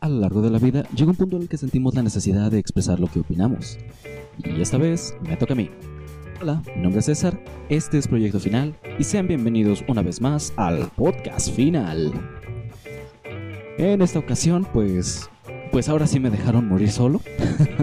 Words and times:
a 0.00 0.08
lo 0.08 0.20
largo 0.20 0.40
de 0.40 0.50
la 0.50 0.58
vida 0.58 0.84
llega 0.94 1.10
un 1.10 1.16
punto 1.16 1.36
en 1.36 1.42
el 1.42 1.48
que 1.48 1.58
sentimos 1.58 1.94
la 1.94 2.02
necesidad 2.02 2.50
de 2.50 2.58
expresar 2.58 2.98
lo 3.00 3.06
que 3.06 3.20
opinamos. 3.20 3.78
Y 4.38 4.60
esta 4.60 4.78
vez 4.78 5.14
me 5.20 5.36
toca 5.36 5.52
a 5.52 5.56
mí. 5.56 5.70
Hola, 6.40 6.62
mi 6.74 6.82
nombre 6.82 7.00
es 7.00 7.06
César, 7.06 7.38
este 7.68 7.98
es 7.98 8.08
Proyecto 8.08 8.40
Final 8.40 8.74
y 8.98 9.04
sean 9.04 9.28
bienvenidos 9.28 9.84
una 9.88 10.02
vez 10.02 10.20
más 10.22 10.54
al 10.56 10.88
podcast 10.96 11.54
final. 11.54 12.12
En 13.76 14.00
esta 14.00 14.18
ocasión, 14.18 14.66
pues, 14.72 15.28
pues 15.70 15.88
ahora 15.90 16.06
sí 16.06 16.18
me 16.18 16.30
dejaron 16.30 16.66
morir 16.66 16.90
solo. 16.90 17.20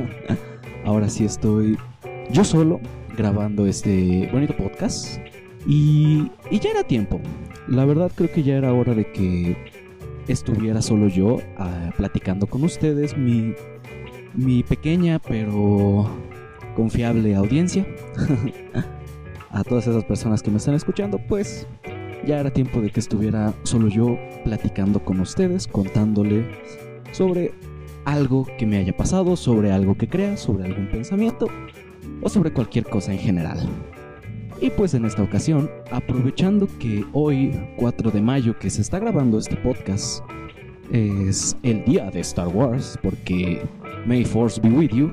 ahora 0.86 1.10
sí 1.10 1.26
estoy 1.26 1.78
yo 2.32 2.44
solo 2.44 2.80
grabando 3.16 3.68
este 3.68 4.28
bonito 4.32 4.58
podcast 4.58 5.20
y, 5.68 6.32
y 6.50 6.60
ya 6.60 6.72
era 6.72 6.84
tiempo. 6.84 7.22
La 7.68 7.86
verdad 7.86 8.12
creo 8.16 8.32
que 8.32 8.42
ya 8.42 8.56
era 8.56 8.74
hora 8.74 8.96
de 8.96 9.12
que 9.12 9.56
estuviera 10.34 10.82
solo 10.82 11.08
yo 11.08 11.38
ah, 11.58 11.92
platicando 11.98 12.48
con 12.48 12.64
ustedes, 12.64 13.18
mi, 13.18 13.54
mi 14.34 14.64
pequeña 14.64 15.20
pero 15.20 16.10
confiable 16.76 17.36
audiencia. 17.36 17.86
a 19.52 19.64
todas 19.64 19.88
esas 19.88 20.04
personas 20.04 20.44
que 20.44 20.52
me 20.52 20.58
están 20.58 20.76
escuchando, 20.76 21.18
pues 21.18 21.68
ya 22.26 22.40
era 22.40 22.52
tiempo 22.52 22.82
de 22.82 22.90
que 22.90 23.00
estuviera 23.00 23.54
solo 23.64 23.88
yo 23.88 24.18
platicando 24.44 25.04
con 25.04 25.20
ustedes, 25.20 25.68
contándole 25.68 26.46
sobre 27.12 27.54
algo 28.06 28.46
que 28.58 28.66
me 28.66 28.78
haya 28.78 28.96
pasado, 28.96 29.36
sobre 29.36 29.72
algo 29.72 29.96
que 29.96 30.08
crea, 30.08 30.38
sobre 30.38 30.66
algún 30.66 30.88
pensamiento 30.90 31.48
o 32.22 32.30
sobre 32.30 32.52
cualquier 32.52 32.86
cosa 32.86 33.14
en 33.14 33.20
general. 33.20 33.60
Y 34.60 34.72
pues 34.72 34.96
en 34.96 35.06
esta 35.06 35.22
ocasión, 35.22 35.70
aprovechando 35.92 36.68
que 36.80 37.06
hoy, 37.14 37.52
4 37.78 38.10
de 38.10 38.22
mayo, 38.22 38.58
que 38.58 38.70
se 38.72 38.82
está 38.82 38.98
grabando 38.98 39.38
este 39.38 39.56
podcast, 39.58 40.24
es 40.92 41.56
el 41.62 41.84
día 41.86 42.10
de 42.10 42.22
Star 42.22 42.48
Wars, 42.48 42.98
porque 43.04 43.62
May 44.08 44.26
Force 44.26 44.60
be 44.60 44.70
with 44.70 44.90
you, 44.90 45.12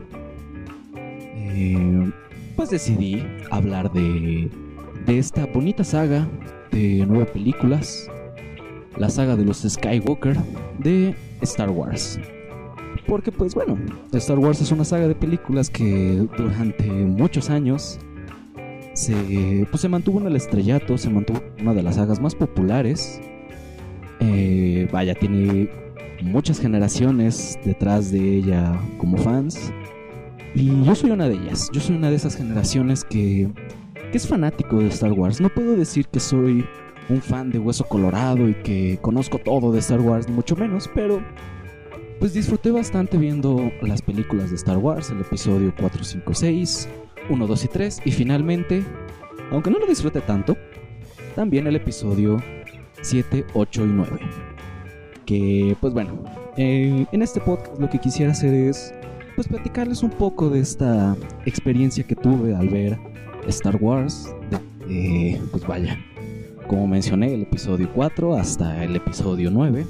eh, 1.36 2.10
pues 2.56 2.70
decidí 2.70 3.22
hablar 3.50 3.92
de, 3.92 4.50
de 5.04 5.18
esta 5.18 5.44
bonita 5.46 5.84
saga 5.84 6.26
de 6.70 7.04
nueve 7.06 7.26
películas, 7.26 8.10
la 8.96 9.10
saga 9.10 9.36
de 9.36 9.44
los 9.44 9.58
Skywalker 9.58 10.36
de 10.78 11.14
Star 11.42 11.70
Wars. 11.70 12.18
Porque 13.06 13.30
pues 13.30 13.54
bueno, 13.54 13.76
Star 14.12 14.38
Wars 14.38 14.62
es 14.62 14.72
una 14.72 14.84
saga 14.84 15.06
de 15.06 15.14
películas 15.14 15.68
que 15.68 16.26
durante 16.38 16.84
muchos 16.86 17.50
años 17.50 17.98
se, 18.94 19.66
pues, 19.70 19.82
se 19.82 19.88
mantuvo 19.88 20.20
en 20.20 20.28
el 20.28 20.36
estrellato, 20.36 20.96
se 20.96 21.10
mantuvo 21.10 21.42
una 21.60 21.74
de 21.74 21.82
las 21.82 21.96
sagas 21.96 22.20
más 22.20 22.34
populares. 22.34 23.20
Eh, 24.20 24.88
vaya, 24.92 25.14
tiene 25.14 25.68
muchas 26.22 26.58
generaciones 26.58 27.58
detrás 27.64 28.10
de 28.10 28.38
ella 28.38 28.80
como 28.98 29.18
fans. 29.18 29.72
Y 30.54 30.84
yo 30.84 30.94
soy 30.94 31.10
una 31.10 31.28
de 31.28 31.34
ellas. 31.34 31.68
Yo 31.72 31.80
soy 31.80 31.96
una 31.96 32.10
de 32.10 32.16
esas 32.16 32.36
generaciones 32.36 33.04
que, 33.04 33.50
que 34.12 34.16
es 34.16 34.26
fanático 34.26 34.78
de 34.78 34.86
Star 34.88 35.12
Wars. 35.12 35.40
No 35.40 35.48
puedo 35.48 35.76
decir 35.76 36.06
que 36.06 36.20
soy 36.20 36.64
un 37.08 37.20
fan 37.20 37.50
de 37.50 37.58
Hueso 37.58 37.84
Colorado 37.84 38.48
y 38.48 38.54
que 38.54 38.98
conozco 39.02 39.38
todo 39.38 39.72
de 39.72 39.80
Star 39.80 40.00
Wars, 40.00 40.28
mucho 40.28 40.56
menos, 40.56 40.88
pero 40.94 41.20
pues 42.18 42.32
disfruté 42.32 42.70
bastante 42.70 43.18
viendo 43.18 43.70
las 43.82 44.00
películas 44.00 44.50
de 44.50 44.56
Star 44.56 44.78
Wars, 44.78 45.10
el 45.10 45.20
episodio 45.20 45.74
4, 45.78 46.04
5, 46.04 46.34
6, 46.34 46.88
1, 47.28 47.46
2 47.46 47.64
y 47.64 47.68
3 47.68 48.02
y 48.04 48.12
finalmente, 48.12 48.84
aunque 49.50 49.70
no 49.70 49.78
lo 49.78 49.86
disfrute 49.86 50.20
tanto, 50.20 50.56
también 51.34 51.66
el 51.66 51.76
episodio 51.76 52.42
7, 53.02 53.46
8 53.54 53.84
y 53.84 53.88
9. 53.88 54.10
Que 55.26 55.76
pues 55.80 55.94
bueno, 55.94 56.22
eh, 56.56 57.06
en 57.10 57.22
este 57.22 57.40
podcast 57.40 57.78
lo 57.80 57.88
que 57.88 57.98
quisiera 57.98 58.32
hacer 58.32 58.54
es 58.54 58.92
pues 59.34 59.48
platicarles 59.48 60.02
un 60.02 60.10
poco 60.10 60.48
de 60.48 60.60
esta 60.60 61.16
experiencia 61.44 62.04
que 62.04 62.14
tuve 62.14 62.54
al 62.54 62.68
ver 62.68 62.98
Star 63.48 63.76
Wars. 63.76 64.32
pues 65.50 65.66
vaya, 65.66 65.98
como 66.66 66.86
mencioné, 66.86 67.34
el 67.34 67.42
episodio 67.42 67.90
4 67.94 68.34
hasta 68.36 68.84
el 68.84 68.96
episodio 68.96 69.50
9. 69.50 69.86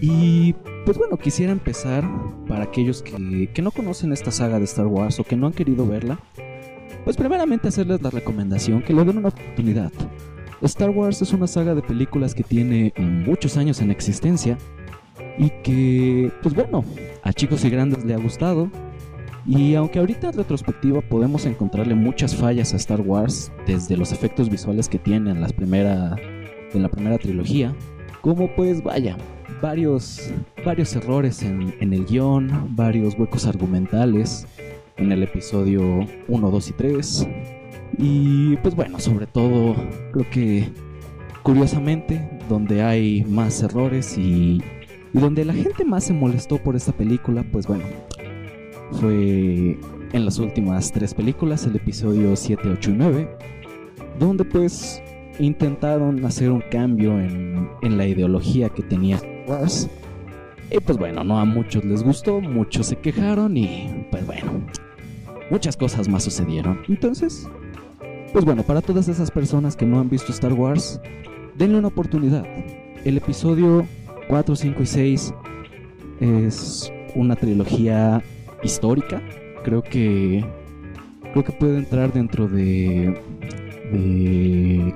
Y 0.00 0.54
pues 0.88 0.96
bueno, 0.96 1.18
quisiera 1.18 1.52
empezar 1.52 2.02
para 2.48 2.64
aquellos 2.64 3.02
que, 3.02 3.50
que, 3.52 3.60
no 3.60 3.72
conocen 3.72 4.10
esta 4.10 4.30
saga 4.30 4.58
de 4.58 4.64
Star 4.64 4.86
Wars 4.86 5.20
o 5.20 5.24
que 5.24 5.36
no 5.36 5.46
han 5.46 5.52
querido 5.52 5.86
verla. 5.86 6.18
Pues 7.04 7.14
primeramente 7.14 7.68
hacerles 7.68 8.00
la 8.00 8.08
recomendación 8.08 8.80
que 8.80 8.94
le 8.94 9.04
den 9.04 9.18
una 9.18 9.28
oportunidad. 9.28 9.92
Star 10.62 10.88
Wars 10.88 11.20
es 11.20 11.34
una 11.34 11.46
saga 11.46 11.74
de 11.74 11.82
películas 11.82 12.34
que 12.34 12.42
tiene 12.42 12.94
muchos 12.96 13.58
años 13.58 13.82
en 13.82 13.90
existencia 13.90 14.56
y 15.36 15.50
que, 15.62 16.32
pues 16.42 16.54
bueno, 16.54 16.82
a 17.22 17.34
chicos 17.34 17.66
y 17.66 17.68
grandes 17.68 18.02
le 18.06 18.14
ha 18.14 18.18
gustado. 18.18 18.70
Y 19.46 19.74
aunque 19.74 19.98
ahorita 19.98 20.28
en 20.28 20.38
retrospectiva 20.38 21.02
podemos 21.02 21.44
encontrarle 21.44 21.96
muchas 21.96 22.34
fallas 22.34 22.72
a 22.72 22.78
Star 22.78 23.02
Wars, 23.02 23.52
desde 23.66 23.98
los 23.98 24.10
efectos 24.10 24.48
visuales 24.48 24.88
que 24.88 24.98
tiene 24.98 25.32
en, 25.32 25.42
las 25.42 25.52
primera, 25.52 26.16
en 26.72 26.82
la 26.82 26.88
primera 26.88 27.18
trilogía, 27.18 27.74
como 28.22 28.56
pues 28.56 28.82
vaya, 28.82 29.18
varios, 29.60 30.30
varios 30.64 30.94
errores 30.96 31.42
en, 31.42 31.74
en 31.80 31.92
el 31.92 32.04
guion, 32.04 32.74
varios 32.76 33.18
huecos 33.18 33.46
argumentales 33.46 34.46
en 34.96 35.12
el 35.12 35.22
episodio 35.22 36.06
1, 36.28 36.50
2 36.50 36.68
y 36.68 36.72
3. 36.72 37.28
Y 37.98 38.56
pues 38.56 38.74
bueno, 38.74 38.98
sobre 38.98 39.26
todo 39.26 39.74
creo 40.12 40.30
que 40.30 40.68
curiosamente 41.42 42.28
donde 42.48 42.82
hay 42.82 43.24
más 43.24 43.62
errores 43.62 44.18
y 44.18 44.62
donde 45.12 45.44
la 45.44 45.54
gente 45.54 45.84
más 45.84 46.04
se 46.04 46.12
molestó 46.12 46.58
por 46.58 46.76
esta 46.76 46.92
película, 46.92 47.44
pues 47.50 47.66
bueno, 47.66 47.84
fue 48.92 49.78
en 50.12 50.24
las 50.24 50.38
últimas 50.38 50.92
tres 50.92 51.14
películas, 51.14 51.66
el 51.66 51.76
episodio 51.76 52.34
7, 52.36 52.62
8 52.72 52.90
y 52.90 52.94
9, 52.94 53.28
donde 54.18 54.44
pues 54.44 55.02
intentaron 55.38 56.24
hacer 56.24 56.50
un 56.50 56.62
cambio 56.70 57.18
en, 57.18 57.68
en 57.82 57.96
la 57.96 58.06
ideología 58.06 58.68
que 58.68 58.82
tenía 58.82 59.18
Wars. 59.48 59.88
Y 60.70 60.80
pues 60.80 60.98
bueno, 60.98 61.24
no 61.24 61.38
a 61.38 61.44
muchos 61.44 61.84
les 61.84 62.02
gustó, 62.02 62.40
muchos 62.40 62.86
se 62.86 62.96
quejaron 62.96 63.56
y 63.56 64.06
pues 64.10 64.26
bueno, 64.26 64.60
muchas 65.50 65.76
cosas 65.76 66.08
más 66.08 66.24
sucedieron. 66.24 66.80
Entonces, 66.88 67.48
pues 68.32 68.44
bueno, 68.44 68.62
para 68.62 68.82
todas 68.82 69.08
esas 69.08 69.30
personas 69.30 69.76
que 69.76 69.86
no 69.86 69.98
han 69.98 70.10
visto 70.10 70.30
Star 70.30 70.52
Wars, 70.52 71.00
denle 71.56 71.78
una 71.78 71.88
oportunidad. 71.88 72.44
El 73.04 73.16
episodio 73.16 73.86
4, 74.28 74.56
5 74.56 74.82
y 74.82 74.86
6 74.86 75.34
es 76.20 76.92
una 77.14 77.34
trilogía 77.36 78.22
histórica. 78.62 79.22
Creo 79.64 79.82
que 79.82 80.44
creo 81.32 81.44
que 81.44 81.52
puede 81.52 81.78
entrar 81.78 82.12
dentro 82.12 82.46
de, 82.46 83.18
de 83.92 84.94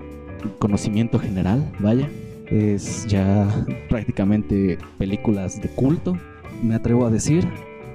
conocimiento 0.59 1.19
general, 1.19 1.73
vaya. 1.79 2.09
Es 2.53 3.07
ya 3.07 3.49
prácticamente 3.89 4.77
películas 4.99 5.61
de 5.63 5.71
culto, 5.71 6.19
me 6.63 6.75
atrevo 6.75 7.07
a 7.07 7.11
decir. 7.11 7.49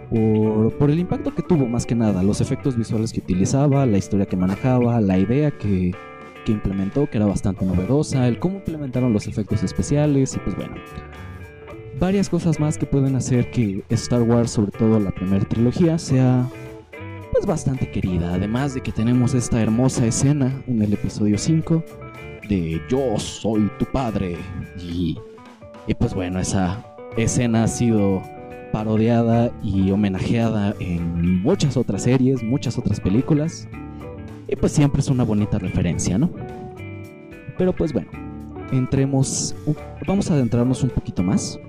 Por, 0.10 0.90
el 0.90 1.00
impacto 1.00 1.36
que 1.36 1.44
tuvo 1.44 1.68
más 1.68 1.86
que 1.86 1.94
nada, 1.94 2.24
los 2.24 2.42
efectos 2.42 2.76
visuales 2.76 3.14
que 3.14 3.20
utilizaba, 3.20 3.86
la 3.86 3.98
historia 3.98 4.26
que 4.26 4.36
manejaba, 4.36 5.00
la 5.00 5.20
idea 5.20 5.52
que, 5.52 5.94
que 6.46 6.52
implementó, 6.52 7.08
que 7.08 7.18
era 7.18 7.28
bastante 7.28 7.66
novedosa, 7.66 8.28
el 8.28 8.40
cómo 8.40 8.56
implementaron 8.56 9.14
los 9.14 9.28
efectos 9.28 9.64
especiales 9.64 10.36
y 10.36 10.40
pues 10.40 10.56
bueno, 10.56 10.76
varias 12.00 12.28
cosas 12.28 12.60
más 12.60 12.78
que 12.78 12.88
pueden 12.88 13.16
hacer 13.16 13.52
que 13.52 13.84
Star 13.90 14.24
Wars, 14.24 14.52
sobre 14.52 14.72
todo 14.72 15.00
la 15.00 15.12
primera 15.12 15.46
trilogía, 15.46 16.00
sea 16.00 16.50
pues 17.32 17.46
bastante 17.46 17.92
querida. 17.92 18.34
Además 18.34 18.74
de 18.74 18.82
que 18.82 18.92
tenemos 18.92 19.34
esta 19.34 19.62
hermosa 19.62 20.08
escena 20.08 20.64
en 20.68 20.82
el 20.82 20.94
episodio 20.94 21.38
5 21.38 21.84
de 22.48 22.82
Yo 22.90 23.18
soy 23.20 23.70
tu 23.80 23.86
padre. 23.86 24.38
Y, 24.80 25.18
y 25.88 25.94
pues 25.94 26.14
bueno, 26.14 26.40
esa 26.40 26.86
escena 27.18 27.64
ha 27.64 27.68
sido 27.68 28.22
parodiada 28.72 29.52
y 29.64 29.92
homenajeada 29.92 30.76
en 30.80 31.42
muchas 31.42 31.78
otras 31.78 32.04
series, 32.04 32.44
muchas 32.44 32.78
otras 32.78 33.00
películas. 33.00 33.68
Y 34.48 34.56
pues 34.56 34.72
siempre 34.72 35.02
es 35.02 35.10
una 35.10 35.24
bonita 35.24 35.58
referencia, 35.58 36.18
¿no? 36.18 36.30
Pero 37.58 37.74
pues 37.76 37.92
bueno, 37.92 38.10
entremos, 38.72 39.56
vamos 40.06 40.30
a 40.30 40.36
adentrarnos 40.36 40.84
un 40.84 40.90
poquito 40.90 41.24
más 41.24 41.60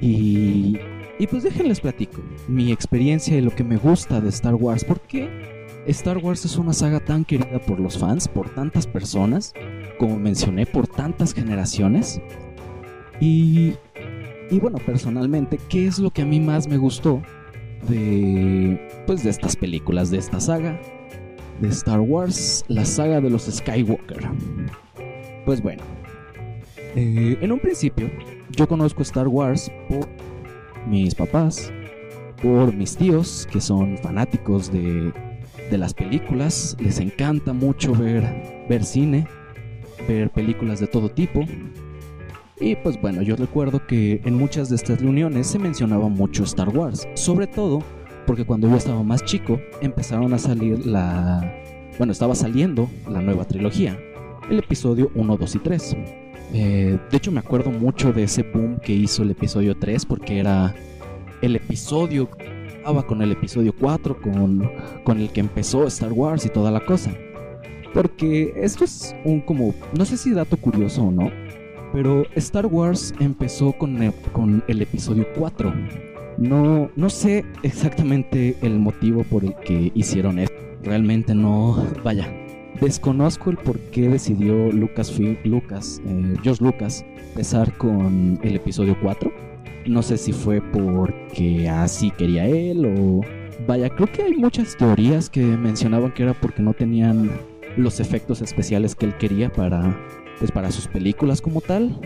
y, 0.00 0.78
y 1.18 1.26
pues 1.26 1.44
déjenles 1.44 1.80
platico 1.80 2.20
mi 2.48 2.72
experiencia 2.72 3.36
y 3.36 3.40
lo 3.40 3.54
que 3.54 3.64
me 3.64 3.76
gusta 3.76 4.20
de 4.20 4.28
Star 4.28 4.54
Wars. 4.54 4.84
Porque 4.84 5.28
Star 5.86 6.18
Wars 6.18 6.44
es 6.44 6.56
una 6.56 6.72
saga 6.72 7.00
tan 7.00 7.24
querida 7.24 7.60
por 7.60 7.78
los 7.78 7.96
fans, 7.96 8.28
por 8.28 8.50
tantas 8.50 8.86
personas, 8.86 9.54
como 9.98 10.18
mencioné, 10.18 10.66
por 10.66 10.86
tantas 10.86 11.34
generaciones. 11.34 12.20
Y, 13.20 13.74
y 14.50 14.58
bueno, 14.60 14.78
personalmente, 14.78 15.58
¿qué 15.68 15.86
es 15.86 15.98
lo 15.98 16.10
que 16.10 16.22
a 16.22 16.26
mí 16.26 16.40
más 16.40 16.68
me 16.68 16.76
gustó 16.76 17.22
de, 17.88 18.88
pues, 19.06 19.22
de 19.22 19.30
estas 19.30 19.56
películas, 19.56 20.10
de 20.10 20.18
esta 20.18 20.40
saga? 20.40 20.78
De 21.60 21.68
Star 21.68 22.00
Wars, 22.00 22.64
la 22.68 22.84
saga 22.84 23.20
de 23.20 23.30
los 23.30 23.44
Skywalker. 23.44 24.28
Pues 25.46 25.62
bueno, 25.62 25.82
eh, 26.94 27.38
en 27.40 27.52
un 27.52 27.58
principio 27.58 28.10
yo 28.50 28.68
conozco 28.68 29.02
Star 29.02 29.28
Wars 29.28 29.70
por 29.88 30.08
mis 30.86 31.14
papás, 31.14 31.72
por 32.42 32.74
mis 32.74 32.96
tíos, 32.96 33.48
que 33.50 33.60
son 33.60 33.96
fanáticos 33.98 34.70
de, 34.70 35.12
de 35.70 35.78
las 35.78 35.94
películas. 35.94 36.76
Les 36.78 37.00
encanta 37.00 37.52
mucho 37.52 37.94
ver, 37.94 38.66
ver 38.68 38.84
cine, 38.84 39.26
ver 40.06 40.30
películas 40.30 40.80
de 40.80 40.86
todo 40.86 41.08
tipo. 41.10 41.40
Y 42.58 42.76
pues 42.76 43.00
bueno, 43.00 43.22
yo 43.22 43.36
recuerdo 43.36 43.86
que 43.86 44.20
en 44.24 44.34
muchas 44.34 44.70
de 44.70 44.76
estas 44.76 45.00
reuniones 45.00 45.46
se 45.46 45.58
mencionaba 45.58 46.08
mucho 46.08 46.44
Star 46.44 46.70
Wars, 46.70 47.06
sobre 47.14 47.46
todo 47.46 47.82
porque 48.26 48.44
cuando 48.44 48.68
yo 48.68 48.76
estaba 48.76 49.02
más 49.02 49.24
chico 49.24 49.60
empezaron 49.80 50.32
a 50.32 50.38
salir 50.38 50.86
la... 50.86 51.52
Bueno, 51.98 52.12
estaba 52.12 52.34
saliendo 52.34 52.90
la 53.08 53.20
nueva 53.20 53.44
trilogía, 53.44 53.98
el 54.50 54.58
episodio 54.58 55.10
1, 55.14 55.36
2 55.36 55.54
y 55.54 55.58
3. 55.58 55.96
Eh, 56.54 56.98
de 57.10 57.16
hecho 57.16 57.30
me 57.30 57.40
acuerdo 57.40 57.70
mucho 57.70 58.12
de 58.12 58.22
ese 58.24 58.42
boom 58.42 58.78
que 58.78 58.92
hizo 58.92 59.22
el 59.22 59.30
episodio 59.32 59.76
3 59.76 60.06
porque 60.06 60.38
era 60.38 60.74
el 61.42 61.56
episodio 61.56 62.28
estaba 62.86 63.04
con 63.04 63.20
el 63.20 63.32
episodio 63.32 63.74
4, 63.76 64.20
con, 64.20 64.70
con 65.02 65.18
el 65.18 65.30
que 65.30 65.40
empezó 65.40 65.88
Star 65.88 66.12
Wars 66.12 66.46
y 66.46 66.50
toda 66.50 66.70
la 66.70 66.78
cosa. 66.78 67.10
Porque 67.96 68.52
esto 68.56 68.84
es 68.84 69.16
un 69.24 69.40
como, 69.40 69.74
no 69.96 70.04
sé 70.04 70.18
si 70.18 70.32
dato 70.32 70.58
curioso 70.58 71.04
o 71.04 71.10
no, 71.10 71.30
pero 71.94 72.24
Star 72.34 72.66
Wars 72.66 73.14
empezó 73.20 73.72
con 73.72 74.02
el, 74.02 74.12
con 74.32 74.62
el 74.68 74.82
episodio 74.82 75.26
4. 75.34 75.72
No, 76.36 76.90
no 76.94 77.08
sé 77.08 77.46
exactamente 77.62 78.54
el 78.60 78.78
motivo 78.78 79.24
por 79.24 79.46
el 79.46 79.54
que 79.64 79.92
hicieron 79.94 80.38
esto. 80.38 80.54
Realmente 80.82 81.34
no, 81.34 81.82
vaya, 82.04 82.30
desconozco 82.82 83.48
el 83.48 83.56
por 83.56 83.78
qué 83.78 84.10
decidió 84.10 84.70
Lucasfilm, 84.72 85.38
Lucas, 85.44 86.02
eh, 86.06 86.34
George 86.42 86.62
Lucas, 86.62 87.02
empezar 87.30 87.74
con 87.78 88.38
el 88.42 88.56
episodio 88.56 88.94
4 89.00 89.46
no 89.86 90.02
sé 90.02 90.16
si 90.16 90.32
fue 90.32 90.60
porque 90.60 91.68
así 91.68 92.10
quería 92.10 92.46
él 92.46 92.84
o... 92.86 93.20
Vaya, 93.66 93.88
creo 93.88 94.10
que 94.12 94.22
hay 94.22 94.36
muchas 94.36 94.76
teorías 94.76 95.30
que 95.30 95.40
mencionaban 95.40 96.12
que 96.12 96.24
era 96.24 96.34
porque 96.34 96.62
no 96.62 96.74
tenían 96.74 97.30
los 97.76 98.00
efectos 98.00 98.42
especiales 98.42 98.94
que 98.94 99.06
él 99.06 99.16
quería 99.16 99.52
para, 99.52 99.98
pues 100.38 100.50
para 100.52 100.70
sus 100.70 100.88
películas 100.88 101.40
como 101.40 101.60
tal. 101.60 101.98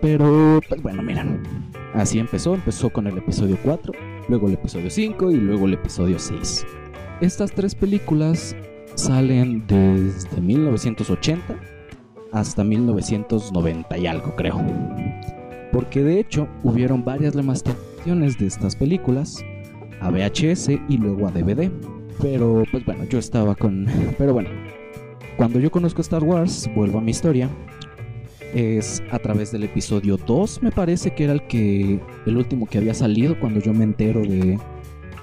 Pero, 0.00 0.60
pues 0.68 0.82
bueno, 0.82 1.02
miren. 1.02 1.42
Así 1.94 2.18
empezó, 2.18 2.54
empezó 2.54 2.90
con 2.90 3.06
el 3.06 3.16
episodio 3.16 3.58
4, 3.64 3.92
luego 4.28 4.48
el 4.48 4.54
episodio 4.54 4.90
5 4.90 5.30
y 5.30 5.36
luego 5.36 5.66
el 5.66 5.74
episodio 5.74 6.18
6. 6.18 6.66
Estas 7.22 7.52
tres 7.52 7.74
películas 7.74 8.54
salen 8.94 9.66
desde 9.66 10.40
1980 10.40 11.58
hasta 12.32 12.64
1990 12.64 13.96
y 13.96 14.06
algo, 14.06 14.36
creo 14.36 14.62
porque 15.76 16.02
de 16.02 16.18
hecho 16.18 16.48
hubieron 16.62 17.04
varias 17.04 17.34
remasterizaciones 17.34 18.38
de 18.38 18.46
estas 18.46 18.74
películas 18.74 19.44
a 20.00 20.10
VHS 20.10 20.70
y 20.88 20.96
luego 20.96 21.28
a 21.28 21.30
DVD. 21.30 21.70
Pero 22.22 22.62
pues 22.70 22.82
bueno, 22.86 23.04
yo 23.04 23.18
estaba 23.18 23.54
con... 23.54 23.86
Pero 24.18 24.32
bueno, 24.32 24.48
cuando 25.36 25.60
yo 25.60 25.70
conozco 25.70 26.00
Star 26.00 26.24
Wars, 26.24 26.68
vuelvo 26.74 26.98
a 26.98 27.00
mi 27.00 27.10
historia, 27.10 27.50
es 28.54 29.02
a 29.10 29.18
través 29.18 29.52
del 29.52 29.64
episodio 29.64 30.16
2, 30.16 30.62
me 30.62 30.72
parece 30.72 31.14
que 31.14 31.24
era 31.24 31.32
el 31.34 31.46
que 31.46 32.00
el 32.26 32.36
último 32.36 32.66
que 32.66 32.78
había 32.78 32.94
salido 32.94 33.38
cuando 33.38 33.60
yo 33.60 33.74
me 33.74 33.84
entero 33.84 34.22
de, 34.22 34.58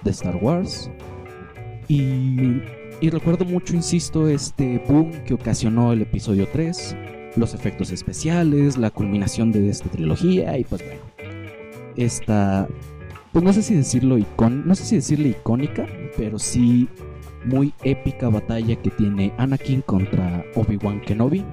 de 0.03 0.11
Star 0.11 0.35
Wars. 0.37 0.91
Y, 1.87 2.61
y 3.01 3.09
recuerdo 3.09 3.45
mucho, 3.45 3.75
insisto, 3.75 4.27
este 4.27 4.81
boom 4.87 5.11
que 5.25 5.33
ocasionó 5.33 5.93
el 5.93 6.03
episodio 6.03 6.47
3 6.51 6.95
los 7.35 7.53
efectos 7.53 7.91
especiales, 7.91 8.77
la 8.77 8.91
culminación 8.91 9.51
de 9.51 9.69
esta 9.69 9.89
trilogía 9.89 10.57
y 10.57 10.63
pues 10.63 10.83
bueno, 10.85 11.01
esta, 11.95 12.67
pues 13.31 13.43
no 13.43 13.53
sé 13.53 13.61
si 13.63 13.73
decirlo 13.73 14.17
icón, 14.17 14.67
no 14.67 14.75
sé 14.75 14.85
si 14.85 14.95
decirle 14.95 15.29
icónica, 15.29 15.87
pero 16.17 16.39
sí 16.39 16.87
muy 17.45 17.73
épica 17.83 18.29
batalla 18.29 18.75
que 18.75 18.89
tiene 18.91 19.33
Anakin 19.37 19.81
contra 19.81 20.43
Obi-Wan 20.55 21.01
Kenobi. 21.01 21.43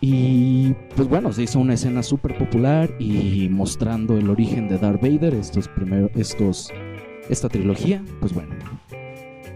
Y 0.00 0.74
pues 0.96 1.08
bueno, 1.08 1.32
se 1.32 1.44
hizo 1.44 1.60
una 1.60 1.74
escena 1.74 2.02
súper 2.02 2.36
popular 2.36 2.90
y 2.98 3.48
mostrando 3.50 4.18
el 4.18 4.28
origen 4.30 4.68
de 4.68 4.78
Darth 4.78 5.00
Vader, 5.00 5.32
estos 5.34 5.68
primeros, 5.68 6.10
estos, 6.16 6.72
esta 7.28 7.48
trilogía, 7.48 8.02
pues 8.18 8.32
bueno, 8.32 8.52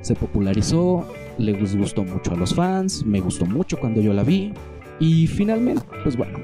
se 0.02 0.14
popularizó, 0.14 1.04
le 1.38 1.52
gustó 1.52 2.04
mucho 2.04 2.32
a 2.32 2.36
los 2.36 2.54
fans, 2.54 3.04
me 3.04 3.20
gustó 3.20 3.44
mucho 3.44 3.76
cuando 3.76 4.00
yo 4.00 4.12
la 4.12 4.22
vi, 4.22 4.52
y 5.00 5.26
finalmente, 5.26 5.82
pues 6.04 6.16
bueno, 6.16 6.38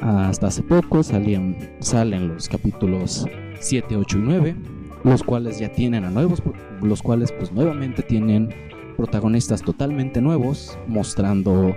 hasta 0.00 0.48
hace 0.48 0.62
poco 0.64 1.04
salían, 1.04 1.56
salen 1.78 2.26
los 2.28 2.48
capítulos 2.48 3.24
7, 3.60 3.96
8 3.96 4.18
y 4.18 4.20
9, 4.20 4.56
los 5.04 5.22
cuales 5.22 5.58
ya 5.58 5.70
tienen 5.72 6.04
a 6.04 6.10
nuevos, 6.10 6.42
los 6.82 7.02
cuales 7.02 7.32
pues 7.32 7.52
nuevamente 7.52 8.02
tienen 8.02 8.48
protagonistas 8.96 9.62
totalmente 9.62 10.20
nuevos, 10.20 10.78
mostrando 10.86 11.74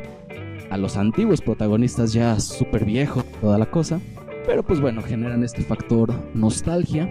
a 0.70 0.78
los 0.78 0.98
antiguos 0.98 1.42
protagonistas 1.42 2.14
ya 2.14 2.40
súper 2.40 2.86
viejos, 2.86 3.24
toda 3.42 3.58
la 3.58 3.70
cosa. 3.70 4.00
Pero 4.46 4.64
pues 4.64 4.82
bueno, 4.82 5.02
generan 5.02 5.44
este 5.44 5.62
factor 5.62 6.12
nostalgia 6.34 7.10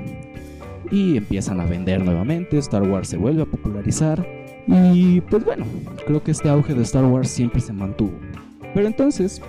y 0.90 1.16
empiezan 1.16 1.60
a 1.60 1.64
vender 1.64 2.04
nuevamente, 2.04 2.58
Star 2.58 2.82
Wars 2.82 3.08
se 3.08 3.16
vuelve 3.16 3.42
a 3.42 3.46
popularizar 3.46 4.26
y 4.66 5.20
pues 5.22 5.44
bueno, 5.44 5.64
creo 6.06 6.22
que 6.22 6.32
este 6.32 6.48
auge 6.48 6.74
de 6.74 6.82
Star 6.82 7.04
Wars 7.04 7.28
siempre 7.28 7.60
se 7.60 7.72
mantuvo. 7.72 8.12
Pero 8.74 8.86
entonces, 8.86 9.40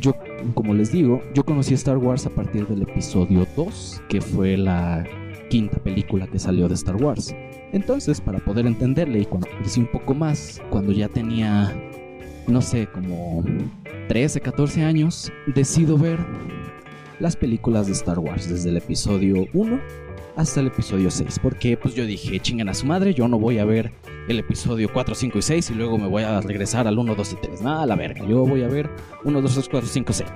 yo, 0.00 0.14
como 0.54 0.74
les 0.74 0.92
digo, 0.92 1.22
yo 1.34 1.44
conocí 1.44 1.74
Star 1.74 1.98
Wars 1.98 2.26
a 2.26 2.30
partir 2.30 2.66
del 2.66 2.82
episodio 2.82 3.46
2, 3.56 4.02
que 4.08 4.20
fue 4.20 4.56
la 4.56 5.04
quinta 5.48 5.78
película 5.78 6.26
que 6.26 6.38
salió 6.38 6.68
de 6.68 6.74
Star 6.74 6.96
Wars. 6.96 7.34
Entonces, 7.72 8.20
para 8.20 8.38
poder 8.38 8.66
entenderle 8.66 9.20
y 9.20 9.24
cuando 9.24 9.48
crecí 9.58 9.80
un 9.80 9.90
poco 9.90 10.14
más, 10.14 10.62
cuando 10.70 10.92
ya 10.92 11.08
tenía, 11.08 11.74
no 12.46 12.62
sé, 12.62 12.86
como 12.86 13.44
13, 14.08 14.40
14 14.40 14.84
años, 14.84 15.32
decido 15.54 15.98
ver 15.98 16.18
las 17.20 17.36
películas 17.36 17.86
de 17.86 17.92
Star 17.92 18.18
Wars 18.18 18.48
desde 18.48 18.70
el 18.70 18.76
episodio 18.76 19.46
1 19.52 19.80
hasta 20.36 20.60
el 20.60 20.68
episodio 20.68 21.10
6. 21.10 21.38
Porque 21.42 21.76
pues 21.76 21.94
yo 21.94 22.06
dije, 22.06 22.38
chingan 22.40 22.68
a 22.68 22.74
su 22.74 22.86
madre, 22.86 23.14
yo 23.14 23.28
no 23.28 23.38
voy 23.38 23.58
a 23.58 23.64
ver 23.64 23.92
el 24.28 24.38
episodio 24.38 24.88
4, 24.92 25.14
5 25.14 25.38
y 25.38 25.42
6 25.42 25.70
y 25.70 25.74
luego 25.74 25.98
me 25.98 26.08
voy 26.08 26.22
a 26.22 26.40
regresar 26.40 26.86
al 26.86 26.98
1, 26.98 27.14
2 27.14 27.32
y 27.32 27.36
3. 27.36 27.62
Nada, 27.62 27.86
la 27.86 27.96
verga, 27.96 28.26
yo 28.26 28.44
voy 28.44 28.62
a 28.62 28.68
ver 28.68 28.90
1, 29.24 29.40
2, 29.40 29.52
3, 29.52 29.68
4, 29.68 29.88
5, 29.88 30.12
6. 30.12 30.30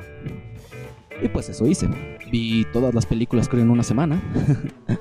Y 1.23 1.29
pues 1.29 1.49
eso 1.49 1.67
hice. 1.67 1.89
Vi 2.31 2.67
todas 2.73 2.95
las 2.95 3.07
películas 3.07 3.49
creo 3.49 3.63
en 3.63 3.71
una 3.71 3.83
semana. 3.83 4.23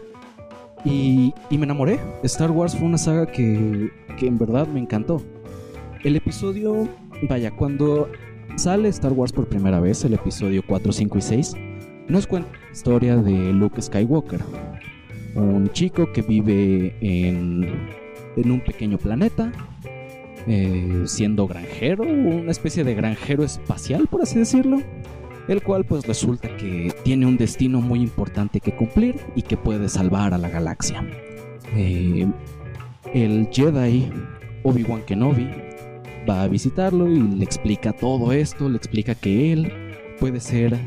y, 0.85 1.33
y, 1.49 1.57
me 1.57 1.65
enamoré. 1.65 1.99
Star 2.23 2.51
Wars 2.51 2.75
fue 2.75 2.87
una 2.87 2.97
saga 2.97 3.25
que, 3.25 3.91
que 4.17 4.27
en 4.27 4.37
verdad 4.37 4.67
me 4.67 4.79
encantó. 4.79 5.21
El 6.03 6.15
episodio, 6.15 6.87
vaya, 7.29 7.51
cuando 7.51 8.09
sale 8.55 8.89
Star 8.89 9.13
Wars 9.13 9.31
por 9.31 9.47
primera 9.47 9.79
vez, 9.79 10.03
el 10.05 10.13
episodio 10.13 10.63
4, 10.65 10.91
5 10.91 11.17
y 11.17 11.21
6, 11.21 11.53
nos 12.07 12.27
cuenta 12.27 12.49
la 12.51 12.71
historia 12.71 13.17
de 13.17 13.53
Luke 13.53 13.81
Skywalker, 13.81 14.41
un 15.35 15.69
chico 15.71 16.11
que 16.11 16.21
vive 16.21 16.95
en, 17.01 17.89
en 18.35 18.51
un 18.51 18.61
pequeño 18.61 18.97
planeta, 18.97 19.51
eh, 20.47 21.03
siendo 21.05 21.47
granjero, 21.47 22.03
una 22.03 22.51
especie 22.51 22.83
de 22.83 22.95
granjero 22.95 23.43
espacial, 23.43 24.07
por 24.09 24.21
así 24.21 24.39
decirlo, 24.39 24.81
el 25.47 25.63
cual 25.63 25.85
pues 25.85 26.05
resulta 26.05 26.55
que 26.57 26.93
tiene 27.03 27.25
un 27.25 27.37
destino 27.37 27.81
muy 27.81 28.01
importante 28.01 28.59
que 28.59 28.75
cumplir 28.75 29.15
y 29.35 29.41
que 29.41 29.57
puede 29.57 29.89
salvar 29.89 30.33
a 30.33 30.37
la 30.37 30.49
galaxia. 30.49 31.05
Eh, 31.75 32.27
el 33.13 33.47
Jedi 33.51 34.11
Obi-Wan 34.63 35.03
Kenobi 35.03 35.49
va 36.29 36.43
a 36.43 36.47
visitarlo 36.47 37.07
y 37.07 37.19
le 37.19 37.43
explica 37.43 37.93
todo 37.93 38.31
esto, 38.33 38.67
le 38.67 38.77
explica 38.77 39.15
que 39.15 39.53
él 39.53 39.71
puede 40.19 40.39
ser 40.39 40.77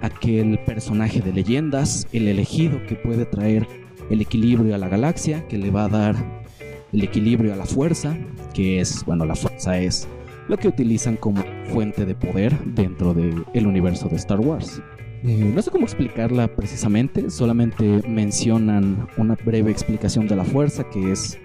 aquel 0.00 0.58
personaje 0.66 1.20
de 1.20 1.32
leyendas, 1.32 2.08
el 2.12 2.26
elegido 2.26 2.84
que 2.86 2.96
puede 2.96 3.24
traer 3.24 3.66
el 4.10 4.20
equilibrio 4.20 4.74
a 4.74 4.78
la 4.78 4.88
galaxia, 4.88 5.46
que 5.46 5.58
le 5.58 5.70
va 5.70 5.84
a 5.84 5.88
dar 5.88 6.42
el 6.92 7.02
equilibrio 7.04 7.52
a 7.52 7.56
la 7.56 7.64
fuerza, 7.64 8.16
que 8.52 8.80
es, 8.80 9.04
bueno, 9.04 9.24
la 9.24 9.36
fuerza 9.36 9.78
es 9.78 10.08
lo 10.48 10.56
que 10.56 10.68
utilizan 10.68 11.16
como 11.16 11.42
fuente 11.68 12.04
de 12.04 12.14
poder 12.14 12.58
dentro 12.64 13.14
del 13.14 13.66
universo 13.66 14.08
de 14.08 14.16
Star 14.16 14.40
Wars. 14.40 14.82
Eh, 15.24 15.52
no 15.54 15.62
sé 15.62 15.70
cómo 15.70 15.84
explicarla 15.84 16.48
precisamente, 16.48 17.30
solamente 17.30 18.02
mencionan 18.08 19.06
una 19.16 19.36
breve 19.36 19.70
explicación 19.70 20.26
de 20.26 20.34
la 20.34 20.44
fuerza, 20.44 20.82
que 20.90 21.12
es 21.12 21.38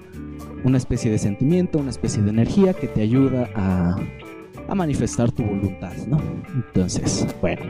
una 0.63 0.77
especie 0.77 1.11
de 1.11 1.19
sentimiento, 1.19 1.77
una 1.77 1.91
especie 1.91 2.23
de 2.23 2.31
energía 2.31 2.73
que 2.73 2.87
te 2.87 3.01
ayuda 3.01 3.49
a, 3.55 3.95
manifestar 4.75 5.31
tu 5.31 5.43
voluntad, 5.43 5.95
¿no? 6.07 6.21
Entonces, 6.53 7.25
bueno, 7.41 7.61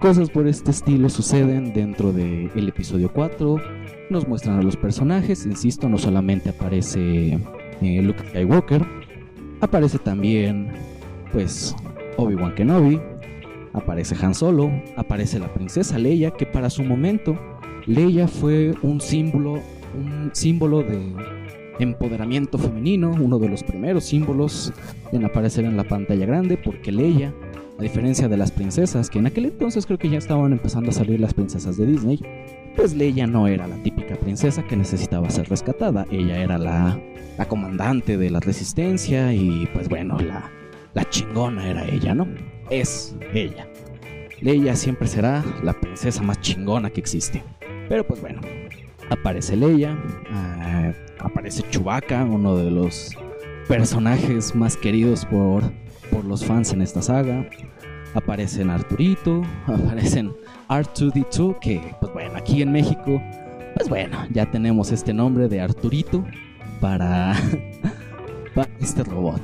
Cosas 0.00 0.30
por 0.30 0.46
este 0.46 0.70
estilo 0.70 1.08
suceden 1.08 1.72
dentro 1.72 2.12
del 2.12 2.68
episodio 2.68 3.12
4. 3.12 3.56
Nos 4.10 4.28
muestran 4.28 4.60
a 4.60 4.62
los 4.62 4.76
personajes, 4.76 5.44
insisto, 5.44 5.88
no 5.88 5.98
solamente 5.98 6.50
aparece 6.50 7.40
eh, 7.80 8.02
Luke 8.02 8.22
Skywalker, 8.28 8.86
aparece 9.60 9.98
también, 9.98 10.68
pues, 11.32 11.74
Obi-Wan 12.16 12.54
Kenobi, 12.54 13.00
aparece 13.72 14.16
Han 14.20 14.34
Solo, 14.34 14.70
aparece 14.96 15.38
la 15.38 15.52
princesa 15.52 15.98
Leia, 15.98 16.30
que 16.30 16.46
para 16.46 16.70
su 16.70 16.82
momento 16.82 17.38
Leia 17.86 18.28
fue 18.28 18.74
un 18.82 19.00
símbolo, 19.00 19.60
un 19.94 20.30
símbolo 20.32 20.82
de 20.82 21.14
empoderamiento 21.78 22.58
femenino, 22.58 23.10
uno 23.18 23.38
de 23.38 23.48
los 23.48 23.62
primeros 23.62 24.04
símbolos 24.04 24.72
en 25.12 25.24
aparecer 25.24 25.64
en 25.64 25.76
la 25.76 25.84
pantalla 25.84 26.26
grande, 26.26 26.56
porque 26.56 26.92
Leia, 26.92 27.32
a 27.78 27.82
diferencia 27.82 28.28
de 28.28 28.36
las 28.36 28.50
princesas, 28.50 29.08
que 29.08 29.20
en 29.20 29.26
aquel 29.26 29.46
entonces 29.46 29.86
creo 29.86 29.98
que 29.98 30.08
ya 30.08 30.18
estaban 30.18 30.52
empezando 30.52 30.90
a 30.90 30.92
salir 30.92 31.20
las 31.20 31.34
princesas 31.34 31.76
de 31.76 31.86
Disney, 31.86 32.20
pues 32.78 32.94
Leia 32.94 33.26
no 33.26 33.48
era 33.48 33.66
la 33.66 33.74
típica 33.82 34.14
princesa 34.14 34.62
que 34.62 34.76
necesitaba 34.76 35.28
ser 35.30 35.48
rescatada, 35.48 36.06
ella 36.12 36.38
era 36.40 36.58
la, 36.58 36.96
la 37.36 37.48
comandante 37.48 38.16
de 38.16 38.30
la 38.30 38.38
resistencia 38.38 39.32
y 39.32 39.68
pues 39.74 39.88
bueno, 39.88 40.16
la, 40.20 40.48
la 40.94 41.10
chingona 41.10 41.68
era 41.68 41.84
ella, 41.84 42.14
¿no? 42.14 42.28
Es 42.70 43.16
ella. 43.34 43.66
Leia 44.40 44.76
siempre 44.76 45.08
será 45.08 45.44
la 45.64 45.72
princesa 45.72 46.22
más 46.22 46.40
chingona 46.40 46.88
que 46.90 47.00
existe. 47.00 47.42
Pero 47.88 48.06
pues 48.06 48.20
bueno, 48.20 48.40
aparece 49.10 49.56
Leia, 49.56 49.98
uh, 50.30 50.92
aparece 51.18 51.64
Chewbacca, 51.70 52.24
uno 52.24 52.56
de 52.56 52.70
los 52.70 53.10
personajes 53.66 54.54
más 54.54 54.76
queridos 54.76 55.26
por, 55.26 55.64
por 56.12 56.24
los 56.24 56.44
fans 56.44 56.72
en 56.72 56.82
esta 56.82 57.02
saga. 57.02 57.50
Aparecen 58.14 58.70
Arturito, 58.70 59.42
aparecen 59.66 60.32
R2D2, 60.68 61.58
que 61.58 61.94
pues 62.00 62.12
bueno, 62.12 62.36
aquí 62.36 62.62
en 62.62 62.72
México, 62.72 63.22
pues 63.74 63.88
bueno, 63.88 64.18
ya 64.30 64.50
tenemos 64.50 64.92
este 64.92 65.12
nombre 65.12 65.48
de 65.48 65.60
Arturito 65.60 66.24
para, 66.80 67.34
para 68.54 68.70
este 68.80 69.04
robot. 69.04 69.40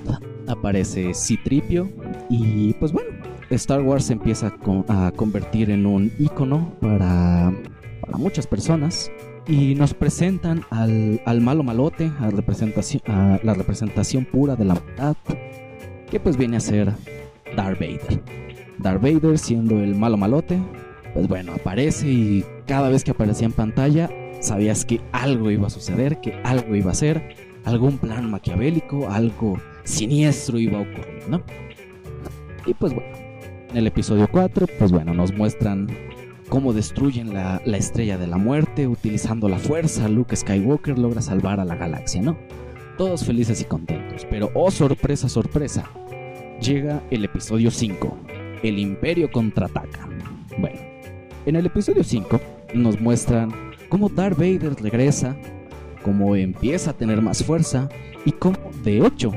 Aparece 0.47 1.15
Citripio 1.15 1.91
y 2.29 2.75
pues 2.75 2.93
bueno, 2.93 3.11
Star 3.51 3.83
Wars 3.83 4.05
se 4.05 4.15
empieza 4.15 4.55
a, 4.89 5.11
convertir 5.13 5.71
en 5.71 5.87
un 5.87 6.13
icono 6.19 6.75
para, 6.81 7.53
para 8.01 8.19
muchas 8.19 8.47
personas 8.47 9.11
y 9.47 9.75
nos 9.75 9.95
presentan 9.95 10.65
al, 10.71 11.21
al 11.25 11.41
malo 11.41 11.63
malote, 11.63 12.11
a, 12.21 12.31
representación, 12.31 13.03
a 13.07 13.39
la 13.43 13.55
representación 13.55 14.25
pura 14.25 14.57
de 14.57 14.65
la 14.65 14.75
maldad, 14.75 15.17
que 16.11 16.21
pues 16.21 16.37
viene 16.37 16.57
a 16.57 16.61
ser 16.61 16.93
Darth 17.57 17.79
Vader. 17.79 18.23
Darth 18.79 19.03
Vader 19.03 19.39
siendo 19.39 19.79
el 19.81 19.95
malo 19.95 20.17
malote, 20.17 20.59
pues 21.15 21.29
bueno, 21.29 21.53
aparece 21.53 22.09
y 22.09 22.45
cada 22.67 22.89
vez 22.89 23.05
que 23.05 23.13
aparecía 23.13 23.47
en 23.47 23.53
pantalla 23.53 24.11
sabías 24.41 24.85
que 24.85 25.01
algo 25.13 25.51
iba 25.51 25.69
a 25.69 25.71
suceder, 25.71 26.21
que 26.21 26.35
algo 26.45 26.75
iba 26.75 26.91
a 26.91 26.95
ser, 26.95 27.35
algún 27.65 27.99
plan 27.99 28.31
maquiavélico, 28.31 29.09
algo 29.09 29.59
siniestro 29.85 30.59
iba 30.59 30.79
a 30.79 30.83
ocurrir, 30.83 31.23
¿no? 31.29 31.43
Y 32.67 32.75
pues 32.75 32.93
bueno, 32.93 33.17
en 33.71 33.77
el 33.77 33.87
episodio 33.87 34.29
4, 34.31 34.67
pues 34.79 34.93
bueno, 34.93 35.15
nos 35.15 35.33
muestran 35.33 35.89
cómo 36.49 36.73
destruyen 36.73 37.33
la, 37.33 37.63
la, 37.65 37.77
estrella 37.77 38.19
de 38.19 38.27
la 38.27 38.37
muerte 38.37 38.87
utilizando 38.87 39.49
la 39.49 39.59
fuerza. 39.59 40.09
Luke 40.09 40.37
Skywalker 40.37 40.99
logra 40.99 41.23
salvar 41.23 41.61
a 41.61 41.65
la 41.65 41.77
galaxia, 41.77 42.23
¿no? 42.23 42.39
Todos 42.99 43.25
felices 43.25 43.61
y 43.61 43.65
contentos. 43.65 44.27
Pero, 44.31 44.51
oh 44.55 44.71
sorpresa, 44.71 45.29
sorpresa, 45.29 45.91
llega 46.61 47.03
el 47.11 47.25
episodio 47.25 47.71
5, 47.71 48.17
el 48.63 48.79
Imperio 48.79 49.31
contraataca. 49.31 50.09
Bueno, 50.59 50.81
en 51.47 51.57
el 51.57 51.67
episodio 51.67 52.03
5 52.03 52.41
nos 52.75 53.01
muestran 53.01 53.53
cómo 53.89 54.09
Darth 54.09 54.39
Vader 54.39 54.75
regresa, 54.81 55.37
cómo 56.03 56.37
empieza 56.37 56.91
a 56.91 56.95
tener 56.95 57.21
más 57.21 57.45
fuerza 57.45 57.89
y 58.25 58.33
cómo, 58.33 58.57
de 58.83 59.07
hecho, 59.07 59.33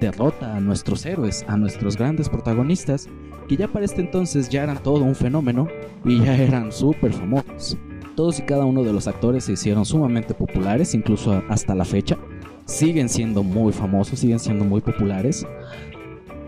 derrota 0.00 0.56
a 0.56 0.60
nuestros 0.60 1.06
héroes, 1.06 1.44
a 1.48 1.56
nuestros 1.56 1.96
grandes 1.96 2.28
protagonistas 2.28 3.08
que 3.48 3.56
ya 3.56 3.68
para 3.68 3.84
este 3.84 4.00
entonces 4.00 4.48
ya 4.48 4.62
eran 4.64 4.82
todo 4.82 5.04
un 5.04 5.14
fenómeno 5.14 5.68
y 6.04 6.20
ya 6.20 6.36
eran 6.36 6.72
súper 6.72 7.12
famosos. 7.12 7.76
Todos 8.16 8.38
y 8.38 8.42
cada 8.42 8.64
uno 8.64 8.82
de 8.82 8.92
los 8.92 9.06
actores 9.08 9.44
se 9.44 9.52
hicieron 9.52 9.84
sumamente 9.84 10.34
populares, 10.34 10.94
incluso 10.94 11.42
hasta 11.48 11.74
la 11.74 11.84
fecha. 11.84 12.18
Siguen 12.66 13.08
siendo 13.08 13.42
muy 13.42 13.72
famosos, 13.72 14.18
siguen 14.18 14.38
siendo 14.38 14.64
muy 14.64 14.80
populares. 14.80 15.46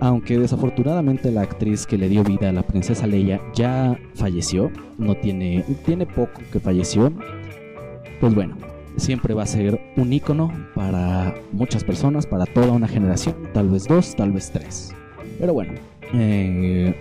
Aunque 0.05 0.39
desafortunadamente 0.39 1.33
la 1.33 1.41
actriz 1.41 1.87
que 1.87 1.97
le 1.97 2.11
dio 2.11 2.23
vida 2.23 2.51
a 2.51 2.53
la 2.53 2.63
princesa 2.63 3.07
Leia 3.07 3.41
ya 3.55 3.99
falleció, 4.15 4.71
no 4.99 5.15
tiene, 5.15 5.65
tiene 5.87 6.05
poco 6.05 6.43
que 6.53 6.61
falleció. 6.61 7.11
Pues 8.21 8.35
bueno, 8.35 8.55
siempre 8.99 9.33
va 9.33 9.45
a 9.45 9.47
ser 9.47 9.81
un 9.97 10.13
icono 10.13 10.53
para 10.75 11.35
muchas 11.53 11.85
personas, 11.85 12.27
para 12.27 12.45
toda 12.45 12.73
una 12.73 12.87
generación, 12.87 13.35
tal 13.55 13.71
vez 13.71 13.89
dos, 13.89 14.15
tal 14.15 14.33
vez 14.33 14.51
tres. 14.51 14.95
Pero 15.39 15.55
bueno, 15.55 15.73
eh, 16.13 16.95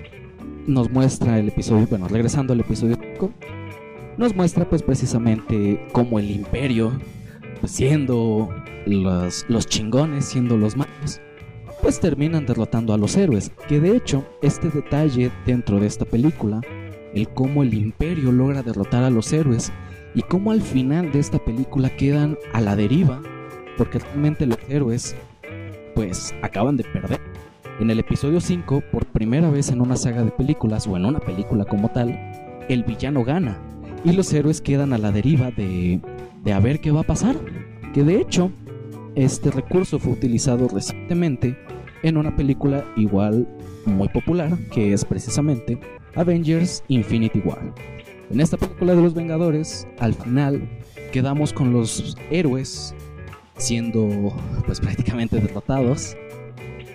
nos 0.66 0.90
muestra 0.90 1.40
el 1.40 1.50
episodio, 1.50 1.86
bueno, 1.88 2.08
regresando 2.08 2.54
al 2.54 2.62
episodio 2.62 2.96
5, 3.16 3.32
nos 4.18 4.34
muestra 4.34 4.64
pues 4.70 4.82
precisamente 4.82 5.86
cómo 5.92 6.20
el 6.20 6.32
imperio, 6.32 6.94
pues, 7.60 7.74
siendo 7.74 8.48
los, 8.86 9.44
los 9.50 9.68
chingones, 9.68 10.24
siendo 10.24 10.56
los 10.56 10.78
malos, 10.78 11.20
pues 11.84 12.00
terminan 12.00 12.46
derrotando 12.46 12.94
a 12.94 12.98
los 12.98 13.18
héroes. 13.18 13.52
Que 13.68 13.80
de 13.80 13.96
hecho, 13.96 14.26
este 14.42 14.70
detalle 14.70 15.32
dentro 15.46 15.80
de 15.80 15.88
esta 15.88 16.06
película, 16.06 16.62
el 17.14 17.28
cómo 17.30 17.62
el 17.62 17.74
imperio 17.74 18.32
logra 18.32 18.64
derrotar 18.64 19.04
a 19.04 19.10
los 19.10 19.32
héroes 19.34 19.72
y 20.16 20.22
cómo 20.22 20.52
al 20.52 20.62
final 20.62 21.12
de 21.12 21.20
esta 21.20 21.40
película 21.40 21.90
quedan 21.96 22.38
a 22.54 22.62
la 22.62 22.78
deriva, 22.78 23.22
porque 23.78 24.00
realmente 24.00 24.46
los 24.46 24.58
héroes 24.70 25.16
pues 25.94 26.34
acaban 26.42 26.78
de 26.78 26.86
perder 26.86 27.20
en 27.80 27.90
el 27.90 28.00
episodio 28.00 28.40
5, 28.40 28.84
por 28.92 29.06
primera 29.08 29.50
vez 29.50 29.70
en 29.70 29.82
una 29.82 29.98
saga 29.98 30.24
de 30.24 30.32
películas 30.32 30.88
o 30.88 30.96
en 30.96 31.06
una 31.06 31.20
película 31.20 31.66
como 31.66 31.90
tal, 31.90 32.10
el 32.70 32.84
villano 32.84 33.26
gana 33.26 33.58
y 34.06 34.14
los 34.14 34.32
héroes 34.32 34.62
quedan 34.62 34.94
a 34.94 34.98
la 34.98 35.12
deriva 35.12 35.52
de, 35.52 36.00
de 36.44 36.54
a 36.54 36.60
ver 36.60 36.80
qué 36.80 36.92
va 36.92 37.02
a 37.02 37.04
pasar. 37.06 37.36
Que 37.94 38.04
de 38.04 38.22
hecho, 38.22 38.52
este 39.16 39.52
recurso 39.52 40.00
fue 40.00 40.14
utilizado 40.14 40.68
recientemente 40.68 41.58
en 42.04 42.18
una 42.18 42.36
película 42.36 42.84
igual 42.96 43.48
muy 43.86 44.10
popular, 44.10 44.58
que 44.72 44.94
es 44.94 45.06
precisamente 45.06 45.80
Avengers 46.16 46.84
Infinity 46.88 47.40
War. 47.40 47.74
En 48.32 48.40
esta 48.40 48.58
película 48.58 48.96
de 48.96 49.02
los 49.02 49.14
Vengadores, 49.14 49.88
al 50.00 50.14
final 50.14 50.68
quedamos 51.12 51.54
con 51.54 51.72
los 51.72 52.18
héroes 52.32 52.96
siendo 53.58 54.34
pues 54.66 54.80
prácticamente 54.80 55.40
derrotados 55.40 56.18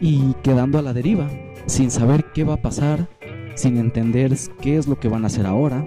y 0.00 0.34
quedando 0.42 0.78
a 0.78 0.82
la 0.82 0.92
deriva, 0.92 1.30
sin 1.66 1.90
saber 1.90 2.24
qué 2.34 2.44
va 2.44 2.54
a 2.54 2.62
pasar, 2.62 3.08
sin 3.54 3.76
entender 3.76 4.36
qué 4.60 4.76
es 4.76 4.86
lo 4.86 4.98
que 4.98 5.08
van 5.08 5.24
a 5.24 5.28
hacer 5.28 5.46
ahora. 5.46 5.86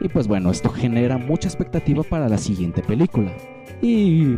Y 0.00 0.08
pues 0.08 0.28
bueno, 0.28 0.50
esto 0.50 0.68
genera 0.70 1.18
mucha 1.18 1.48
expectativa 1.48 2.02
para 2.02 2.28
la 2.28 2.38
siguiente 2.38 2.82
película. 2.82 3.34
Y 3.82 4.36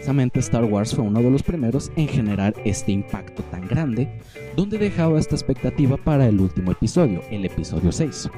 precisamente 0.00 0.40
Star 0.40 0.64
Wars 0.64 0.94
fue 0.94 1.04
uno 1.04 1.22
de 1.22 1.30
los 1.30 1.42
primeros 1.42 1.92
en 1.94 2.08
generar 2.08 2.54
este 2.64 2.90
impacto 2.90 3.42
tan 3.50 3.68
grande, 3.68 4.08
donde 4.56 4.78
dejaba 4.78 5.18
esta 5.18 5.34
expectativa 5.34 5.98
para 5.98 6.26
el 6.26 6.40
último 6.40 6.72
episodio, 6.72 7.20
el 7.30 7.44
episodio 7.44 7.92
6. 7.92 8.30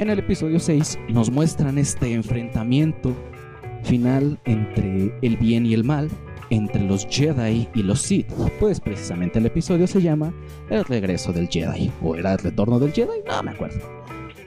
En 0.00 0.10
el 0.10 0.18
episodio 0.18 0.58
6 0.58 0.98
nos 1.08 1.30
muestran 1.30 1.78
este 1.78 2.12
enfrentamiento 2.12 3.14
final 3.84 4.36
entre 4.46 5.14
el 5.22 5.36
bien 5.36 5.64
y 5.64 5.74
el 5.74 5.84
mal, 5.84 6.10
entre 6.50 6.82
los 6.82 7.06
Jedi 7.06 7.68
y 7.72 7.84
los 7.84 8.02
Sith, 8.02 8.26
pues 8.58 8.80
precisamente 8.80 9.38
el 9.38 9.46
episodio 9.46 9.86
se 9.86 10.02
llama 10.02 10.34
El 10.70 10.84
regreso 10.84 11.32
del 11.32 11.48
Jedi, 11.48 11.92
o 12.02 12.16
era 12.16 12.32
el 12.32 12.38
retorno 12.40 12.80
del 12.80 12.92
Jedi, 12.92 13.22
no 13.28 13.42
me 13.44 13.52
acuerdo. 13.52 13.78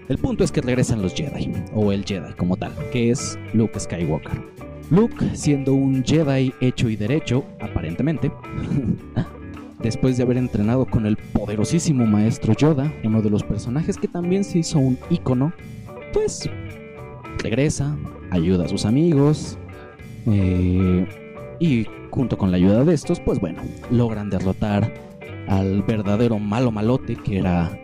El 0.10 0.18
punto 0.18 0.44
es 0.44 0.52
que 0.52 0.60
regresan 0.60 1.02
los 1.02 1.14
Jedi, 1.14 1.54
o 1.74 1.94
el 1.94 2.04
Jedi 2.04 2.34
como 2.34 2.58
tal, 2.58 2.74
que 2.92 3.12
es 3.12 3.40
Luke 3.54 3.80
Skywalker. 3.80 4.73
Luke, 4.94 5.26
siendo 5.34 5.74
un 5.74 6.04
Jedi 6.04 6.54
hecho 6.62 6.88
y 6.88 6.96
derecho, 6.96 7.44
aparentemente, 7.60 8.32
después 9.80 10.18
de 10.18 10.24
haber 10.24 10.38
entrenado 10.38 10.86
con 10.86 11.08
el 11.08 11.18
poderosísimo 11.18 12.06
maestro 12.06 12.54
Yoda, 12.54 12.94
uno 13.04 13.24
de 13.24 13.32
los 13.32 13.42
personajes 13.42 13.98
que 13.98 14.08
también 14.08 14.44
se 14.44 14.60
hizo 14.60 14.78
un 14.78 15.00
icono, 15.10 15.52
pues 16.14 16.48
regresa, 17.40 17.98
ayuda 18.30 18.66
a 18.66 18.70
sus 18.70 18.86
amigos, 18.86 19.58
eh, 20.28 21.08
y 21.60 21.88
junto 22.12 22.38
con 22.38 22.52
la 22.52 22.58
ayuda 22.58 22.86
de 22.86 22.94
estos, 22.94 23.20
pues 23.20 23.40
bueno, 23.40 23.64
logran 23.90 24.30
derrotar 24.30 24.94
al 25.48 25.82
verdadero 25.82 26.38
malo 26.38 26.70
malote 26.70 27.16
que 27.16 27.40
era 27.40 27.76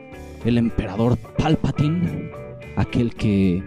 el 0.45 0.59
emperador 0.59 1.17
Palpatine, 1.39 2.29
aquel 2.75 3.15
que 3.15 3.63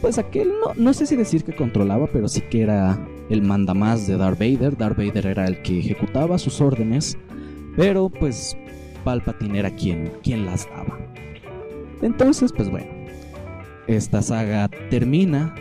pues 0.00 0.18
aquel 0.18 0.48
no, 0.48 0.74
no 0.76 0.92
sé 0.92 1.06
si 1.06 1.16
decir 1.16 1.44
que 1.44 1.54
controlaba, 1.54 2.06
pero 2.12 2.28
sí 2.28 2.40
que 2.40 2.62
era 2.62 2.98
el 3.28 3.42
mandamás 3.42 4.06
de 4.06 4.16
Darth 4.16 4.38
Vader. 4.38 4.76
Darth 4.76 4.96
Vader 4.96 5.26
era 5.26 5.46
el 5.46 5.62
que 5.62 5.78
ejecutaba 5.78 6.38
sus 6.38 6.60
órdenes, 6.60 7.16
pero 7.76 8.08
pues 8.08 8.56
Palpatine 9.04 9.58
era 9.58 9.70
quien, 9.70 10.12
quien 10.22 10.46
las 10.46 10.66
daba. 10.66 10.98
Entonces, 12.02 12.52
pues 12.52 12.68
bueno, 12.68 12.90
esta 13.86 14.22
saga 14.22 14.68
termina 14.90 15.54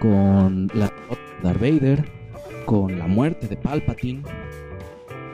con 0.00 0.68
la 0.74 0.92
Darth 1.42 1.60
Vader 1.60 2.04
con 2.64 2.98
la 2.98 3.06
muerte 3.06 3.48
de 3.48 3.56
Palpatine. 3.56 4.22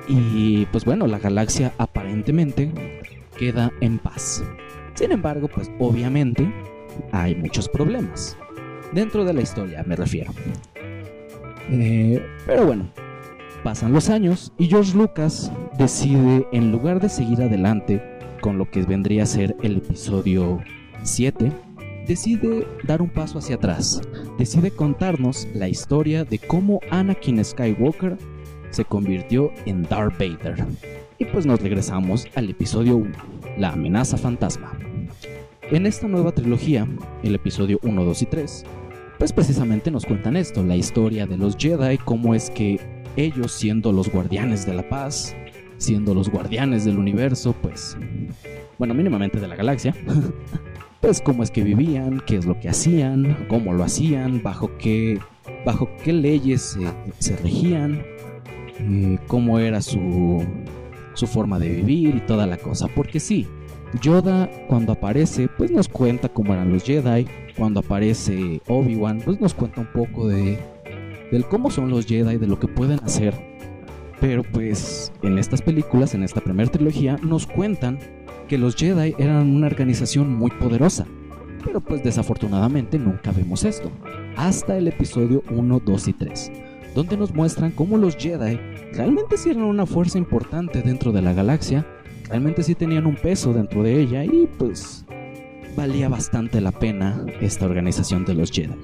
Y 0.06 0.66
pues 0.66 0.84
bueno, 0.84 1.06
la 1.06 1.18
galaxia 1.18 1.72
aparentemente 1.78 2.70
queda 3.36 3.72
en 3.80 3.98
paz. 3.98 4.44
Sin 4.94 5.10
embargo, 5.10 5.48
pues 5.48 5.70
obviamente 5.78 6.48
hay 7.12 7.34
muchos 7.34 7.68
problemas. 7.68 8.36
Dentro 8.92 9.24
de 9.24 9.32
la 9.32 9.42
historia 9.42 9.82
me 9.86 9.96
refiero. 9.96 10.32
Eh, 11.70 12.24
pero 12.46 12.66
bueno, 12.66 12.90
pasan 13.62 13.92
los 13.92 14.10
años 14.10 14.52
y 14.58 14.66
George 14.66 14.96
Lucas 14.96 15.50
decide, 15.78 16.46
en 16.52 16.70
lugar 16.70 17.00
de 17.00 17.08
seguir 17.08 17.42
adelante 17.42 18.02
con 18.40 18.58
lo 18.58 18.70
que 18.70 18.82
vendría 18.82 19.22
a 19.22 19.26
ser 19.26 19.56
el 19.62 19.78
episodio 19.78 20.62
7, 21.02 21.50
decide 22.06 22.66
dar 22.84 23.00
un 23.00 23.08
paso 23.08 23.38
hacia 23.38 23.56
atrás. 23.56 24.02
Decide 24.38 24.70
contarnos 24.70 25.48
la 25.54 25.68
historia 25.68 26.24
de 26.24 26.38
cómo 26.38 26.80
Anakin 26.90 27.42
Skywalker 27.44 28.18
se 28.70 28.84
convirtió 28.84 29.50
en 29.66 29.82
Darth 29.84 30.18
Vader. 30.18 30.64
Y 31.18 31.24
pues 31.26 31.46
nos 31.46 31.60
regresamos 31.60 32.26
al 32.34 32.50
episodio 32.50 32.96
1, 32.96 33.12
la 33.56 33.70
amenaza 33.70 34.16
fantasma. 34.16 34.76
En 35.70 35.86
esta 35.86 36.06
nueva 36.06 36.32
trilogía, 36.32 36.86
el 37.22 37.34
episodio 37.34 37.78
1, 37.82 38.04
2 38.04 38.22
y 38.22 38.26
3, 38.26 38.64
pues 39.18 39.32
precisamente 39.32 39.90
nos 39.90 40.04
cuentan 40.04 40.36
esto, 40.36 40.62
la 40.62 40.76
historia 40.76 41.26
de 41.26 41.38
los 41.38 41.56
Jedi, 41.56 41.96
cómo 41.96 42.34
es 42.34 42.50
que 42.50 42.78
ellos 43.16 43.52
siendo 43.52 43.90
los 43.90 44.10
guardianes 44.10 44.66
de 44.66 44.74
la 44.74 44.86
paz, 44.86 45.34
siendo 45.78 46.12
los 46.12 46.28
guardianes 46.28 46.84
del 46.84 46.98
universo, 46.98 47.54
pues, 47.62 47.96
bueno, 48.78 48.92
mínimamente 48.92 49.40
de 49.40 49.48
la 49.48 49.56
galaxia, 49.56 49.94
pues 51.00 51.22
cómo 51.22 51.42
es 51.42 51.50
que 51.50 51.64
vivían, 51.64 52.22
qué 52.26 52.36
es 52.36 52.44
lo 52.44 52.60
que 52.60 52.68
hacían, 52.68 53.46
cómo 53.48 53.72
lo 53.72 53.84
hacían, 53.84 54.42
bajo 54.42 54.76
qué, 54.76 55.18
bajo 55.64 55.88
qué 56.04 56.12
leyes 56.12 56.76
se 57.18 57.36
regían, 57.36 58.02
eh, 58.80 59.18
cómo 59.28 59.58
era 59.58 59.80
su, 59.80 60.44
su 61.14 61.26
forma 61.26 61.58
de 61.58 61.70
vivir 61.70 62.16
y 62.16 62.20
toda 62.20 62.46
la 62.46 62.58
cosa. 62.58 62.86
Porque 62.88 63.18
sí, 63.18 63.46
Yoda 64.00 64.50
cuando 64.68 64.92
aparece, 64.92 65.48
pues 65.48 65.70
nos 65.70 65.88
cuenta 65.88 66.28
cómo 66.28 66.52
eran 66.52 66.72
los 66.72 66.84
Jedi. 66.84 67.26
Cuando 67.56 67.80
aparece 67.80 68.60
Obi-Wan, 68.66 69.20
pues 69.24 69.40
nos 69.40 69.54
cuenta 69.54 69.80
un 69.80 69.92
poco 69.92 70.28
de 70.28 70.58
del 71.30 71.44
cómo 71.46 71.70
son 71.70 71.90
los 71.90 72.06
Jedi, 72.06 72.36
de 72.36 72.46
lo 72.46 72.58
que 72.58 72.68
pueden 72.68 73.00
hacer. 73.00 73.34
Pero 74.20 74.42
pues 74.42 75.12
en 75.22 75.38
estas 75.38 75.62
películas, 75.62 76.14
en 76.14 76.22
esta 76.22 76.40
primera 76.40 76.70
trilogía, 76.70 77.18
nos 77.22 77.46
cuentan 77.46 77.98
que 78.48 78.58
los 78.58 78.76
Jedi 78.76 79.14
eran 79.18 79.54
una 79.54 79.66
organización 79.66 80.34
muy 80.34 80.50
poderosa. 80.50 81.06
Pero 81.64 81.80
pues 81.80 82.02
desafortunadamente 82.04 82.98
nunca 82.98 83.32
vemos 83.32 83.64
esto. 83.64 83.90
Hasta 84.36 84.76
el 84.76 84.88
episodio 84.88 85.42
1, 85.50 85.80
2 85.84 86.08
y 86.08 86.12
3 86.12 86.52
donde 86.94 87.16
nos 87.16 87.34
muestran 87.34 87.72
cómo 87.72 87.98
los 87.98 88.16
Jedi 88.16 88.58
realmente 88.92 89.36
sí 89.36 89.50
eran 89.50 89.64
una 89.64 89.86
fuerza 89.86 90.16
importante 90.16 90.80
dentro 90.80 91.12
de 91.12 91.22
la 91.22 91.32
galaxia, 91.32 91.84
realmente 92.28 92.62
sí 92.62 92.74
tenían 92.74 93.06
un 93.06 93.16
peso 93.16 93.52
dentro 93.52 93.82
de 93.82 94.00
ella 94.00 94.24
y 94.24 94.48
pues 94.58 95.04
valía 95.76 96.08
bastante 96.08 96.60
la 96.60 96.72
pena 96.72 97.24
esta 97.40 97.66
organización 97.66 98.24
de 98.24 98.34
los 98.34 98.50
Jedi. 98.50 98.74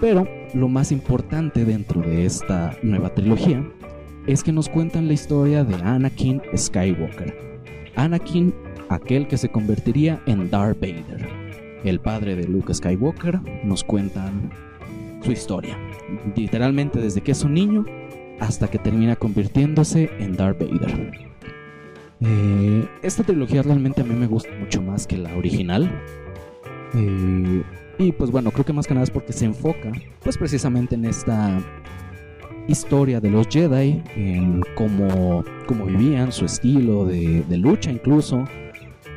Pero 0.00 0.26
lo 0.54 0.68
más 0.68 0.92
importante 0.92 1.64
dentro 1.64 2.00
de 2.00 2.24
esta 2.24 2.76
nueva 2.82 3.14
trilogía 3.14 3.66
es 4.26 4.42
que 4.42 4.52
nos 4.52 4.68
cuentan 4.68 5.08
la 5.08 5.14
historia 5.14 5.64
de 5.64 5.74
Anakin 5.74 6.40
Skywalker. 6.56 7.60
Anakin, 7.96 8.54
aquel 8.88 9.26
que 9.26 9.38
se 9.38 9.48
convertiría 9.48 10.22
en 10.26 10.50
Darth 10.50 10.80
Vader. 10.80 11.28
El 11.84 12.00
padre 12.00 12.36
de 12.36 12.46
Luke 12.46 12.72
Skywalker 12.72 13.40
nos 13.64 13.84
cuentan 13.84 14.50
su 15.22 15.32
historia 15.32 15.76
literalmente 16.36 17.00
desde 17.00 17.20
que 17.20 17.32
es 17.32 17.42
un 17.44 17.54
niño 17.54 17.84
hasta 18.40 18.68
que 18.68 18.78
termina 18.78 19.16
convirtiéndose 19.16 20.10
en 20.18 20.36
Darth 20.36 20.60
Vader. 20.60 21.12
Eh, 22.20 22.88
esta 23.02 23.22
trilogía 23.22 23.62
realmente 23.62 24.00
a 24.00 24.04
mí 24.04 24.14
me 24.14 24.26
gusta 24.26 24.50
mucho 24.58 24.82
más 24.82 25.06
que 25.06 25.16
la 25.16 25.34
original. 25.36 25.90
Eh, 26.94 27.62
y 27.98 28.12
pues 28.12 28.30
bueno, 28.30 28.50
creo 28.50 28.64
que 28.64 28.72
más 28.72 28.86
que 28.86 28.94
nada 28.94 29.04
es 29.04 29.10
porque 29.10 29.32
se 29.32 29.44
enfoca 29.44 29.92
pues 30.22 30.38
precisamente 30.38 30.94
en 30.94 31.04
esta 31.04 31.60
historia 32.66 33.20
de 33.20 33.30
los 33.30 33.48
Jedi, 33.48 34.02
en 34.14 34.62
cómo, 34.74 35.44
vivían, 35.86 36.32
su 36.32 36.44
estilo 36.44 37.04
de, 37.04 37.42
de, 37.42 37.56
lucha 37.56 37.90
incluso. 37.90 38.44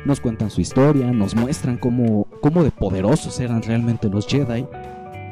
Nos 0.04 0.20
cuentan 0.20 0.50
su 0.50 0.60
historia, 0.60 1.12
nos 1.12 1.36
muestran 1.36 1.78
cómo, 1.78 2.26
cómo 2.40 2.64
de 2.64 2.70
poderosos 2.72 3.38
eran 3.38 3.62
realmente 3.62 4.08
los 4.08 4.26
Jedi 4.26 4.66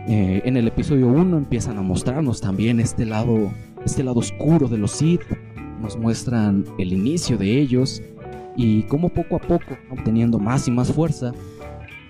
eh, 0.09 0.43
en 0.45 0.57
el 0.57 0.67
episodio 0.67 1.09
1 1.09 1.37
empiezan 1.37 1.79
a 1.79 1.83
mostrarnos 1.83 2.41
también 2.41 2.81
este 2.81 3.05
lado, 3.05 3.53
este 3.85 4.03
lado 4.03 4.19
oscuro 4.19 4.67
de 4.67 4.79
los 4.79 4.93
Sith. 4.93 5.23
Nos 5.81 5.97
muestran 5.97 6.65
el 6.79 6.93
inicio 6.93 7.37
de 7.37 7.59
ellos 7.59 8.03
y 8.57 8.83
cómo 8.85 9.09
poco 9.09 9.37
a 9.37 9.41
poco 9.41 9.79
obteniendo 9.91 10.39
más 10.39 10.69
y 10.69 10.71
más 10.71 10.93
fuerza. 10.93 11.33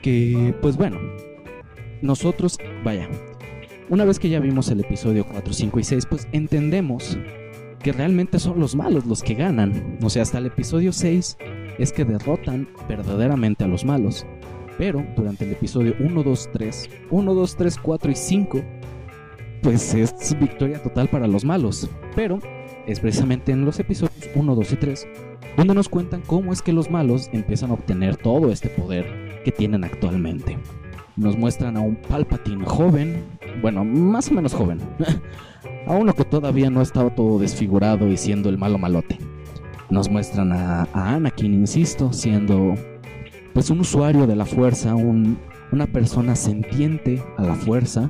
Que, 0.02 0.54
pues 0.60 0.76
bueno, 0.76 0.98
nosotros, 2.02 2.58
vaya, 2.84 3.08
una 3.88 4.04
vez 4.04 4.18
que 4.18 4.28
ya 4.28 4.40
vimos 4.40 4.70
el 4.70 4.80
episodio 4.80 5.26
4, 5.26 5.52
5 5.52 5.80
y 5.80 5.84
6, 5.84 6.06
pues 6.06 6.28
entendemos 6.32 7.18
que 7.82 7.92
realmente 7.92 8.38
son 8.38 8.60
los 8.60 8.74
malos 8.74 9.06
los 9.06 9.22
que 9.22 9.34
ganan. 9.34 9.98
O 10.02 10.10
sea, 10.10 10.22
hasta 10.22 10.38
el 10.38 10.46
episodio 10.46 10.92
6 10.92 11.36
es 11.78 11.92
que 11.92 12.04
derrotan 12.04 12.68
verdaderamente 12.88 13.64
a 13.64 13.68
los 13.68 13.84
malos. 13.84 14.26
Pero 14.78 15.04
durante 15.16 15.44
el 15.44 15.52
episodio 15.52 15.94
1, 15.98 16.22
2, 16.22 16.48
3, 16.52 16.90
1, 17.10 17.34
2, 17.34 17.56
3, 17.56 17.78
4 17.78 18.10
y 18.10 18.14
5, 18.14 18.62
pues 19.62 19.94
es 19.94 20.38
victoria 20.38 20.82
total 20.82 21.08
para 21.08 21.26
los 21.26 21.44
malos. 21.44 21.90
Pero 22.14 22.38
es 22.86 23.00
precisamente 23.00 23.52
en 23.52 23.64
los 23.64 23.78
episodios 23.78 24.28
1, 24.34 24.54
2 24.54 24.72
y 24.72 24.76
3 24.76 25.06
donde 25.56 25.74
nos 25.74 25.88
cuentan 25.88 26.22
cómo 26.26 26.52
es 26.52 26.62
que 26.62 26.72
los 26.72 26.90
malos 26.90 27.28
empiezan 27.32 27.70
a 27.70 27.74
obtener 27.74 28.16
todo 28.16 28.50
este 28.50 28.68
poder 28.68 29.40
que 29.44 29.52
tienen 29.52 29.84
actualmente. 29.84 30.58
Nos 31.16 31.36
muestran 31.36 31.76
a 31.76 31.80
un 31.80 31.96
Palpatine 31.96 32.64
joven, 32.64 33.24
bueno, 33.60 33.84
más 33.84 34.30
o 34.30 34.34
menos 34.34 34.54
joven, 34.54 34.78
a 35.86 35.92
uno 35.92 36.14
que 36.14 36.24
todavía 36.24 36.70
no 36.70 36.80
estaba 36.80 37.14
todo 37.14 37.38
desfigurado 37.38 38.08
y 38.08 38.16
siendo 38.16 38.48
el 38.48 38.58
malo 38.58 38.78
malote. 38.78 39.18
Nos 39.90 40.08
muestran 40.08 40.52
a, 40.52 40.88
a 40.92 41.14
Anakin, 41.14 41.52
insisto, 41.52 42.12
siendo 42.12 42.74
pues 43.52 43.70
un 43.70 43.80
usuario 43.80 44.26
de 44.26 44.36
la 44.36 44.46
fuerza, 44.46 44.94
una 44.94 45.86
persona 45.92 46.36
sentiente 46.36 47.22
a 47.36 47.42
la 47.42 47.54
fuerza, 47.54 48.08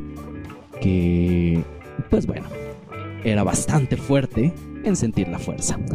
que 0.80 1.64
pues 2.10 2.26
bueno, 2.26 2.46
era 3.24 3.42
bastante 3.42 3.96
fuerte 3.96 4.52
en 4.84 4.96
sentir 4.96 5.28
la 5.28 5.38
fuerza. 5.38 5.78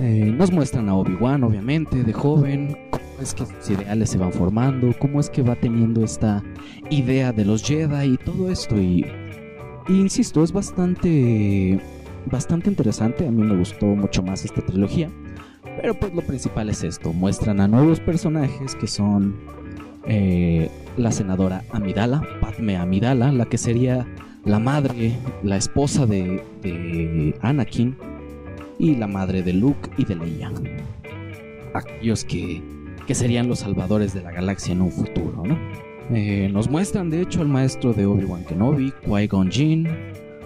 Eh, 0.00 0.32
nos 0.32 0.52
muestran 0.52 0.88
a 0.88 0.94
Obi-Wan, 0.94 1.42
obviamente, 1.42 2.04
de 2.04 2.12
joven, 2.12 2.78
cómo 2.90 3.04
es 3.20 3.34
que 3.34 3.44
sus 3.46 3.70
ideales 3.70 4.10
se 4.10 4.16
van 4.16 4.32
formando, 4.32 4.94
cómo 4.96 5.18
es 5.18 5.28
que 5.28 5.42
va 5.42 5.56
teniendo 5.56 6.04
esta 6.04 6.40
idea 6.88 7.32
de 7.32 7.44
los 7.44 7.64
Jedi 7.64 8.14
y 8.14 8.16
todo 8.18 8.48
esto. 8.48 8.80
Y, 8.80 9.04
y 9.88 9.92
insisto, 10.00 10.44
es 10.44 10.52
bastante, 10.52 11.80
bastante 12.26 12.70
interesante. 12.70 13.26
A 13.26 13.30
mí 13.32 13.42
me 13.42 13.56
gustó 13.56 13.86
mucho 13.86 14.22
más 14.22 14.44
esta 14.44 14.64
trilogía. 14.64 15.10
Pero 15.80 15.94
pues 15.94 16.14
lo 16.14 16.22
principal 16.22 16.68
es 16.70 16.84
esto, 16.84 17.12
muestran 17.12 17.60
a 17.60 17.66
nuevos 17.66 17.98
personajes 17.98 18.76
que 18.76 18.86
son 18.86 19.34
eh, 20.06 20.70
la 20.96 21.12
senadora 21.12 21.62
Amidala, 21.70 22.22
Padme 22.40 22.76
Amidala, 22.76 23.30
la 23.30 23.46
que 23.46 23.58
sería 23.58 24.06
la 24.44 24.58
madre, 24.58 25.14
la 25.42 25.56
esposa 25.56 26.06
de, 26.06 27.34
Anakin 27.40 27.96
y 28.78 28.96
la 28.96 29.06
madre 29.06 29.42
de 29.42 29.52
Luke 29.52 29.90
y 29.96 30.04
de 30.04 30.16
Leia. 30.16 30.52
Aquellos 31.74 32.24
que, 32.24 32.62
que 33.06 33.14
serían 33.14 33.48
los 33.48 33.60
salvadores 33.60 34.14
de 34.14 34.22
la 34.22 34.32
galaxia 34.32 34.72
en 34.72 34.82
un 34.82 34.92
futuro, 34.92 35.42
¿no? 35.44 35.58
Eh, 36.10 36.48
nos 36.50 36.70
muestran 36.70 37.10
de 37.10 37.20
hecho 37.20 37.42
al 37.42 37.48
maestro 37.48 37.92
de 37.92 38.06
Obi-Wan 38.06 38.44
Kenobi, 38.44 38.92
Qui-Gon 39.04 39.50
Jinn, 39.50 39.88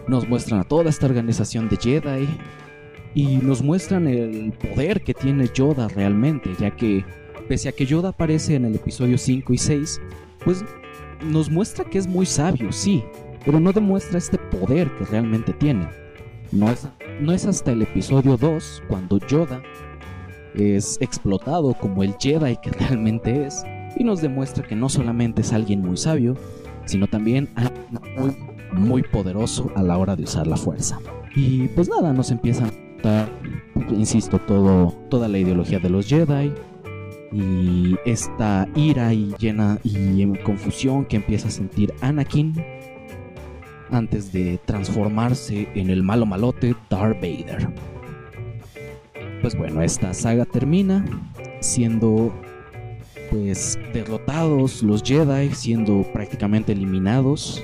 nos 0.09 0.29
muestran 0.29 0.61
a 0.61 0.65
toda 0.65 0.91
esta 0.91 1.07
organización 1.07 1.69
de 1.69 1.77
Jedi, 1.77 2.27
y 3.15 3.37
nos 3.37 3.63
muestran 3.63 4.07
el 4.07 4.53
poder 4.53 5.03
que 5.03 5.15
tiene 5.15 5.49
Yoda 5.53 5.89
realmente, 5.89 6.51
ya 6.59 6.71
que 6.71 7.05
pese 7.49 7.69
a 7.69 7.73
que 7.73 7.87
Yoda 7.87 8.11
aparece 8.11 8.55
en 8.55 8.65
el 8.65 8.75
episodio 8.75 9.19
5 9.19 9.53
y 9.53 9.59
6, 9.59 10.01
pues 10.45 10.65
nos 11.25 11.51
muestra 11.51 11.85
que 11.85 11.99
es 11.99 12.07
muy 12.07 12.27
sabio, 12.27 12.73
sí, 12.73 13.05
pero 13.45 13.61
no 13.61 13.73
demuestra 13.73 14.19
este 14.19 14.39
poder 14.39 14.91
que 14.97 15.05
realmente 15.05 15.53
tiene. 15.53 15.89
No 16.51 16.71
es, 16.71 16.87
no 17.21 17.33
es 17.33 17.47
hasta 17.47 17.73
el 17.73 17.83
episodio 17.83 18.37
2 18.37 18.83
cuando 18.89 19.19
Yoda 19.19 19.63
es 20.55 20.99
explotado 21.01 21.75
como 21.75 22.03
el 22.03 22.15
Jedi 22.19 22.57
que 22.57 22.71
realmente 22.79 23.47
es 23.47 23.65
y 23.97 24.05
nos 24.05 24.21
demuestra 24.21 24.67
que 24.67 24.77
no 24.77 24.89
solamente 24.89 25.43
es 25.43 25.53
alguien 25.53 25.81
muy 25.81 25.97
sabio, 25.97 26.37
sino 26.85 27.07
también 27.07 27.49
muy, 28.17 28.37
muy 28.73 29.03
poderoso 29.03 29.71
a 29.77 29.83
la 29.83 29.99
hora 29.99 30.17
de 30.17 30.25
usar 30.25 30.47
la 30.47 30.57
fuerza. 30.57 30.99
Y 31.35 31.69
pues 31.69 31.89
nada, 31.89 32.13
nos 32.13 32.31
empiezan 32.31 32.71
insisto, 33.91 34.39
todo, 34.39 34.95
toda 35.11 35.29
la 35.29 35.39
ideología 35.39 35.79
de 35.79 35.91
los 35.91 36.07
Jedi 36.07 36.53
y 37.33 37.97
esta 38.05 38.69
ira 38.75 39.13
y 39.13 39.35
llena 39.39 39.79
y 39.83 40.25
confusión 40.39 41.05
que 41.07 41.17
empieza 41.17 41.49
a 41.49 41.51
sentir 41.51 41.93
Anakin 42.01 42.55
antes 43.93 44.33
de 44.33 44.59
transformarse 44.65 45.69
en 45.75 45.91
el 45.91 46.03
malo 46.03 46.27
malote 46.27 46.75
Darth 46.91 47.21
Vader. 47.21 47.69
Pues 49.41 49.57
bueno, 49.57 49.83
esta 49.83 50.15
saga 50.15 50.45
termina 50.45 51.05
siendo 51.61 52.33
pues 53.31 53.79
derrotados 53.95 54.83
los 54.83 55.03
Jedi 55.03 55.51
siendo 55.55 56.03
prácticamente 56.13 56.73
eliminados, 56.73 57.63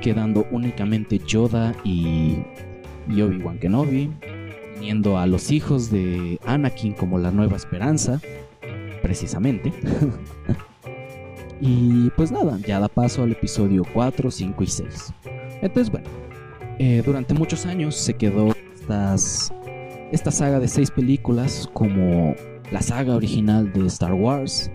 quedando 0.00 0.46
únicamente 0.52 1.18
Yoda 1.18 1.74
y, 1.84 2.38
y 3.08 3.20
Obi-Wan 3.20 3.58
Kenobi, 3.58 4.10
teniendo 4.74 5.18
a 5.18 5.26
los 5.26 5.50
hijos 5.50 5.90
de 5.90 6.38
Anakin 6.46 6.92
como 6.92 7.18
la 7.18 7.32
nueva 7.32 7.56
esperanza, 7.56 8.20
precisamente. 9.02 9.72
y 11.60 12.10
pues 12.10 12.30
nada, 12.30 12.58
ya 12.64 12.78
da 12.78 12.88
paso 12.88 13.24
al 13.24 13.32
episodio 13.32 13.82
4, 13.92 14.30
5 14.30 14.62
y 14.62 14.66
6. 14.66 15.12
Entonces 15.62 15.90
bueno, 15.90 16.08
eh, 16.78 17.02
durante 17.04 17.34
muchos 17.34 17.66
años 17.66 17.96
se 17.96 18.14
quedó 18.14 18.54
estas, 18.74 19.52
esta 20.12 20.30
saga 20.30 20.60
de 20.60 20.68
seis 20.68 20.90
películas 20.90 21.68
como 21.72 22.34
la 22.70 22.82
saga 22.82 23.16
original 23.16 23.72
de 23.72 23.86
Star 23.86 24.14
Wars, 24.14 24.70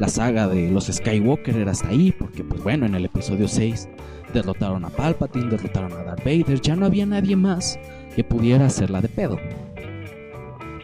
la 0.00 0.08
saga 0.08 0.48
de 0.48 0.70
los 0.70 0.86
Skywalker 0.86 1.56
era 1.56 1.72
hasta 1.72 1.88
ahí, 1.88 2.10
porque 2.10 2.42
pues 2.42 2.62
bueno, 2.62 2.86
en 2.86 2.94
el 2.94 3.04
episodio 3.04 3.46
6 3.46 3.86
derrotaron 4.32 4.84
a 4.86 4.88
Palpatine, 4.88 5.50
derrotaron 5.50 5.92
a 5.92 6.02
Darth 6.02 6.24
Vader, 6.24 6.58
ya 6.60 6.74
no 6.74 6.86
había 6.86 7.04
nadie 7.04 7.36
más 7.36 7.78
que 8.16 8.24
pudiera 8.24 8.64
hacerla 8.66 9.02
de 9.02 9.08
pedo. 9.08 9.38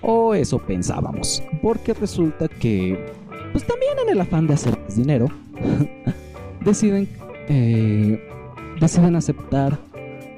O 0.03 0.35
eso 0.35 0.59
pensábamos, 0.59 1.43
porque 1.63 1.95
resulta 1.95 2.49
que, 2.49 3.07
pues 3.53 3.67
también 3.67 3.93
en 4.05 4.11
el 4.11 4.21
afán 4.21 4.47
de 4.47 4.53
hacer 4.53 4.79
más 4.79 4.97
dinero, 4.97 5.29
deciden, 6.65 7.09
eh, 7.49 8.21
deciden 8.81 9.17
aceptar 9.17 9.79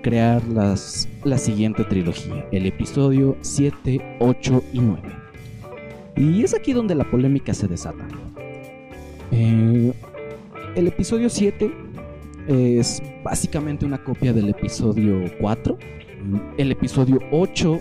crear 0.03 0.43
las, 0.49 1.09
la 1.25 1.39
siguiente 1.39 1.85
trilogía, 1.85 2.47
el 2.53 2.67
episodio 2.67 3.37
7, 3.41 4.17
8 4.21 4.65
y 4.73 4.81
9. 4.81 5.03
Y 6.17 6.43
es 6.43 6.55
aquí 6.55 6.73
donde 6.73 6.95
la 6.95 7.05
polémica 7.05 7.55
se 7.55 7.69
desata. 7.69 8.05
Eh, 9.31 9.93
el 10.75 10.87
episodio 10.87 11.29
7 11.29 11.71
es 12.49 13.03
básicamente 13.23 13.85
una 13.85 14.03
copia 14.03 14.33
del 14.33 14.49
episodio 14.49 15.25
4. 15.41 15.79
El 16.57 16.73
episodio 16.73 17.21
8, 17.31 17.81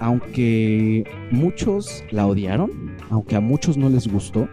aunque 0.00 1.04
muchos 1.30 2.04
la 2.10 2.26
odiaron, 2.26 2.96
aunque 3.10 3.36
a 3.36 3.40
muchos 3.40 3.76
no 3.76 3.88
les 3.88 4.08
gustó, 4.08 4.48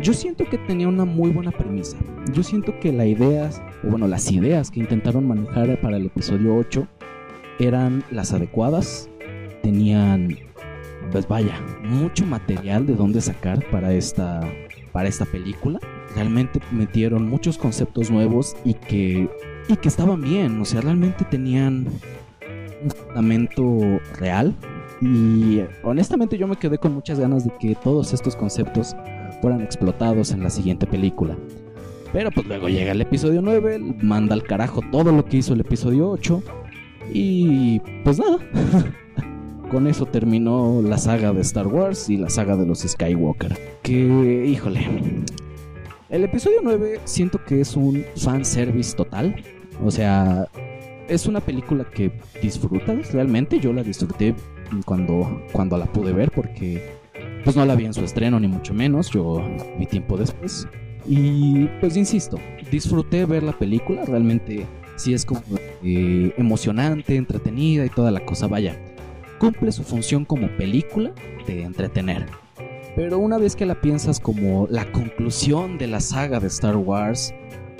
yo 0.00 0.14
siento 0.14 0.44
que 0.48 0.58
tenía 0.58 0.88
una 0.88 1.04
muy 1.04 1.30
buena 1.30 1.50
premisa. 1.50 1.98
Yo 2.32 2.42
siento 2.42 2.78
que 2.80 2.92
la 2.92 3.04
idea, 3.04 3.50
o 3.84 3.88
bueno, 3.88 4.06
las 4.06 4.30
ideas 4.30 4.70
que 4.70 4.80
intentaron 4.80 5.26
manejar 5.26 5.80
para 5.80 5.96
el 5.96 6.06
episodio 6.06 6.56
8 6.56 6.86
eran 7.58 8.04
las 8.10 8.32
adecuadas. 8.32 9.08
Tenían, 9.62 10.36
pues 11.12 11.28
vaya, 11.28 11.54
mucho 11.82 12.24
material 12.26 12.86
de 12.86 12.94
dónde 12.94 13.20
sacar 13.20 13.64
para 13.70 13.92
esta 13.92 14.40
para 14.92 15.08
esta 15.08 15.24
película. 15.24 15.78
Realmente 16.14 16.60
metieron 16.70 17.28
muchos 17.28 17.58
conceptos 17.58 18.10
nuevos 18.10 18.56
y 18.64 18.74
que, 18.74 19.28
y 19.68 19.76
que 19.76 19.88
estaban 19.88 20.20
bien, 20.20 20.60
o 20.60 20.64
sea, 20.64 20.80
realmente 20.80 21.24
tenían 21.24 21.86
un 22.82 22.90
fundamento 22.90 24.00
real. 24.18 24.54
Y 25.00 25.62
honestamente 25.82 26.36
yo 26.36 26.46
me 26.46 26.56
quedé 26.56 26.78
con 26.78 26.92
muchas 26.92 27.18
ganas 27.18 27.44
de 27.44 27.52
que 27.58 27.74
todos 27.74 28.12
estos 28.12 28.36
conceptos 28.36 28.94
fueran 29.40 29.62
explotados 29.62 30.32
en 30.32 30.42
la 30.42 30.50
siguiente 30.50 30.86
película. 30.86 31.36
Pero 32.12 32.30
pues 32.30 32.46
luego 32.46 32.68
llega 32.68 32.92
el 32.92 33.00
episodio 33.00 33.40
9, 33.40 33.78
manda 34.02 34.34
al 34.34 34.42
carajo 34.42 34.82
todo 34.90 35.12
lo 35.12 35.24
que 35.24 35.38
hizo 35.38 35.54
el 35.54 35.60
episodio 35.60 36.10
8 36.10 36.42
y 37.12 37.80
pues 38.04 38.18
nada. 38.18 38.38
con 39.70 39.86
eso 39.86 40.04
terminó 40.04 40.82
la 40.82 40.98
saga 40.98 41.32
de 41.32 41.40
Star 41.42 41.68
Wars 41.68 42.10
y 42.10 42.16
la 42.16 42.28
saga 42.28 42.56
de 42.56 42.66
los 42.66 42.80
Skywalker. 42.80 43.56
Que, 43.82 44.46
híjole. 44.46 44.86
El 46.08 46.24
episodio 46.24 46.58
9 46.62 47.00
siento 47.04 47.42
que 47.44 47.60
es 47.60 47.76
un 47.76 48.04
fan 48.16 48.44
service 48.44 48.96
total. 48.96 49.36
O 49.84 49.90
sea, 49.90 50.48
es 51.08 51.26
una 51.26 51.40
película 51.40 51.84
que 51.84 52.10
disfrutas 52.42 53.12
realmente. 53.12 53.60
Yo 53.60 53.72
la 53.72 53.84
disfruté 53.84 54.34
cuando, 54.84 55.40
cuando 55.52 55.78
la 55.78 55.86
pude 55.86 56.12
ver 56.12 56.32
porque 56.32 56.98
pues 57.44 57.56
no 57.56 57.64
la 57.64 57.76
vi 57.76 57.86
en 57.86 57.94
su 57.94 58.04
estreno 58.04 58.40
ni 58.40 58.48
mucho 58.48 58.74
menos. 58.74 59.10
Yo 59.10 59.40
vi 59.78 59.86
tiempo 59.86 60.16
después. 60.16 60.66
Y 61.12 61.66
pues 61.80 61.96
insisto, 61.96 62.38
disfruté 62.70 63.24
ver 63.24 63.42
la 63.42 63.52
película. 63.52 64.04
Realmente 64.04 64.64
sí 64.94 65.12
es 65.12 65.24
como 65.24 65.42
eh, 65.82 66.32
emocionante, 66.38 67.16
entretenida 67.16 67.84
y 67.84 67.88
toda 67.88 68.12
la 68.12 68.24
cosa. 68.24 68.46
Vaya, 68.46 68.80
cumple 69.40 69.72
su 69.72 69.82
función 69.82 70.24
como 70.24 70.46
película 70.56 71.12
de 71.48 71.64
entretener. 71.64 72.26
Pero 72.94 73.18
una 73.18 73.38
vez 73.38 73.56
que 73.56 73.66
la 73.66 73.80
piensas 73.80 74.20
como 74.20 74.68
la 74.70 74.84
conclusión 74.92 75.78
de 75.78 75.88
la 75.88 75.98
saga 75.98 76.38
de 76.38 76.46
Star 76.46 76.76
Wars, 76.76 77.34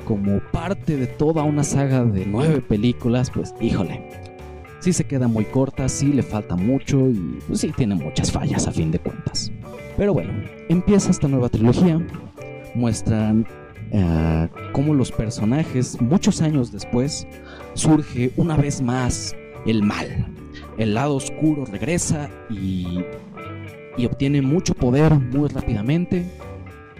como 0.07 0.40
parte 0.51 0.97
de 0.97 1.07
toda 1.07 1.45
una 1.45 1.62
saga 1.62 2.05
de 2.05 2.27
nueve 2.27 2.61
películas, 2.61 3.31
pues 3.31 3.55
híjole, 3.61 4.03
sí 4.81 4.93
se 4.93 5.05
queda 5.05 5.29
muy 5.29 5.45
corta, 5.45 5.88
sí 5.88 6.12
le 6.12 6.25
falta 6.25 6.57
mucho 6.57 7.09
y 7.09 7.38
pues, 7.47 7.61
sí 7.61 7.71
tiene 7.77 7.95
muchas 7.95 8.33
fallas 8.33 8.66
a 8.66 8.73
fin 8.73 8.90
de 8.90 8.99
cuentas. 8.99 9.53
Pero 9.97 10.14
bueno, 10.14 10.33
empieza 10.69 11.11
esta 11.12 11.29
nueva 11.29 11.49
trilogía, 11.49 12.01
muestran 12.75 13.47
uh, 13.93 14.47
cómo 14.73 14.95
los 14.95 15.13
personajes, 15.13 16.01
muchos 16.01 16.41
años 16.43 16.73
después, 16.73 17.27
surge 17.75 18.33
una 18.37 18.57
vez 18.57 18.81
más 18.83 19.35
el 19.67 19.83
mal, 19.83 20.27
el 20.79 20.95
lado 20.95 21.17
oscuro 21.17 21.65
regresa 21.67 22.31
y, 22.49 23.05
y 23.97 24.07
obtiene 24.07 24.43
mucho 24.43 24.75
poder 24.75 25.15
muy 25.15 25.49
rápidamente. 25.49 26.25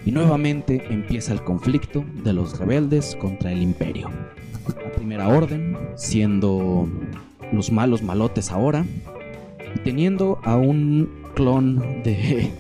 Y 0.07 0.13
nuevamente 0.13 0.83
empieza 0.89 1.35
el 1.35 1.43
conflicto 1.43 2.03
de 2.25 2.33
los 2.33 2.59
rebeldes 2.59 3.15
contra 3.17 3.53
el 3.53 3.61
imperio. 3.61 4.09
La 4.67 4.93
primera 4.93 5.29
orden, 5.29 5.77
siendo 5.95 6.89
los 7.53 7.71
malos 7.71 8.03
malotes 8.03 8.51
ahora, 8.51 8.87
y 9.75 9.79
teniendo 9.81 10.39
a 10.43 10.57
un 10.57 11.07
clon 11.35 12.03
de, 12.03 12.51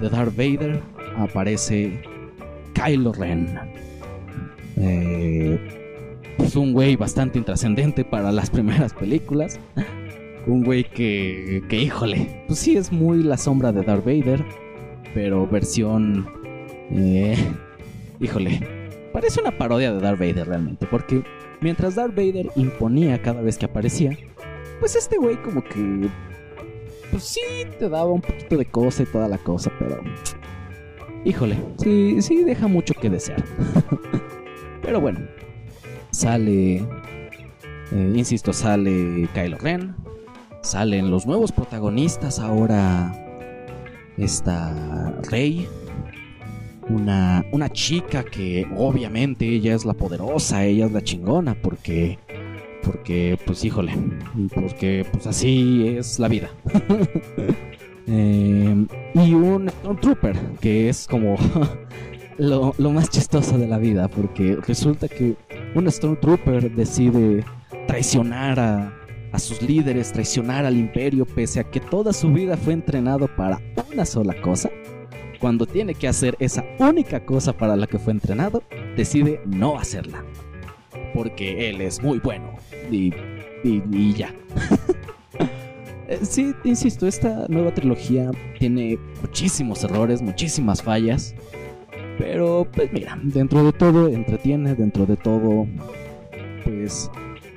de 0.00 0.08
Darth 0.10 0.36
Vader, 0.36 0.82
aparece 1.16 2.02
Kylo 2.82 3.12
Ren. 3.12 3.58
Eh, 4.76 5.58
es 6.38 6.56
un 6.56 6.72
güey 6.72 6.96
bastante 6.96 7.38
intrascendente 7.38 8.04
para 8.04 8.32
las 8.32 8.50
primeras 8.50 8.92
películas 8.94 9.60
un 10.46 10.64
güey 10.64 10.84
que, 10.84 11.62
que, 11.68 11.76
híjole, 11.76 12.44
pues 12.46 12.58
sí 12.58 12.76
es 12.76 12.92
muy 12.92 13.22
la 13.22 13.36
sombra 13.36 13.72
de 13.72 13.82
Darth 13.82 14.04
Vader, 14.04 14.44
pero 15.14 15.46
versión, 15.46 16.28
eh, 16.92 17.36
híjole, 18.20 18.60
parece 19.12 19.40
una 19.40 19.56
parodia 19.56 19.92
de 19.92 20.00
Darth 20.00 20.18
Vader 20.18 20.48
realmente, 20.48 20.86
porque 20.86 21.22
mientras 21.60 21.94
Darth 21.94 22.14
Vader 22.14 22.50
imponía 22.56 23.20
cada 23.20 23.42
vez 23.42 23.58
que 23.58 23.66
aparecía, 23.66 24.16
pues 24.80 24.96
este 24.96 25.18
güey 25.18 25.36
como 25.42 25.62
que, 25.62 26.08
pues 27.10 27.24
sí 27.24 27.40
te 27.78 27.88
daba 27.88 28.10
un 28.10 28.22
poquito 28.22 28.56
de 28.56 28.66
cosa 28.66 29.02
y 29.02 29.06
toda 29.06 29.28
la 29.28 29.38
cosa, 29.38 29.70
pero, 29.78 30.00
híjole, 31.24 31.56
sí, 31.78 32.20
sí 32.22 32.44
deja 32.44 32.66
mucho 32.68 32.94
que 32.94 33.10
desear. 33.10 33.42
pero 34.82 35.00
bueno, 35.00 35.20
sale, 36.10 36.76
eh, 36.76 38.12
insisto, 38.14 38.52
sale 38.52 39.28
Kylo 39.34 39.58
Ren, 39.58 39.94
salen 40.62 41.10
los 41.10 41.26
nuevos 41.26 41.52
protagonistas 41.52 42.38
ahora 42.38 43.12
esta 44.16 45.14
Rey 45.30 45.66
una, 46.88 47.44
una 47.52 47.68
chica 47.70 48.24
que 48.24 48.66
obviamente 48.76 49.48
ella 49.48 49.74
es 49.74 49.84
la 49.84 49.94
poderosa 49.94 50.64
ella 50.64 50.86
es 50.86 50.92
la 50.92 51.02
chingona 51.02 51.54
porque 51.54 52.18
porque 52.82 53.38
pues 53.46 53.64
híjole 53.64 53.92
porque 54.54 55.06
pues 55.10 55.26
así 55.26 55.96
es 55.96 56.18
la 56.18 56.28
vida 56.28 56.50
eh, 58.06 58.86
y 59.14 59.34
un 59.34 59.70
Trooper 60.00 60.36
que 60.60 60.88
es 60.88 61.06
como 61.06 61.36
lo, 62.38 62.74
lo 62.78 62.90
más 62.90 63.10
chistoso 63.10 63.58
de 63.58 63.66
la 63.66 63.78
vida 63.78 64.08
porque 64.08 64.56
resulta 64.66 65.08
que 65.08 65.36
un 65.74 65.90
Stormtrooper 65.90 66.74
decide 66.74 67.44
traicionar 67.86 68.58
a, 68.58 68.92
a 69.32 69.38
sus 69.38 69.62
líderes, 69.62 70.12
traicionar 70.12 70.64
al 70.64 70.76
imperio 70.76 71.24
pese 71.26 71.60
a 71.60 71.64
que 71.64 71.80
toda 71.80 72.12
su 72.12 72.32
vida 72.32 72.56
fue 72.56 72.72
entrenado 72.72 73.28
para 73.36 73.60
una 73.92 74.04
sola 74.04 74.34
cosa, 74.40 74.70
cuando 75.40 75.66
tiene 75.66 75.94
que 75.94 76.08
hacer 76.08 76.36
esa 76.38 76.64
única 76.78 77.24
cosa 77.24 77.52
para 77.52 77.76
la 77.76 77.86
que 77.86 77.98
fue 77.98 78.12
entrenado, 78.12 78.62
decide 78.96 79.40
no 79.46 79.78
hacerla. 79.78 80.24
Porque 81.14 81.70
él 81.70 81.80
es 81.80 82.02
muy 82.02 82.18
bueno. 82.18 82.54
Y, 82.90 83.12
y, 83.64 84.12
ya. 84.14 84.34
Eh, 86.10 86.18
sí, 86.22 86.52
insisto, 86.64 87.06
esta 87.06 87.46
nueva 87.48 87.72
trilogía 87.72 88.32
tiene 88.58 88.98
muchísimos 89.22 89.84
errores, 89.84 90.20
muchísimas 90.20 90.82
fallas. 90.82 91.36
Pero, 92.18 92.66
pues 92.72 92.92
mira, 92.92 93.16
dentro 93.22 93.62
de 93.62 93.72
todo 93.72 94.08
entretiene, 94.08 94.74
dentro 94.74 95.06
de 95.06 95.16
todo, 95.16 95.68
pues 96.64 97.08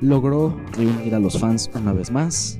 logró 0.01 0.55
reunir 0.73 1.15
a 1.15 1.19
los 1.19 1.39
fans 1.39 1.69
una 1.73 1.93
vez 1.93 2.11
más. 2.11 2.59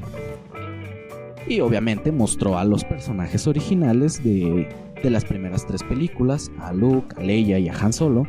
Y 1.48 1.60
obviamente 1.60 2.12
mostró 2.12 2.58
a 2.58 2.66
los 2.66 2.84
personajes 2.84 3.46
originales 3.46 4.24
de, 4.24 4.68
de 5.02 5.10
las 5.12 5.24
primeras 5.24 5.68
tres 5.68 5.84
películas, 5.84 6.52
a 6.60 6.74
Luke, 6.74 7.16
a 7.18 7.22
Leia 7.22 7.60
y 7.60 7.70
a 7.70 7.74
Han 7.74 7.94
Solo, 7.94 8.26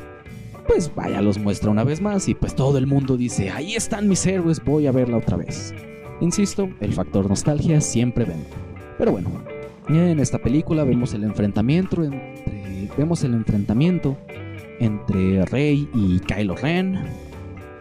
pues 0.66 0.94
vaya, 0.94 1.22
los 1.22 1.38
muestra 1.38 1.70
una 1.70 1.85
vez 1.85 2.03
más 2.03 2.29
y 2.29 2.35
pues 2.35 2.55
todo 2.55 2.77
el 2.77 2.87
mundo 2.87 3.16
dice, 3.16 3.50
ahí 3.50 3.74
están 3.74 4.07
mis 4.09 4.27
héroes, 4.27 4.62
voy 4.62 4.87
a 4.87 4.92
verla 4.92 5.16
otra 5.16 5.38
vez. 5.38 5.72
Insisto, 6.20 6.68
el 6.81 6.92
factor 6.92 7.29
nostalgia 7.29 7.81
siempre 7.81 8.24
vende. 8.24 8.46
Pero 8.98 9.12
bueno, 9.12 9.31
en 9.88 10.20
esta 10.20 10.38
película 10.38 10.85
vemos 10.85 11.12
el 11.14 11.24
enfrentamiento 11.24 12.05
entre, 12.05 12.88
vemos 12.96 13.22
el 13.24 13.35
enfrentamiento 13.35 14.16
entre 14.81 15.44
Rey 15.46 15.88
y 15.94 16.20
Kylo 16.20 16.57
Ren. 16.57 16.98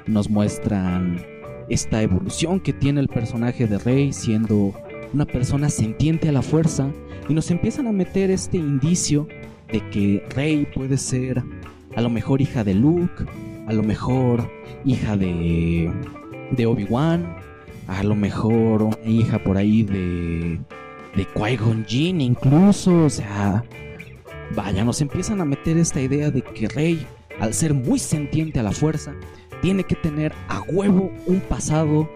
Nos 0.07 0.29
muestran 0.29 1.21
esta 1.69 2.01
evolución 2.01 2.59
que 2.59 2.73
tiene 2.73 2.99
el 2.99 3.07
personaje 3.07 3.67
de 3.67 3.77
Rey 3.77 4.11
siendo 4.11 4.73
una 5.13 5.25
persona 5.25 5.69
sintiente 5.69 6.29
a 6.29 6.31
la 6.31 6.41
fuerza 6.41 6.89
y 7.29 7.33
nos 7.33 7.51
empiezan 7.51 7.87
a 7.87 7.91
meter 7.91 8.31
este 8.31 8.57
indicio 8.57 9.27
de 9.71 9.87
que 9.89 10.23
Rey 10.35 10.67
puede 10.73 10.97
ser 10.97 11.41
a 11.95 12.01
lo 12.01 12.09
mejor 12.09 12.41
hija 12.41 12.63
de 12.63 12.73
Luke, 12.73 13.23
a 13.67 13.73
lo 13.73 13.83
mejor 13.83 14.49
hija 14.83 15.15
de, 15.15 15.91
de 16.51 16.65
Obi-Wan, 16.65 17.42
a 17.87 18.03
lo 18.03 18.15
mejor 18.15 18.83
una 18.83 18.97
hija 19.05 19.43
por 19.43 19.57
ahí 19.57 19.83
de, 19.83 20.59
de 21.15 21.27
Qui-Gon 21.33 21.85
incluso, 22.21 23.05
o 23.05 23.09
sea, 23.09 23.63
vaya, 24.55 24.83
nos 24.83 25.01
empiezan 25.01 25.41
a 25.41 25.45
meter 25.45 25.77
esta 25.77 26.01
idea 26.01 26.31
de 26.31 26.41
que 26.41 26.67
Rey, 26.67 27.05
al 27.39 27.53
ser 27.53 27.73
muy 27.73 27.99
sentiente 27.99 28.59
a 28.59 28.63
la 28.63 28.71
fuerza, 28.71 29.13
tiene 29.61 29.83
que 29.83 29.95
tener 29.95 30.33
a 30.47 30.61
huevo 30.61 31.11
un 31.25 31.39
pasado 31.41 32.09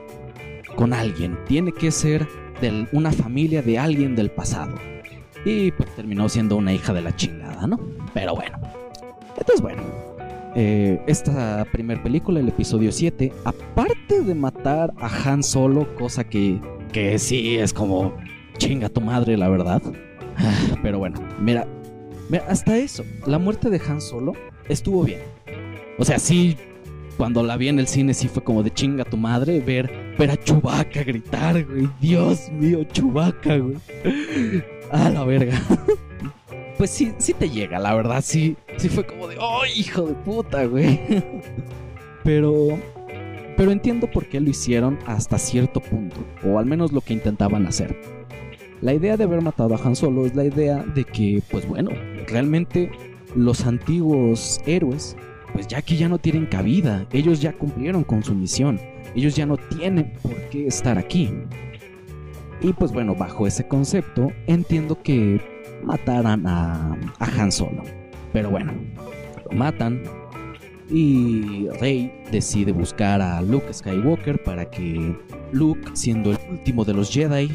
con 0.76 0.94
alguien, 0.94 1.38
tiene 1.48 1.72
que 1.72 1.92
ser 1.92 2.28
de 2.62 2.88
una 2.92 3.12
familia 3.12 3.62
de 3.62 3.80
alguien 3.80 4.16
del 4.16 4.32
pasado. 4.32 4.76
Y 5.46 5.72
pues 5.72 5.94
terminó 5.96 6.28
siendo 6.28 6.58
una 6.58 6.74
hija 6.74 6.94
de 6.94 7.02
la 7.02 7.16
chingada, 7.16 7.68
¿no? 7.68 7.80
Pero 8.14 8.36
bueno. 8.36 8.60
Entonces, 9.38 9.62
bueno, 9.62 9.82
eh, 10.60 11.00
esta 11.06 11.66
primera 11.72 12.02
película, 12.02 12.40
el 12.40 12.48
episodio 12.48 12.92
7, 12.92 13.32
aparte 13.46 14.22
de 14.22 14.34
matar 14.34 14.92
a 14.98 15.08
Han 15.08 15.44
Solo, 15.44 15.94
cosa 15.94 16.24
que, 16.24 16.60
que 16.92 17.20
sí 17.20 17.58
es 17.58 17.74
como 17.74 18.18
chinga 18.58 18.90
tu 18.90 19.00
madre, 19.00 19.38
la 19.38 19.50
verdad. 19.50 19.84
Pero 20.82 20.98
bueno, 20.98 21.22
mira, 21.40 21.68
mira, 22.30 22.44
hasta 22.50 22.76
eso, 22.76 23.06
la 23.28 23.38
muerte 23.38 23.70
de 23.70 23.80
Han 23.88 24.02
Solo 24.02 24.34
estuvo 24.68 25.04
bien. 25.04 25.20
O 26.00 26.06
sea, 26.06 26.18
sí, 26.18 26.58
cuando 27.18 27.44
la 27.44 27.56
vi 27.56 27.68
en 27.68 27.78
el 27.78 27.88
cine 27.88 28.16
sí 28.16 28.28
fue 28.28 28.44
como 28.44 28.64
de 28.64 28.72
chinga 28.72 29.06
tu 29.06 29.16
madre 29.16 29.60
ver, 29.60 30.16
ver 30.18 30.32
a 30.32 30.38
Chubaca 30.38 31.04
gritar, 31.04 31.66
güey. 31.66 31.88
Dios 32.02 32.52
mío, 32.52 32.84
Chubaca, 32.84 33.58
güey. 33.58 33.78
A 34.92 35.10
la 35.12 35.24
verga. 35.24 35.62
pues 36.78 36.92
sí, 36.92 37.14
sí 37.18 37.34
te 37.34 37.50
llega, 37.50 37.80
la 37.80 37.94
verdad, 37.96 38.22
sí, 38.24 38.56
sí 38.78 38.90
fue 38.90 39.06
como 39.06 39.28
de, 39.28 39.38
¡oh, 39.40 39.62
hijo 39.76 40.04
de 40.04 40.14
puta, 40.14 40.66
güey! 40.66 41.00
pero, 42.24 42.78
pero 43.56 43.72
entiendo 43.72 44.10
por 44.10 44.28
qué 44.28 44.40
lo 44.40 44.50
hicieron 44.50 45.00
hasta 45.06 45.40
cierto 45.40 45.80
punto, 45.80 46.18
o 46.46 46.60
al 46.60 46.66
menos 46.66 46.92
lo 46.92 47.02
que 47.02 47.14
intentaban 47.14 47.66
hacer. 47.66 48.00
La 48.82 48.94
idea 48.94 49.18
de 49.18 49.24
haber 49.24 49.42
matado 49.42 49.74
a 49.76 49.80
Han 49.84 49.96
Solo 49.96 50.26
es 50.28 50.36
la 50.36 50.46
idea 50.46 50.84
de 50.84 51.04
que, 51.04 51.42
pues 51.50 51.68
bueno, 51.68 51.90
realmente 52.28 52.92
los 53.36 53.66
antiguos 53.66 54.62
héroes, 54.68 55.18
pues 55.54 55.68
ya 55.68 55.82
que 55.82 55.98
ya 55.98 56.08
no 56.08 56.20
tienen 56.20 56.46
cabida, 56.46 57.08
ellos 57.12 57.42
ya 57.42 57.54
cumplieron 57.54 58.04
con 58.04 58.24
su 58.24 58.36
misión, 58.36 58.80
ellos 59.16 59.36
ya 59.36 59.48
no 59.48 59.58
tienen 59.58 60.14
por 60.22 60.36
qué 60.50 60.68
estar 60.68 61.00
aquí. 61.00 61.32
Y 62.62 62.74
pues 62.74 62.92
bueno, 62.92 63.16
bajo 63.16 63.48
ese 63.48 63.68
concepto, 63.68 64.32
entiendo 64.46 65.02
que 65.02 65.42
mataran 65.88 66.46
a, 66.46 66.98
Han 67.20 67.52
Solo. 67.52 67.84
Pero 68.34 68.52
bueno, 68.52 68.74
lo 69.50 69.58
matan 69.58 70.04
y 70.90 71.68
Rey 71.80 72.12
decide 72.32 72.72
buscar 72.72 73.22
a 73.22 73.42
Luke 73.42 73.74
Skywalker 73.74 74.44
para 74.44 74.70
que 74.70 75.16
Luke, 75.52 75.82
siendo 75.94 76.32
el 76.32 76.38
último 76.50 76.86
de 76.86 76.94
los 76.94 77.12
Jedi, 77.12 77.50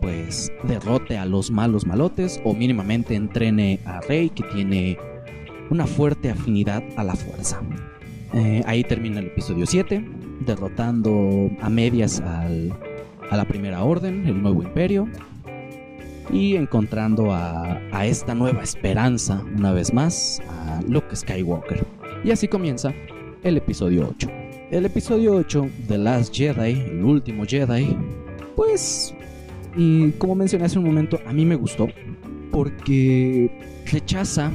pues 0.00 0.52
derrote 0.62 1.18
a 1.18 1.26
los 1.26 1.50
malos 1.50 1.84
malotes 1.84 2.40
o 2.44 2.54
mínimamente 2.54 3.16
entrene 3.16 3.80
a 3.84 4.00
Rey 4.00 4.30
que 4.30 4.44
tiene 4.44 4.96
una 5.70 5.86
fuerte 5.86 6.30
afinidad 6.30 6.82
a 6.96 7.04
la 7.04 7.16
fuerza. 7.16 7.60
Eh, 8.34 8.62
ahí 8.66 8.84
termina 8.84 9.18
el 9.18 9.26
episodio 9.26 9.66
7, 9.66 10.04
derrotando 10.46 11.50
a 11.60 11.68
medias 11.68 12.20
a 12.20 12.48
la 13.36 13.44
Primera 13.44 13.82
Orden, 13.82 14.26
el 14.26 14.40
Nuevo 14.40 14.62
Imperio, 14.62 15.08
y 16.30 16.56
encontrando 16.56 17.32
a, 17.32 17.80
esta 18.04 18.34
nueva 18.34 18.62
esperanza, 18.62 19.42
una 19.56 19.72
vez 19.72 19.92
más, 19.92 20.40
a 20.48 20.80
Luke 20.88 21.14
Skywalker. 21.14 21.84
Y 22.24 22.30
así 22.30 22.48
comienza 22.48 22.92
el 23.42 23.56
episodio 23.56 24.08
8. 24.10 24.28
El 24.70 24.86
episodio 24.86 25.34
8, 25.34 25.68
The 25.88 25.98
Last 25.98 26.34
Jedi, 26.34 26.72
el 26.72 27.02
último 27.02 27.44
Jedi, 27.44 27.96
pues, 28.54 29.14
y 29.76 30.10
como 30.12 30.34
mencioné 30.34 30.66
hace 30.66 30.78
un 30.78 30.84
momento, 30.84 31.18
a 31.26 31.32
mí 31.32 31.44
me 31.44 31.54
gustó 31.54 31.88
porque 32.50 33.50
rechaza 33.90 34.50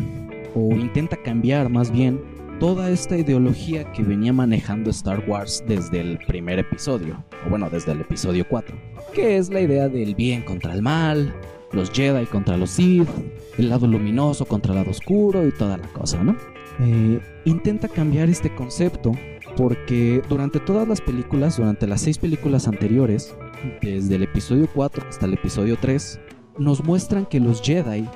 o 0.55 0.71
intenta 0.73 1.17
cambiar 1.17 1.69
más 1.69 1.91
bien 1.91 2.19
toda 2.59 2.89
esta 2.89 3.17
ideología 3.17 3.91
que 3.91 4.03
venía 4.03 4.31
manejando 4.31 4.89
Star 4.91 5.23
Wars 5.27 5.63
desde 5.67 5.99
el 5.99 6.17
primer 6.27 6.59
episodio, 6.59 7.23
o 7.45 7.49
bueno, 7.49 7.69
desde 7.69 7.91
el 7.91 8.01
episodio 8.01 8.45
4, 8.47 8.75
que 9.13 9.37
es 9.37 9.49
la 9.49 9.61
idea 9.61 9.89
del 9.89 10.15
bien 10.15 10.43
contra 10.43 10.73
el 10.73 10.81
mal, 10.81 11.33
los 11.73 11.91
Jedi 11.91 12.25
contra 12.25 12.57
los 12.57 12.71
Sith, 12.71 13.09
el 13.57 13.69
lado 13.69 13.87
luminoso 13.87 14.45
contra 14.45 14.73
el 14.73 14.79
lado 14.79 14.91
oscuro 14.91 15.47
y 15.47 15.51
toda 15.51 15.77
la 15.77 15.87
cosa, 15.87 16.23
¿no? 16.23 16.35
Eh, 16.79 17.19
intenta 17.45 17.87
cambiar 17.87 18.29
este 18.29 18.53
concepto 18.55 19.11
porque 19.55 20.21
durante 20.29 20.59
todas 20.59 20.87
las 20.87 21.01
películas, 21.01 21.57
durante 21.57 21.85
las 21.85 22.01
seis 22.01 22.17
películas 22.17 22.67
anteriores, 22.67 23.35
desde 23.81 24.15
el 24.15 24.23
episodio 24.23 24.67
4 24.73 25.05
hasta 25.07 25.25
el 25.25 25.33
episodio 25.33 25.77
3, 25.79 26.19
nos 26.57 26.83
muestran 26.83 27.25
que 27.25 27.39
los 27.39 27.61
Jedi, 27.61 28.07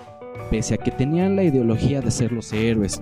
pese 0.49 0.75
a 0.75 0.77
que 0.77 0.91
tenían 0.91 1.35
la 1.35 1.43
ideología 1.43 2.01
de 2.01 2.11
ser 2.11 2.31
los 2.31 2.51
héroes 2.53 2.99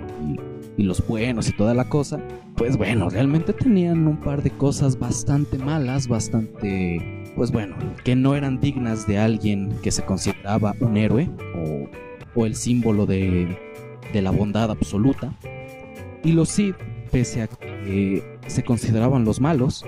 y, 0.78 0.82
y 0.82 0.84
los 0.84 1.06
buenos 1.08 1.48
y 1.48 1.54
toda 1.54 1.74
la 1.74 1.88
cosa, 1.88 2.20
pues 2.56 2.78
bueno, 2.78 3.10
realmente 3.10 3.54
tenían 3.54 4.08
un 4.08 4.18
par 4.18 4.44
de 4.44 4.52
cosas 4.52 5.00
bastante 5.00 5.58
malas, 5.58 6.08
bastante 6.08 7.25
pues 7.36 7.52
bueno, 7.52 7.76
que 8.04 8.16
no 8.16 8.36
eran 8.36 8.60
dignas 8.60 9.08
de 9.08 9.18
alguien 9.18 9.78
que 9.84 9.92
se 9.92 10.04
consideraba 10.04 10.76
un 10.80 10.98
héroe 10.98 11.30
o, 12.36 12.46
el 12.46 12.56
símbolo 12.56 13.06
de, 13.06 13.58
de, 14.12 14.22
la 14.22 14.32
bondad 14.32 14.70
absoluta. 14.70 15.34
Y 16.24 16.34
los 16.34 16.50
Sith, 16.50 16.76
pese 17.12 17.44
a 17.44 17.48
que 17.48 18.24
se 18.48 18.64
consideraban 18.64 19.24
los 19.24 19.40
malos, 19.40 19.86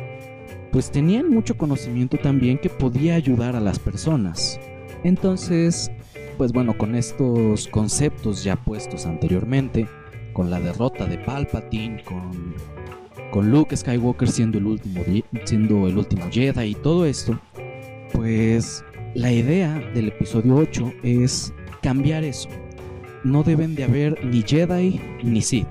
pues 0.71 0.91
tenían 0.91 1.29
mucho 1.29 1.57
conocimiento 1.57 2.17
también 2.17 2.57
que 2.57 2.69
podía 2.69 3.15
ayudar 3.15 3.55
a 3.55 3.59
las 3.59 3.79
personas. 3.79 4.59
Entonces, 5.03 5.91
pues 6.37 6.53
bueno, 6.53 6.77
con 6.77 6.95
estos 6.95 7.67
conceptos 7.67 8.43
ya 8.43 8.55
puestos 8.55 9.05
anteriormente, 9.05 9.87
con 10.33 10.49
la 10.49 10.59
derrota 10.59 11.05
de 11.05 11.17
Palpatine, 11.17 12.03
con 12.03 12.55
con 13.31 13.51
Luke 13.51 13.75
Skywalker 13.75 14.27
siendo 14.27 14.57
el 14.57 14.65
último, 14.65 15.01
siendo 15.43 15.87
el 15.87 15.97
último 15.97 16.25
Jedi 16.31 16.71
y 16.71 16.75
todo 16.75 17.05
esto, 17.05 17.39
pues 18.13 18.83
la 19.13 19.31
idea 19.31 19.79
del 19.93 20.09
episodio 20.09 20.55
8 20.55 20.93
es 21.03 21.53
cambiar 21.81 22.23
eso. 22.23 22.49
No 23.23 23.43
deben 23.43 23.75
de 23.75 23.83
haber 23.83 24.23
ni 24.25 24.41
Jedi 24.41 24.99
ni 25.23 25.41
Sith. 25.41 25.67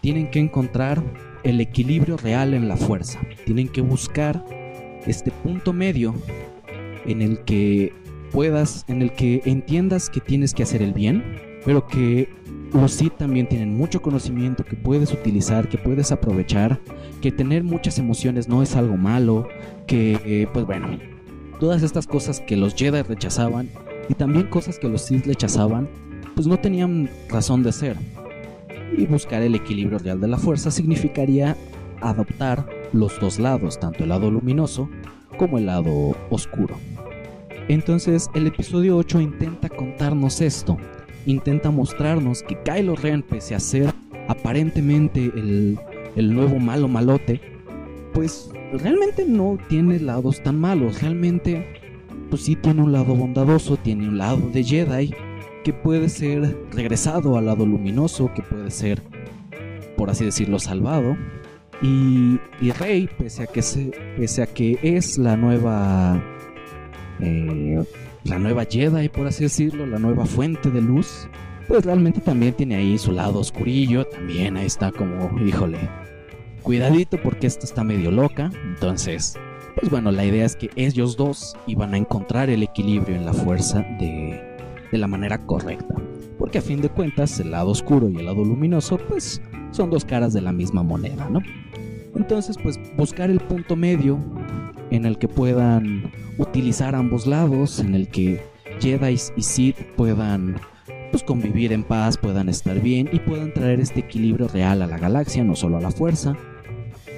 Tienen 0.00 0.30
que 0.30 0.38
encontrar 0.38 1.02
el 1.44 1.60
equilibrio 1.60 2.16
real 2.16 2.54
en 2.54 2.68
la 2.68 2.76
fuerza. 2.76 3.20
Tienen 3.44 3.68
que 3.68 3.80
buscar 3.80 4.44
este 5.06 5.30
punto 5.30 5.72
medio 5.72 6.14
en 7.06 7.22
el 7.22 7.40
que 7.44 7.92
puedas, 8.32 8.84
en 8.88 9.02
el 9.02 9.12
que 9.12 9.42
entiendas 9.44 10.10
que 10.10 10.20
tienes 10.20 10.54
que 10.54 10.62
hacer 10.62 10.82
el 10.82 10.92
bien, 10.92 11.22
pero 11.64 11.86
que 11.86 12.28
los 12.72 12.92
sí 12.92 13.10
también 13.10 13.48
tienen 13.48 13.76
mucho 13.76 14.02
conocimiento 14.02 14.64
que 14.64 14.76
puedes 14.76 15.12
utilizar, 15.12 15.68
que 15.68 15.78
puedes 15.78 16.12
aprovechar, 16.12 16.80
que 17.20 17.32
tener 17.32 17.64
muchas 17.64 17.98
emociones 17.98 18.48
no 18.48 18.62
es 18.62 18.76
algo 18.76 18.96
malo, 18.96 19.48
que 19.86 20.20
eh, 20.24 20.46
pues 20.52 20.66
bueno, 20.66 20.98
todas 21.60 21.82
estas 21.82 22.06
cosas 22.06 22.40
que 22.40 22.56
los 22.56 22.74
Jedi 22.74 23.02
rechazaban 23.02 23.70
y 24.08 24.14
también 24.14 24.46
cosas 24.48 24.78
que 24.78 24.88
los 24.88 25.02
Sith 25.02 25.26
rechazaban, 25.26 25.88
pues 26.34 26.46
no 26.46 26.58
tenían 26.58 27.10
razón 27.28 27.62
de 27.62 27.72
ser. 27.72 27.96
Y 28.96 29.06
buscar 29.06 29.42
el 29.42 29.54
equilibrio 29.54 29.98
real 29.98 30.20
de 30.20 30.28
la 30.28 30.38
fuerza 30.38 30.70
significaría 30.70 31.56
adoptar 32.00 32.66
los 32.92 33.18
dos 33.20 33.38
lados, 33.38 33.78
tanto 33.78 34.04
el 34.04 34.10
lado 34.10 34.30
luminoso 34.30 34.88
como 35.36 35.58
el 35.58 35.66
lado 35.66 36.16
oscuro. 36.30 36.76
Entonces 37.68 38.30
el 38.34 38.46
episodio 38.46 38.96
8 38.96 39.20
intenta 39.20 39.68
contarnos 39.68 40.40
esto, 40.40 40.78
intenta 41.26 41.70
mostrarnos 41.70 42.42
que 42.42 42.58
Kylo 42.62 42.96
Ren, 42.96 43.22
pese 43.22 43.54
a 43.54 43.60
ser 43.60 43.92
aparentemente 44.28 45.24
el, 45.34 45.78
el 46.16 46.34
nuevo 46.34 46.58
malo 46.58 46.88
malote, 46.88 47.40
pues 48.12 48.50
realmente 48.72 49.24
no 49.26 49.58
tiene 49.68 50.00
lados 50.00 50.42
tan 50.42 50.58
malos, 50.58 51.00
realmente 51.00 51.78
pues 52.30 52.42
sí 52.42 52.56
tiene 52.56 52.82
un 52.82 52.92
lado 52.92 53.14
bondadoso, 53.14 53.76
tiene 53.76 54.08
un 54.08 54.18
lado 54.18 54.48
de 54.52 54.62
Jedi 54.62 55.14
que 55.64 55.72
puede 55.72 56.08
ser 56.08 56.56
regresado 56.72 57.36
al 57.36 57.46
lado 57.46 57.66
luminoso, 57.66 58.32
que 58.34 58.42
puede 58.42 58.70
ser, 58.70 59.02
por 59.96 60.10
así 60.10 60.24
decirlo, 60.24 60.58
salvado. 60.58 61.16
Y, 61.80 62.38
Rey, 62.78 63.08
pese 63.18 63.44
a 63.44 63.46
que, 63.46 63.62
se, 63.62 63.92
pese 64.16 64.42
a 64.42 64.46
que 64.46 64.78
es 64.82 65.16
la 65.18 65.36
nueva, 65.36 66.22
eh, 67.20 67.84
la 68.28 68.38
nueva 68.38 68.64
Jedi, 68.64 69.08
por 69.08 69.26
así 69.26 69.44
decirlo, 69.44 69.86
la 69.86 69.98
nueva 69.98 70.26
fuente 70.26 70.70
de 70.70 70.80
luz, 70.80 71.28
pues 71.66 71.84
realmente 71.84 72.20
también 72.20 72.54
tiene 72.54 72.76
ahí 72.76 72.98
su 72.98 73.12
lado 73.12 73.40
oscurillo, 73.40 74.04
también 74.04 74.56
ahí 74.56 74.66
está 74.66 74.90
como, 74.92 75.30
híjole, 75.44 75.78
cuidadito 76.62 77.20
porque 77.22 77.46
esta 77.46 77.64
está 77.64 77.84
medio 77.84 78.10
loca, 78.10 78.50
entonces 78.64 79.38
pues 79.78 79.92
bueno, 79.92 80.10
la 80.10 80.24
idea 80.24 80.44
es 80.44 80.56
que 80.56 80.70
ellos 80.74 81.16
dos 81.16 81.56
iban 81.68 81.94
a 81.94 81.98
encontrar 81.98 82.50
el 82.50 82.64
equilibrio 82.64 83.14
en 83.14 83.24
la 83.24 83.32
fuerza 83.32 83.82
de, 84.00 84.42
de 84.90 84.98
la 84.98 85.06
manera 85.06 85.38
correcta. 85.46 85.94
Porque 86.36 86.58
a 86.58 86.62
fin 86.62 86.80
de 86.80 86.88
cuentas, 86.88 87.38
el 87.38 87.52
lado 87.52 87.70
oscuro 87.70 88.08
y 88.08 88.16
el 88.16 88.26
lado 88.26 88.44
luminoso, 88.44 88.98
pues 88.98 89.40
son 89.70 89.90
dos 89.90 90.04
caras 90.04 90.32
de 90.32 90.40
la 90.40 90.52
misma 90.52 90.82
moneda, 90.82 91.28
¿no? 91.30 91.40
Entonces, 92.16 92.56
pues 92.60 92.78
buscar 92.96 93.30
el 93.30 93.38
punto 93.38 93.76
medio 93.76 94.18
en 94.90 95.04
el 95.04 95.16
que 95.16 95.28
puedan 95.28 96.10
utilizar 96.38 96.94
ambos 96.94 97.26
lados, 97.26 97.80
en 97.80 97.94
el 97.94 98.08
que 98.08 98.40
Jedi 98.80 99.18
y 99.36 99.42
Sith 99.42 99.76
puedan 99.96 100.56
pues 101.10 101.22
convivir 101.22 101.72
en 101.72 101.82
paz, 101.82 102.16
puedan 102.16 102.48
estar 102.48 102.80
bien 102.80 103.08
y 103.12 103.18
puedan 103.18 103.52
traer 103.52 103.80
este 103.80 104.00
equilibrio 104.00 104.48
real 104.48 104.82
a 104.82 104.86
la 104.86 104.98
galaxia, 104.98 105.42
no 105.42 105.56
solo 105.56 105.78
a 105.78 105.80
la 105.80 105.90
fuerza, 105.90 106.36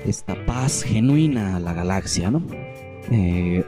esta 0.06 0.34
paz 0.46 0.82
genuina 0.82 1.56
a 1.56 1.60
la 1.60 1.74
galaxia, 1.74 2.30
¿no? 2.30 2.42
Eh, 3.10 3.64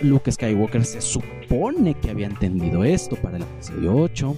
Luke 0.00 0.32
Skywalker 0.32 0.84
se 0.84 1.00
supone 1.00 1.94
que 1.94 2.10
había 2.10 2.26
entendido 2.26 2.84
esto 2.84 3.16
para 3.16 3.36
el 3.36 3.42
episodio 3.42 3.94
8. 3.94 4.36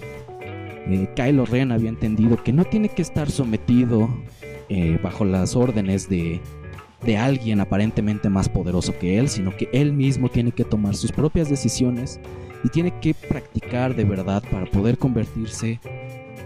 Eh, 0.89 1.09
Kylo 1.15 1.47
Ren 1.47 1.71
había 1.71 1.89
entendido 1.89 2.43
que 2.43 2.53
no 2.53 2.65
tiene 2.65 2.89
que 2.89 3.03
estar 3.03 3.31
sometido 3.31 4.09
eh, 4.69 4.99
bajo 5.01 5.25
las 5.25 5.55
órdenes 5.55 6.09
de, 6.09 6.41
de 7.05 7.17
alguien 7.17 7.61
aparentemente 7.61 8.29
más 8.29 8.49
poderoso 8.49 8.97
que 8.99 9.19
él, 9.19 9.29
sino 9.29 9.57
que 9.57 9.69
él 9.73 9.93
mismo 9.93 10.29
tiene 10.29 10.53
que 10.53 10.65
tomar 10.65 10.95
sus 10.95 11.13
propias 11.13 11.49
decisiones 11.49 12.21
y 12.65 12.69
tiene 12.69 12.93
que 13.01 13.15
practicar 13.15 13.97
de 13.97 14.05
verdad 14.05 14.43
para 14.51 14.67
poder 14.67 14.99
convertirse 14.99 15.81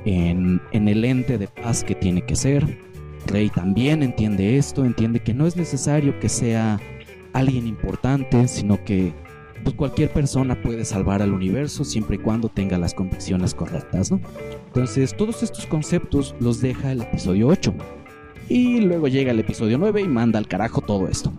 en, 0.04 0.60
en 0.72 0.88
el 0.88 1.04
ente 1.04 1.38
de 1.38 1.48
paz 1.48 1.84
que 1.84 1.94
tiene 1.94 2.22
que 2.22 2.36
ser. 2.36 2.78
Rey 3.26 3.50
también 3.50 4.02
entiende 4.02 4.56
esto, 4.56 4.84
entiende 4.84 5.20
que 5.20 5.34
no 5.34 5.46
es 5.46 5.56
necesario 5.56 6.18
que 6.20 6.28
sea 6.28 6.80
alguien 7.32 7.66
importante, 7.66 8.48
sino 8.48 8.82
que 8.84 9.12
pues, 9.62 9.74
cualquier 9.74 10.10
persona 10.10 10.60
puede 10.62 10.84
salvar 10.84 11.22
al 11.22 11.32
universo 11.32 11.84
siempre 11.84 12.16
y 12.16 12.18
cuando 12.20 12.48
tenga 12.48 12.78
las 12.78 12.94
convicciones 12.94 13.54
correctas, 13.54 14.10
¿no? 14.10 14.20
Entonces, 14.68 15.16
todos 15.16 15.42
estos 15.42 15.66
conceptos 15.66 16.34
los 16.40 16.60
deja 16.60 16.92
el 16.92 17.02
episodio 17.02 17.48
8. 17.48 17.74
Y 18.48 18.80
luego 18.80 19.08
llega 19.08 19.32
el 19.32 19.40
episodio 19.40 19.78
9 19.78 20.02
y 20.02 20.08
manda 20.08 20.38
al 20.38 20.46
carajo 20.46 20.80
todo 20.80 21.08
esto. 21.08 21.32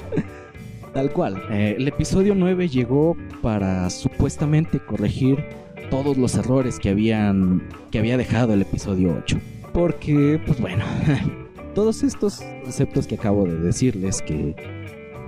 Tal 0.94 1.12
cual. 1.12 1.42
Eh, 1.50 1.74
el 1.76 1.88
episodio 1.88 2.34
9 2.34 2.68
llegó 2.68 3.16
para 3.42 3.90
supuestamente 3.90 4.78
corregir 4.78 5.44
todos 5.90 6.16
los 6.16 6.34
errores 6.36 6.78
que 6.78 6.90
habían 6.90 7.68
que 7.90 7.98
había 7.98 8.16
dejado 8.16 8.54
el 8.54 8.62
episodio 8.62 9.14
8. 9.24 9.38
Porque, 9.72 10.40
pues 10.46 10.60
bueno, 10.60 10.84
todos 11.74 12.02
estos 12.02 12.42
conceptos 12.62 13.06
que 13.06 13.16
acabo 13.16 13.44
de 13.44 13.58
decirles, 13.58 14.22
que 14.22 14.54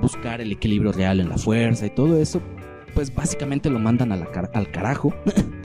buscar 0.00 0.40
el 0.40 0.52
equilibrio 0.52 0.92
real 0.92 1.20
en 1.20 1.28
la 1.28 1.36
fuerza 1.36 1.86
y 1.86 1.90
todo 1.90 2.20
eso, 2.20 2.40
pues 2.94 3.14
básicamente 3.14 3.68
lo 3.68 3.78
mandan 3.78 4.12
al 4.12 4.70
carajo. 4.70 5.14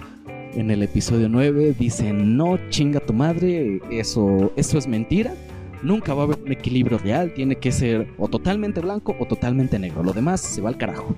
en 0.56 0.72
el 0.72 0.84
episodio 0.84 1.30
9 1.30 1.76
dicen, 1.78 2.38
no 2.38 2.58
chinga 2.70 3.00
tu 3.00 3.14
madre, 3.14 3.80
eso, 3.90 4.52
es 4.56 4.88
mentira. 4.88 5.34
Nunca 5.82 6.14
va 6.14 6.22
a 6.22 6.26
haber 6.26 6.40
un 6.44 6.52
equilibrio 6.52 6.98
real, 7.00 7.34
tiene 7.34 7.56
que 7.56 7.72
ser 7.72 8.08
o 8.18 8.28
totalmente 8.28 8.82
blanco 8.82 9.16
o 9.20 9.26
totalmente 9.26 9.80
negro. 9.80 10.04
Lo 10.04 10.14
demás 10.14 10.42
se 10.42 10.62
va 10.62 10.70
al 10.70 10.78
carajo. 10.78 11.16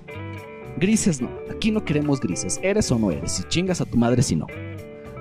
Grises 0.78 1.22
no, 1.22 1.30
aquí 1.52 1.72
no 1.72 1.84
queremos 1.84 2.20
grises, 2.20 2.60
eres 2.64 2.92
o 2.92 2.98
no 2.98 3.12
eres, 3.12 3.34
si 3.34 3.44
chingas 3.44 3.82
a 3.82 3.86
tu 3.86 3.98
madre 3.98 4.24
si 4.24 4.36
no. 4.36 4.48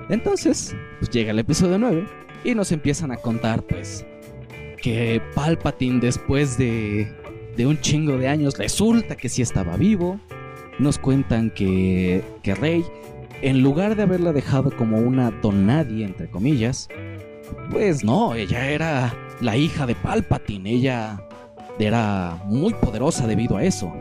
Entonces, 0.09 0.75
pues 0.99 1.09
llega 1.11 1.31
el 1.31 1.39
episodio 1.39 1.77
9 1.77 2.05
y 2.43 2.55
nos 2.55 2.71
empiezan 2.71 3.11
a 3.11 3.17
contar, 3.17 3.63
pues, 3.63 4.05
que 4.81 5.21
Palpatine 5.35 5.99
después 5.99 6.57
de, 6.57 7.07
de 7.55 7.67
un 7.67 7.79
chingo 7.79 8.17
de 8.17 8.27
años 8.27 8.57
resulta 8.57 9.15
que 9.15 9.29
sí 9.29 9.41
estaba 9.41 9.77
vivo. 9.77 10.19
Nos 10.79 10.97
cuentan 10.97 11.51
que, 11.51 12.23
que 12.41 12.55
Rey, 12.55 12.83
en 13.41 13.61
lugar 13.61 13.95
de 13.95 14.03
haberla 14.03 14.33
dejado 14.33 14.71
como 14.75 14.97
una 14.99 15.31
donadie, 15.31 16.05
entre 16.05 16.29
comillas, 16.29 16.87
pues 17.71 18.03
no, 18.03 18.35
ella 18.35 18.69
era 18.69 19.13
la 19.41 19.57
hija 19.57 19.85
de 19.85 19.95
Palpatine, 19.95 20.71
ella 20.71 21.21
era 21.79 22.41
muy 22.45 22.73
poderosa 22.73 23.27
debido 23.27 23.57
a 23.57 23.63
eso. 23.63 23.93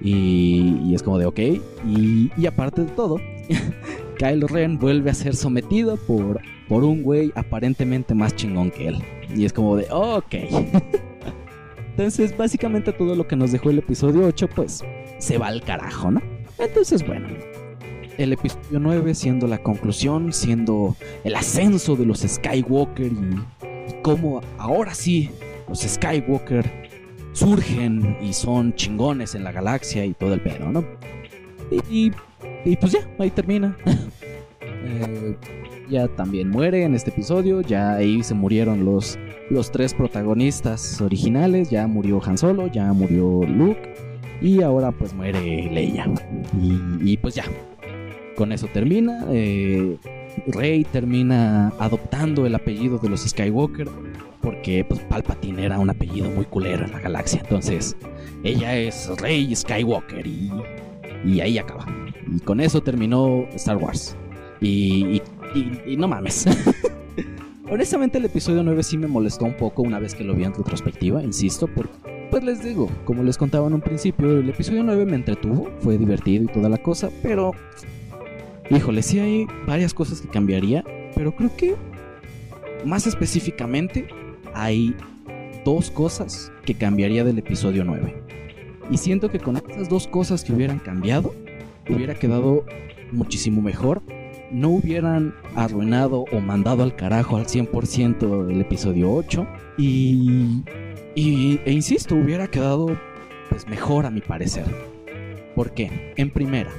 Y, 0.00 0.80
y 0.84 0.94
es 0.94 1.02
como 1.02 1.18
de, 1.18 1.26
ok, 1.26 1.38
y, 1.38 2.30
y 2.36 2.46
aparte 2.46 2.82
de 2.82 2.90
todo, 2.92 3.20
Kylo 4.18 4.46
Ren 4.46 4.78
vuelve 4.78 5.10
a 5.10 5.14
ser 5.14 5.34
sometido 5.34 5.96
por 5.96 6.40
por 6.68 6.84
un 6.84 7.02
güey 7.02 7.32
aparentemente 7.34 8.14
más 8.14 8.34
chingón 8.34 8.70
que 8.70 8.88
él. 8.88 9.02
Y 9.34 9.44
es 9.44 9.52
como 9.52 9.76
de, 9.76 9.86
ok. 9.90 10.34
Entonces, 11.90 12.36
básicamente 12.36 12.92
todo 12.92 13.14
lo 13.14 13.26
que 13.26 13.36
nos 13.36 13.52
dejó 13.52 13.70
el 13.70 13.78
episodio 13.78 14.26
8, 14.26 14.48
pues 14.54 14.84
se 15.18 15.38
va 15.38 15.46
al 15.46 15.62
carajo, 15.62 16.10
¿no? 16.10 16.20
Entonces, 16.58 17.06
bueno, 17.06 17.28
el 18.18 18.32
episodio 18.32 18.78
9 18.80 19.14
siendo 19.14 19.46
la 19.46 19.58
conclusión, 19.58 20.32
siendo 20.32 20.96
el 21.24 21.34
ascenso 21.34 21.96
de 21.96 22.06
los 22.06 22.20
Skywalker 22.20 23.12
y, 23.12 23.96
cómo 24.02 24.40
ahora 24.58 24.94
sí 24.94 25.30
los 25.68 25.80
Skywalker 25.80 26.88
surgen 27.32 28.16
y 28.22 28.32
son 28.32 28.74
chingones 28.74 29.34
en 29.34 29.44
la 29.44 29.52
galaxia 29.52 30.04
y 30.04 30.14
todo 30.14 30.32
el 30.32 30.40
pedo, 30.40 30.70
¿no? 30.70 30.84
Y, 31.90 32.10
pues 32.80 32.92
ya, 32.92 33.00
ahí 33.18 33.30
termina. 33.30 33.76
eh, 34.60 35.36
ya 35.88 36.08
también 36.08 36.48
muere 36.48 36.84
en 36.84 36.94
este 36.94 37.10
episodio, 37.10 37.60
ya 37.60 37.94
ahí 37.94 38.22
se 38.22 38.34
murieron 38.34 38.84
los, 38.84 39.18
los 39.50 39.70
tres 39.70 39.94
protagonistas 39.94 41.00
originales, 41.00 41.70
ya 41.70 41.86
murió 41.86 42.20
Han 42.24 42.38
Solo, 42.38 42.66
ya 42.66 42.92
murió 42.92 43.42
Luke 43.44 43.94
y 44.40 44.62
ahora 44.62 44.92
pues 44.92 45.14
muere 45.14 45.70
Leia. 45.70 46.06
Y, 47.02 47.16
pues 47.16 47.34
ya, 47.34 47.44
con 48.36 48.52
eso 48.52 48.68
termina. 48.68 49.24
Eh, 49.30 49.96
Rey 50.46 50.84
termina 50.84 51.72
adoptando 51.78 52.46
el 52.46 52.54
apellido 52.54 52.98
de 52.98 53.08
los 53.08 53.22
Skywalker 53.22 53.88
porque 54.42 54.84
pues 54.84 55.00
Palpatine 55.00 55.64
era 55.64 55.78
un 55.78 55.90
apellido 55.90 56.30
muy 56.30 56.44
culero 56.44 56.84
en 56.84 56.92
la 56.92 57.00
galaxia. 57.00 57.40
Entonces, 57.42 57.96
ella 58.44 58.76
es 58.76 59.10
Rey 59.20 59.54
Skywalker 59.56 60.24
y, 60.24 60.52
y 61.24 61.40
ahí 61.40 61.58
acaba. 61.58 61.84
Y 62.32 62.38
con 62.40 62.60
eso 62.60 62.80
terminó 62.80 63.44
Star 63.54 63.76
Wars. 63.76 64.16
y, 64.60 65.20
y, 65.86 65.96
no 65.96 66.06
mames. 66.06 66.46
Honestamente 67.70 68.18
el 68.18 68.24
episodio 68.26 68.62
9 68.62 68.82
sí 68.84 68.96
me 68.96 69.08
molestó 69.08 69.44
un 69.44 69.56
poco 69.56 69.82
una 69.82 69.98
vez 69.98 70.14
que 70.14 70.22
lo 70.22 70.34
vi 70.34 70.44
en 70.44 70.54
retrospectiva, 70.54 71.22
insisto, 71.22 71.66
porque 71.66 71.92
pues 72.30 72.44
les 72.44 72.62
digo, 72.62 72.88
como 73.04 73.22
les 73.24 73.36
contaba 73.36 73.66
en 73.66 73.74
un 73.74 73.80
principio, 73.80 74.38
el 74.38 74.48
episodio 74.48 74.84
9 74.84 75.04
me 75.06 75.16
entretuvo, 75.16 75.68
fue 75.80 75.98
divertido 75.98 76.44
y 76.44 76.46
toda 76.46 76.68
la 76.68 76.78
cosa, 76.78 77.10
pero 77.22 77.52
híjole, 78.70 79.02
sí 79.02 79.18
hay 79.18 79.46
varias 79.66 79.94
cosas 79.94 80.20
que 80.20 80.28
cambiaría, 80.28 80.84
pero 81.14 81.34
creo 81.34 81.56
que 81.56 81.74
más 82.84 83.06
específicamente 83.06 84.06
hay 84.54 84.94
dos 85.64 85.90
cosas 85.90 86.52
que 86.64 86.74
cambiaría 86.74 87.24
del 87.24 87.38
episodio 87.38 87.84
9. 87.84 88.14
Y 88.90 88.98
siento 88.98 89.30
que 89.30 89.40
con 89.40 89.56
esas 89.56 89.88
dos 89.88 90.06
cosas 90.06 90.44
que 90.44 90.52
hubieran 90.52 90.78
cambiado, 90.78 91.34
hubiera 91.88 92.14
quedado 92.14 92.64
muchísimo 93.12 93.62
mejor 93.62 94.02
no 94.50 94.70
hubieran 94.70 95.34
arruinado 95.54 96.24
o 96.32 96.40
mandado 96.40 96.82
al 96.82 96.94
carajo 96.94 97.36
al 97.36 97.46
100% 97.46 98.50
el 98.50 98.60
episodio 98.60 99.12
8 99.12 99.46
y, 99.78 100.62
y, 101.14 101.60
e 101.64 101.72
insisto, 101.72 102.14
hubiera 102.14 102.48
quedado 102.48 102.96
pues 103.50 103.66
mejor 103.66 104.06
a 104.06 104.10
mi 104.10 104.20
parecer. 104.20 104.66
¿Por 105.54 105.72
qué? 105.72 106.12
En 106.16 106.30
primera, 106.30 106.70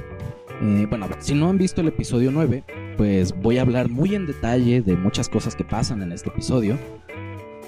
bueno, 0.89 1.07
si 1.19 1.33
no 1.33 1.49
han 1.49 1.57
visto 1.57 1.81
el 1.81 1.87
episodio 1.87 2.31
9, 2.31 2.63
pues 2.97 3.33
voy 3.35 3.57
a 3.57 3.61
hablar 3.61 3.89
muy 3.89 4.15
en 4.15 4.25
detalle 4.25 4.81
de 4.81 4.95
muchas 4.95 5.29
cosas 5.29 5.55
que 5.55 5.63
pasan 5.63 6.01
en 6.01 6.11
este 6.11 6.29
episodio. 6.29 6.77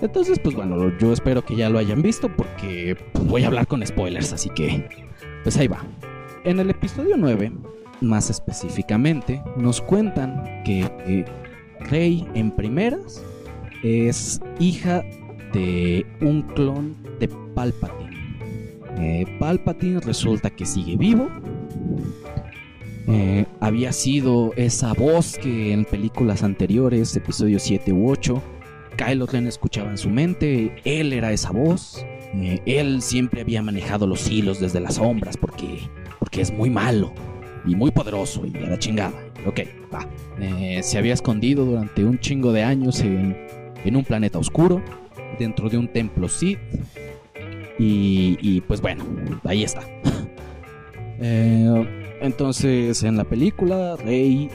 Entonces, 0.02 0.40
pues 0.40 0.56
bueno, 0.56 0.98
yo 0.98 1.12
espero 1.12 1.44
que 1.44 1.56
ya 1.56 1.70
lo 1.70 1.78
hayan 1.78 2.02
visto 2.02 2.34
porque 2.36 2.98
voy 3.26 3.44
a 3.44 3.48
hablar 3.48 3.68
con 3.68 3.86
spoilers, 3.86 4.32
así 4.34 4.50
que 4.50 4.88
pues 5.44 5.58
ahí 5.58 5.68
va. 5.68 5.84
En 6.46 6.60
el 6.60 6.70
episodio 6.70 7.16
9 7.18 7.52
más 8.02 8.30
específicamente, 8.30 9.42
nos 9.58 9.82
cuentan 9.82 10.64
que 10.64 10.82
eh, 11.06 11.26
Rey 11.90 12.28
en 12.34 12.52
primeras 12.52 13.24
es 13.84 14.42
hija 14.60 15.04
de 15.54 16.06
un 16.22 16.42
clon 16.42 16.96
de 17.20 17.28
Palpatine. 17.56 18.10
Eh, 18.98 19.26
Palpatine 19.40 20.00
resulta 20.02 20.50
que 20.50 20.66
sigue 20.66 20.98
vivo. 20.98 21.30
Eh, 23.12 23.47
había 23.60 23.91
sido 23.91 24.53
esa 24.55 24.93
voz 24.93 25.39
que 25.39 25.74
en 25.74 25.84
películas 25.84 26.43
anteriores, 26.43 27.16
episodios 27.16 27.64
7 27.64 27.91
u 27.91 28.07
8, 28.12 28.41
Kylo 28.97 29.26
Ren 29.26 29.47
escuchaba 29.47 29.89
en 29.89 29.97
su 29.97 30.12
mente, 30.12 30.76
él 30.86 31.12
era 31.14 31.32
esa 31.32 31.49
voz, 31.49 32.05
eh, 32.36 32.62
él 32.68 33.01
siempre 33.01 33.41
había 33.41 33.64
manejado 33.64 34.05
los 34.05 34.30
hilos 34.30 34.60
desde 34.60 34.80
las 34.80 34.95
sombras 34.95 35.38
porque, 35.38 35.80
porque 36.20 36.41
es 36.41 36.53
muy 36.53 36.70
malo 36.70 37.12
y 37.66 37.76
muy 37.76 37.89
poderoso 37.89 38.45
y 38.45 38.55
a 38.57 38.70
la 38.70 38.78
chingada. 38.78 39.14
Ok, 39.47 39.62
va. 39.91 40.07
Eh, 40.39 40.82
se 40.84 40.99
había 40.99 41.16
escondido 41.16 41.66
durante 41.66 42.03
un 42.03 42.20
chingo 42.20 42.51
de 42.51 42.62
años 42.64 43.01
en, 43.01 43.36
en 43.86 43.95
un 43.95 44.03
planeta 44.03 44.38
oscuro, 44.38 44.84
dentro 45.39 45.68
de 45.70 45.80
un 45.80 45.88
templo 45.88 46.30
Sith. 46.30 46.60
Y, 47.80 48.38
y 48.41 48.62
pues 48.62 48.82
bueno, 48.82 49.03
ahí 49.45 49.64
está. 49.64 49.82
eh, 51.20 51.99
entonces 52.22 53.03
en 53.03 53.17
la 53.17 53.24
película 53.24 53.95
Rey 53.97 54.49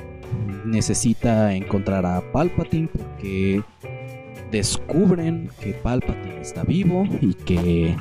necesita 0.64 1.54
encontrar 1.54 2.06
a 2.06 2.20
Palpatine 2.32 2.88
porque 2.88 3.62
descubren 4.50 5.50
que 5.60 5.72
Palpatine 5.72 6.40
está 6.40 6.62
vivo 6.62 7.04
y 7.20 7.34
que 7.34 7.96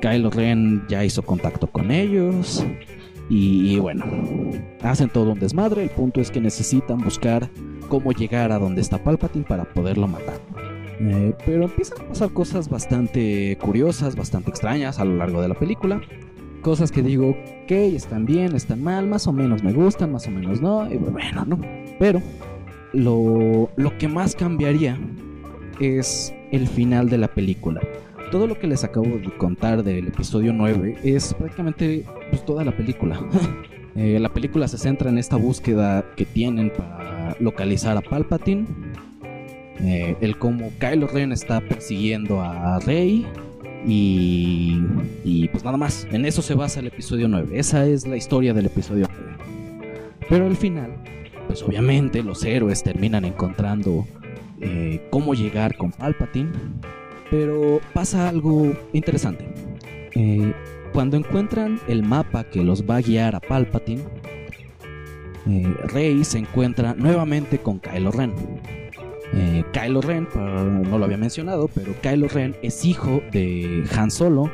Kylo 0.00 0.30
Ren 0.30 0.84
ya 0.88 1.04
hizo 1.04 1.22
contacto 1.22 1.66
con 1.66 1.90
ellos. 1.90 2.64
Y, 3.28 3.78
bueno, 3.78 4.04
hacen 4.82 5.08
todo 5.08 5.32
un 5.32 5.38
desmadre. 5.38 5.84
El 5.84 5.90
punto 5.90 6.20
es 6.20 6.32
que 6.32 6.40
necesitan 6.40 6.98
buscar 6.98 7.48
cómo 7.88 8.10
llegar 8.10 8.50
a 8.50 8.58
donde 8.58 8.80
está 8.80 9.02
Palpatine 9.02 9.44
para 9.44 9.64
poderlo 9.64 10.08
matar. 10.08 10.40
Eh, 11.00 11.32
pero 11.46 11.64
empiezan 11.64 12.00
a 12.00 12.08
pasar 12.08 12.30
cosas 12.30 12.68
bastante 12.68 13.56
curiosas, 13.60 14.16
bastante 14.16 14.50
extrañas 14.50 14.98
a 14.98 15.04
lo 15.04 15.16
largo 15.16 15.40
de 15.40 15.48
la 15.48 15.54
película. 15.54 16.00
Cosas 16.62 16.92
que 16.92 17.02
digo, 17.02 17.30
ok, 17.30 17.70
están 17.70 18.26
bien, 18.26 18.54
están 18.54 18.82
mal, 18.82 19.06
más 19.06 19.26
o 19.26 19.32
menos 19.32 19.62
me 19.62 19.72
gustan, 19.72 20.12
más 20.12 20.26
o 20.26 20.30
menos 20.30 20.60
no. 20.60 20.90
Y 20.92 20.96
bueno, 20.96 21.44
no. 21.46 21.60
Pero 21.98 22.20
lo, 22.92 23.70
lo 23.76 23.98
que 23.98 24.08
más 24.08 24.34
cambiaría 24.34 24.98
es 25.80 26.34
el 26.52 26.66
final 26.66 27.08
de 27.08 27.18
la 27.18 27.28
película. 27.28 27.80
Todo 28.30 28.46
lo 28.46 28.58
que 28.58 28.66
les 28.66 28.84
acabo 28.84 29.06
de 29.06 29.30
contar 29.38 29.82
del 29.82 30.08
episodio 30.08 30.52
9 30.52 30.98
es 31.02 31.34
prácticamente 31.34 32.04
pues, 32.30 32.44
toda 32.44 32.64
la 32.64 32.76
película. 32.76 33.20
Eh, 33.96 34.20
la 34.20 34.28
película 34.28 34.68
se 34.68 34.78
centra 34.78 35.10
en 35.10 35.18
esta 35.18 35.34
búsqueda 35.34 36.04
que 36.16 36.24
tienen 36.24 36.70
para 36.70 37.36
localizar 37.40 37.96
a 37.96 38.00
Palpatine. 38.00 38.64
Eh, 39.80 40.16
el 40.20 40.38
cómo 40.38 40.70
Kylo 40.78 41.08
Ren 41.08 41.32
está 41.32 41.60
persiguiendo 41.60 42.40
a 42.40 42.78
Rey. 42.78 43.26
Y, 43.86 44.78
y 45.24 45.48
pues 45.48 45.64
nada 45.64 45.76
más. 45.76 46.06
En 46.10 46.24
eso 46.24 46.42
se 46.42 46.54
basa 46.54 46.80
el 46.80 46.86
episodio 46.86 47.28
9. 47.28 47.58
Esa 47.58 47.86
es 47.86 48.06
la 48.06 48.16
historia 48.16 48.54
del 48.54 48.66
episodio 48.66 49.08
9. 49.10 49.32
Pero 50.28 50.46
al 50.46 50.56
final, 50.56 50.94
pues 51.46 51.62
obviamente 51.62 52.22
los 52.22 52.44
héroes 52.44 52.82
terminan 52.82 53.24
encontrando 53.24 54.06
eh, 54.60 55.06
cómo 55.10 55.34
llegar 55.34 55.76
con 55.76 55.90
Palpatine. 55.90 56.50
Pero 57.30 57.80
pasa 57.94 58.28
algo 58.28 58.72
interesante. 58.92 59.48
Eh, 60.14 60.52
cuando 60.92 61.16
encuentran 61.16 61.80
el 61.88 62.02
mapa 62.02 62.44
que 62.44 62.62
los 62.62 62.88
va 62.88 62.96
a 62.96 63.00
guiar 63.00 63.36
a 63.36 63.40
Palpatine, 63.40 64.02
eh, 65.48 65.74
Rey 65.84 66.24
se 66.24 66.38
encuentra 66.38 66.94
nuevamente 66.94 67.58
con 67.58 67.78
Kylo 67.78 68.10
Ren. 68.10 68.32
Eh, 69.32 69.64
Kylo 69.72 70.00
Ren, 70.00 70.28
no 70.34 70.98
lo 70.98 71.04
había 71.04 71.16
mencionado, 71.16 71.68
pero 71.68 71.94
Kylo 72.00 72.28
Ren 72.28 72.56
es 72.62 72.84
hijo 72.84 73.22
de 73.32 73.84
Han 73.96 74.10
Solo 74.10 74.50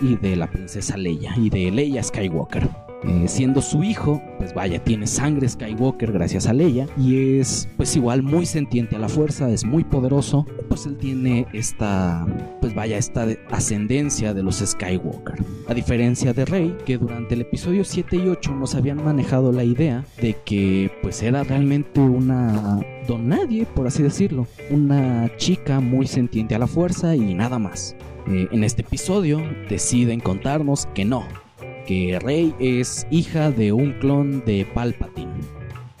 y 0.00 0.16
de 0.16 0.36
la 0.36 0.48
princesa 0.48 0.96
Leia 0.96 1.34
y 1.36 1.50
de 1.50 1.70
Leia 1.70 2.02
Skywalker. 2.02 2.68
Eh, 3.02 3.28
siendo 3.28 3.62
su 3.62 3.82
hijo, 3.82 4.22
pues 4.38 4.52
vaya, 4.52 4.82
tiene 4.82 5.06
sangre 5.06 5.48
Skywalker 5.48 6.12
gracias 6.12 6.46
a 6.46 6.52
Leia 6.52 6.86
y 6.98 7.38
es 7.38 7.66
pues 7.76 7.96
igual 7.96 8.22
muy 8.22 8.44
sentiente 8.44 8.96
a 8.96 8.98
la 8.98 9.08
fuerza, 9.08 9.48
es 9.48 9.64
muy 9.64 9.84
poderoso, 9.84 10.46
pues 10.68 10.84
él 10.84 10.98
tiene 10.98 11.46
esta, 11.54 12.26
pues 12.60 12.74
vaya, 12.74 12.98
esta 12.98 13.26
ascendencia 13.50 14.34
de 14.34 14.42
los 14.42 14.58
Skywalker. 14.58 15.42
A 15.68 15.74
diferencia 15.74 16.34
de 16.34 16.44
Rey, 16.44 16.76
que 16.84 16.98
durante 16.98 17.34
el 17.34 17.40
episodio 17.40 17.84
7 17.84 18.16
y 18.16 18.28
8 18.28 18.54
nos 18.54 18.74
habían 18.74 19.02
manejado 19.02 19.50
la 19.50 19.64
idea 19.64 20.04
de 20.20 20.36
que 20.44 20.90
pues 21.00 21.22
era 21.22 21.42
realmente 21.42 22.00
una 22.00 22.80
don 23.08 23.28
nadie, 23.28 23.66
por 23.66 23.86
así 23.86 24.02
decirlo, 24.02 24.46
una 24.70 25.30
chica 25.36 25.80
muy 25.80 26.06
sentiente 26.06 26.54
a 26.54 26.58
la 26.58 26.66
fuerza 26.66 27.16
y 27.16 27.34
nada 27.34 27.58
más. 27.58 27.96
Eh, 28.28 28.48
en 28.52 28.64
este 28.64 28.82
episodio 28.82 29.40
deciden 29.68 30.20
contarnos 30.20 30.86
que 30.94 31.04
no, 31.04 31.24
que 31.90 32.20
Rey 32.20 32.54
es 32.60 33.04
hija 33.10 33.50
de 33.50 33.72
un 33.72 33.94
clon 33.94 34.44
de 34.46 34.64
Palpatine. 34.74 35.32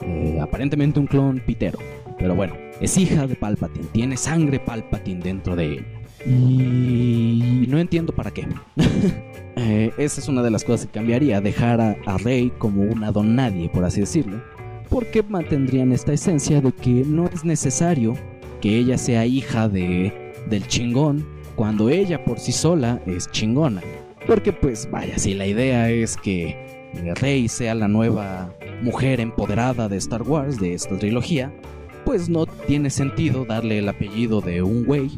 Eh, 0.02 0.38
aparentemente 0.40 1.00
un 1.00 1.08
clon 1.08 1.42
pitero. 1.44 1.80
Pero 2.16 2.36
bueno, 2.36 2.54
es 2.80 2.96
hija 2.96 3.26
de 3.26 3.34
Palpatine. 3.34 3.86
Tiene 3.90 4.16
sangre 4.16 4.60
Palpatine 4.60 5.20
dentro 5.20 5.56
de 5.56 5.72
ella. 5.72 5.84
Y 6.24 7.66
no 7.66 7.80
entiendo 7.80 8.14
para 8.14 8.30
qué. 8.30 8.46
eh, 9.56 9.90
esa 9.98 10.20
es 10.20 10.28
una 10.28 10.44
de 10.44 10.52
las 10.52 10.62
cosas 10.62 10.86
que 10.86 10.92
cambiaría. 10.92 11.40
Dejar 11.40 11.80
a, 11.80 11.96
a 12.06 12.18
Rey 12.18 12.52
como 12.56 12.82
una 12.82 13.10
don 13.10 13.34
nadie, 13.34 13.68
por 13.68 13.84
así 13.84 13.98
decirlo. 13.98 14.40
Porque 14.90 15.24
mantendrían 15.24 15.90
esta 15.90 16.12
esencia 16.12 16.60
de 16.60 16.70
que 16.70 17.02
no 17.04 17.26
es 17.26 17.44
necesario 17.44 18.14
que 18.60 18.78
ella 18.78 18.96
sea 18.96 19.26
hija 19.26 19.68
de, 19.68 20.12
del 20.48 20.68
chingón 20.68 21.26
cuando 21.56 21.88
ella 21.88 22.24
por 22.24 22.38
sí 22.38 22.52
sola 22.52 23.02
es 23.06 23.28
chingona. 23.32 23.82
Porque 24.30 24.52
pues 24.52 24.88
vaya, 24.88 25.18
si 25.18 25.34
la 25.34 25.44
idea 25.44 25.90
es 25.90 26.16
que 26.16 26.56
Rey 27.16 27.48
sea 27.48 27.74
la 27.74 27.88
nueva 27.88 28.54
mujer 28.80 29.18
empoderada 29.18 29.88
de 29.88 29.96
Star 29.96 30.22
Wars, 30.22 30.60
de 30.60 30.72
esta 30.72 30.96
trilogía, 30.96 31.52
pues 32.04 32.28
no 32.28 32.46
tiene 32.46 32.90
sentido 32.90 33.44
darle 33.44 33.78
el 33.78 33.88
apellido 33.88 34.40
de 34.40 34.62
un 34.62 34.84
güey 34.84 35.10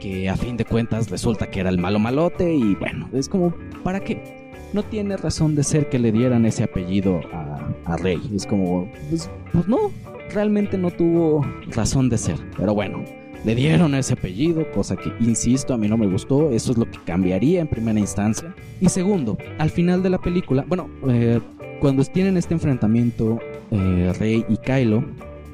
que 0.00 0.28
a 0.28 0.36
fin 0.36 0.56
de 0.56 0.64
cuentas 0.64 1.08
resulta 1.10 1.48
que 1.48 1.60
era 1.60 1.68
el 1.68 1.78
malo 1.78 2.00
malote 2.00 2.52
y 2.52 2.74
bueno, 2.74 3.08
es 3.12 3.28
como, 3.28 3.54
¿para 3.84 4.00
qué? 4.00 4.50
No 4.72 4.82
tiene 4.82 5.16
razón 5.16 5.54
de 5.54 5.62
ser 5.62 5.88
que 5.88 6.00
le 6.00 6.10
dieran 6.10 6.44
ese 6.44 6.64
apellido 6.64 7.20
a, 7.32 7.96
Rey. 7.98 8.20
Es 8.34 8.46
como, 8.46 8.90
pues, 9.10 9.30
pues 9.52 9.68
no, 9.68 9.92
realmente 10.34 10.76
no 10.76 10.90
tuvo 10.90 11.46
razón 11.68 12.08
de 12.08 12.18
ser. 12.18 12.36
Pero 12.56 12.74
bueno, 12.74 13.04
le 13.46 13.54
dieron 13.54 13.94
ese 13.94 14.14
apellido, 14.14 14.68
cosa 14.72 14.96
que, 14.96 15.12
insisto, 15.20 15.72
a 15.72 15.78
mí 15.78 15.86
no 15.86 15.96
me 15.96 16.08
gustó, 16.08 16.50
eso 16.50 16.72
es 16.72 16.78
lo 16.78 16.90
que 16.90 16.98
cambiaría 17.06 17.60
en 17.60 17.68
primera 17.68 18.00
instancia. 18.00 18.52
Y 18.80 18.88
segundo, 18.88 19.38
al 19.58 19.70
final 19.70 20.02
de 20.02 20.10
la 20.10 20.18
película, 20.18 20.64
bueno, 20.66 20.90
eh, 21.08 21.40
cuando 21.80 22.04
tienen 22.04 22.36
este 22.36 22.54
enfrentamiento 22.54 23.38
eh, 23.70 24.12
Rey 24.18 24.44
y 24.48 24.56
Kylo, 24.56 25.04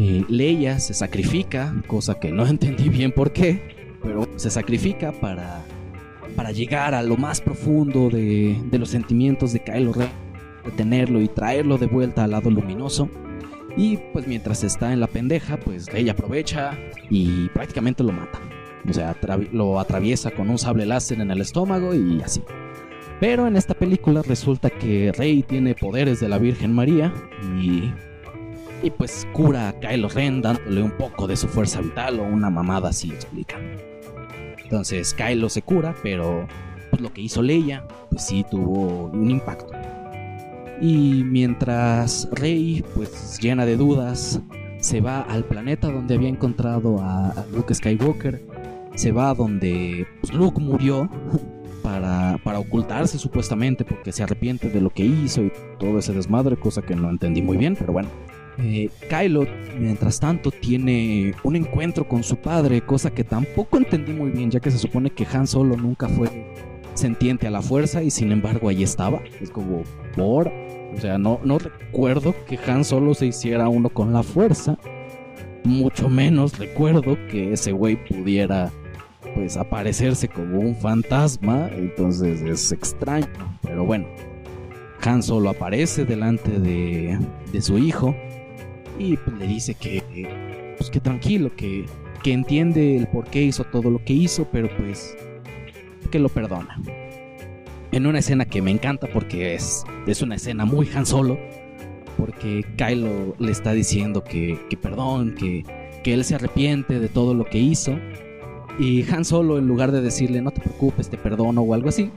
eh, 0.01 0.25
Leia 0.31 0.81
se 0.81 0.95
sacrifica, 0.95 1.75
cosa 1.87 2.19
que 2.19 2.33
no 2.33 2.47
entendí 2.49 2.89
bien 2.89 3.13
por 3.13 3.31
qué, 3.31 3.61
pero 4.03 4.27
se 4.37 4.49
sacrifica 4.49 5.13
para, 5.13 5.63
para 6.35 6.51
llegar 6.51 6.95
a 6.95 7.03
lo 7.03 7.19
más 7.19 7.43
profundo 7.43 8.09
de, 8.09 8.57
de 8.71 8.79
los 8.79 8.89
sentimientos 8.89 9.53
de 9.53 9.61
Kylo 9.61 9.93
Ren, 9.93 10.09
detenerlo 10.65 11.21
y 11.21 11.29
traerlo 11.29 11.77
de 11.77 11.89
vuelta 11.89 12.25
al 12.25 12.31
lado 12.31 12.51
luminoso. 12.51 13.11
Y 13.77 13.97
pues 14.13 14.27
mientras 14.27 14.65
está 14.65 14.93
en 14.93 15.01
la 15.01 15.07
pendeja, 15.07 15.57
pues 15.57 15.89
ella 15.95 16.13
aprovecha 16.13 16.79
y 17.11 17.49
prácticamente 17.49 18.03
lo 18.03 18.13
mata. 18.13 18.39
O 18.89 18.93
sea, 18.93 19.17
lo 19.53 19.79
atraviesa 19.79 20.31
con 20.31 20.51
un 20.51 20.59
sable 20.59 20.87
láser 20.87 21.21
en 21.21 21.31
el 21.31 21.41
estómago 21.41 21.95
y 21.95 22.21
así. 22.23 22.43
Pero 23.21 23.47
en 23.47 23.57
esta 23.57 23.75
película 23.75 24.23
resulta 24.23 24.69
que 24.69 25.13
Rey 25.13 25.43
tiene 25.43 25.75
poderes 25.75 26.19
de 26.19 26.29
la 26.29 26.39
Virgen 26.39 26.73
María 26.73 27.15
y, 27.61 27.93
y 28.83 28.91
pues 28.91 29.27
cura 29.33 29.69
a 29.69 29.73
Kylo 29.79 30.09
Ren 30.09 30.43
dándole 30.43 30.83
un 30.83 30.91
poco 30.91 31.29
de 31.29 31.37
su 31.37 31.47
fuerza 31.47 31.81
vital 31.81 32.19
o 32.19 32.25
una 32.25 32.51
mamada 32.51 32.89
así 32.89 33.11
explica. 33.11 33.59
Entonces 34.65 35.15
Kylo 35.15 35.49
se 35.49 35.63
cura, 35.63 35.95
pero 36.03 36.49
pues, 36.91 37.01
lo 37.01 37.13
que 37.13 37.21
hizo 37.21 37.43
Leia 37.43 37.87
pues 38.11 38.27
sí 38.27 38.45
tuvo 38.51 39.07
un 39.07 39.31
impacto. 39.31 39.71
Y 40.83 41.23
mientras 41.23 42.29
Rey, 42.33 42.85
pues 42.97 43.39
llena 43.41 43.65
de 43.65 43.77
dudas, 43.77 44.41
se 44.81 45.01
va 45.01 45.21
al 45.21 45.45
planeta 45.45 45.89
donde 45.89 46.17
había 46.17 46.29
encontrado 46.29 46.99
a, 47.01 47.33
Luke 47.55 47.73
Skywalker, 47.73 48.43
se 48.97 49.13
va 49.13 49.33
donde 49.33 50.05
pues, 50.21 50.35
Luke 50.35 50.61
murió 50.61 51.09
para, 51.85 52.37
para 52.43 52.59
ocultarse 52.59 53.17
supuestamente 53.17 53.85
porque 53.85 54.11
se 54.11 54.25
arrepiente 54.25 54.71
de 54.71 54.81
lo 54.81 54.91
que 54.91 55.05
hizo 55.05 55.45
y 55.45 55.53
todo 55.79 56.01
ese 56.01 56.13
desmadre, 56.13 56.57
cosa 56.57 56.83
que 56.83 56.97
no 56.97 57.09
entendí 57.11 57.43
muy 57.43 57.57
bien, 57.57 57.77
pero 57.77 57.93
bueno. 57.93 58.09
Eh, 58.59 58.91
Kylo, 59.09 59.47
mientras 59.79 60.19
tanto, 60.19 60.51
tiene 60.51 61.33
un 61.45 61.55
encuentro 61.55 62.09
con 62.09 62.25
su 62.25 62.39
padre, 62.39 62.81
cosa 62.81 63.13
que 63.13 63.23
tampoco 63.23 63.79
entendí 63.79 64.13
muy 64.13 64.31
bien, 64.31 64.51
ya 64.51 64.59
que 64.59 64.73
se 64.73 64.79
supone 64.79 65.11
que 65.11 65.27
Han 65.33 65.47
Solo 65.47 65.77
nunca 65.77 66.09
fue 66.09 66.29
sentiente 66.95 67.47
a 67.47 67.51
la 67.51 67.63
fuerza 67.63 68.03
y 68.03 68.11
sin 68.11 68.33
embargo 68.33 68.69
ahí 68.69 68.83
estaba. 68.83 69.21
Es 69.41 69.51
como, 69.51 69.85
por. 70.17 70.53
O 70.95 71.01
sea, 71.01 71.19
no, 71.19 71.41
no 71.45 71.59
recuerdo 71.59 72.35
que 72.47 72.59
Han 72.67 72.85
solo 72.85 73.15
se 73.15 73.27
hiciera 73.27 73.69
uno 73.69 73.89
con 73.89 74.13
la 74.13 74.23
fuerza. 74.23 74.79
Mucho 75.65 76.09
menos 76.09 76.59
recuerdo 76.59 77.17
que 77.31 77.53
ese 77.53 77.73
güey 77.73 77.97
pudiera 78.05 78.71
pues 79.35 79.57
aparecerse 79.57 80.29
como 80.29 80.61
un 80.61 80.77
fantasma. 80.77 81.69
Entonces 81.75 82.43
es 82.43 82.73
extraño. 82.73 83.27
Pero 83.63 83.85
bueno. 83.85 84.07
Han 85.05 85.23
Solo 85.23 85.51
aparece 85.51 86.05
delante 86.05 86.61
de, 86.61 87.19
de 87.53 87.61
su 87.61 87.77
hijo 87.77 88.15
y 88.99 89.17
pues, 89.17 89.37
le 89.37 89.47
dice 89.47 89.75
que, 89.75 90.75
pues, 90.79 90.91
que 90.91 91.01
tranquilo, 91.01 91.51
que, 91.57 91.87
que 92.23 92.33
entiende 92.33 92.97
el 92.97 93.09
por 93.09 93.25
qué 93.25 93.43
hizo 93.43 93.65
todo 93.65 93.91
lo 93.91 94.05
que 94.05 94.13
hizo, 94.13 94.47
pero 94.53 94.69
pues 94.77 95.17
que 96.11 96.19
lo 96.19 96.29
perdona. 96.29 96.81
En 97.93 98.07
una 98.07 98.21
escena 98.21 98.47
que 98.47 98.63
me 98.63 98.71
encanta 98.71 99.07
porque 99.07 99.55
es, 99.55 99.85
es 100.07 100.23
una 100.23 100.37
escena 100.37 100.65
muy 100.65 100.89
Han 100.95 101.05
Solo, 101.05 101.39
porque 102.17 102.65
Kylo 102.77 103.37
le 103.39 103.53
está 103.53 103.73
diciendo 103.73 104.25
que, 104.25 104.59
que 104.71 104.79
perdón, 104.79 105.35
que, 105.35 105.65
que 106.03 106.15
él 106.15 106.25
se 106.25 106.35
arrepiente 106.35 106.99
de 106.99 107.09
todo 107.09 107.35
lo 107.35 107.45
que 107.45 107.59
hizo. 107.59 107.99
Y 108.79 109.05
Han 109.11 109.27
Solo, 109.27 109.59
en 109.59 109.69
lugar 109.69 109.93
de 109.93 110.01
decirle 110.01 110.41
no 110.41 110.51
te 110.51 110.63
preocupes, 110.63 111.11
te 111.11 111.19
perdono 111.19 111.61
o 111.61 111.75
algo 111.75 111.91
así, 111.91 112.11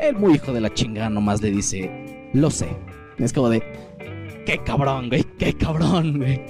el 0.00 0.14
muy 0.16 0.34
hijo 0.34 0.52
de 0.52 0.60
la 0.60 0.72
chingada 0.72 1.10
nomás 1.10 1.42
le 1.42 1.50
dice, 1.50 1.90
lo 2.32 2.50
sé. 2.50 2.68
Es 3.18 3.32
como 3.32 3.48
de, 3.48 3.62
qué 4.44 4.58
cabrón, 4.58 5.08
güey, 5.08 5.24
qué 5.38 5.52
cabrón, 5.54 6.18
güey. 6.18 6.40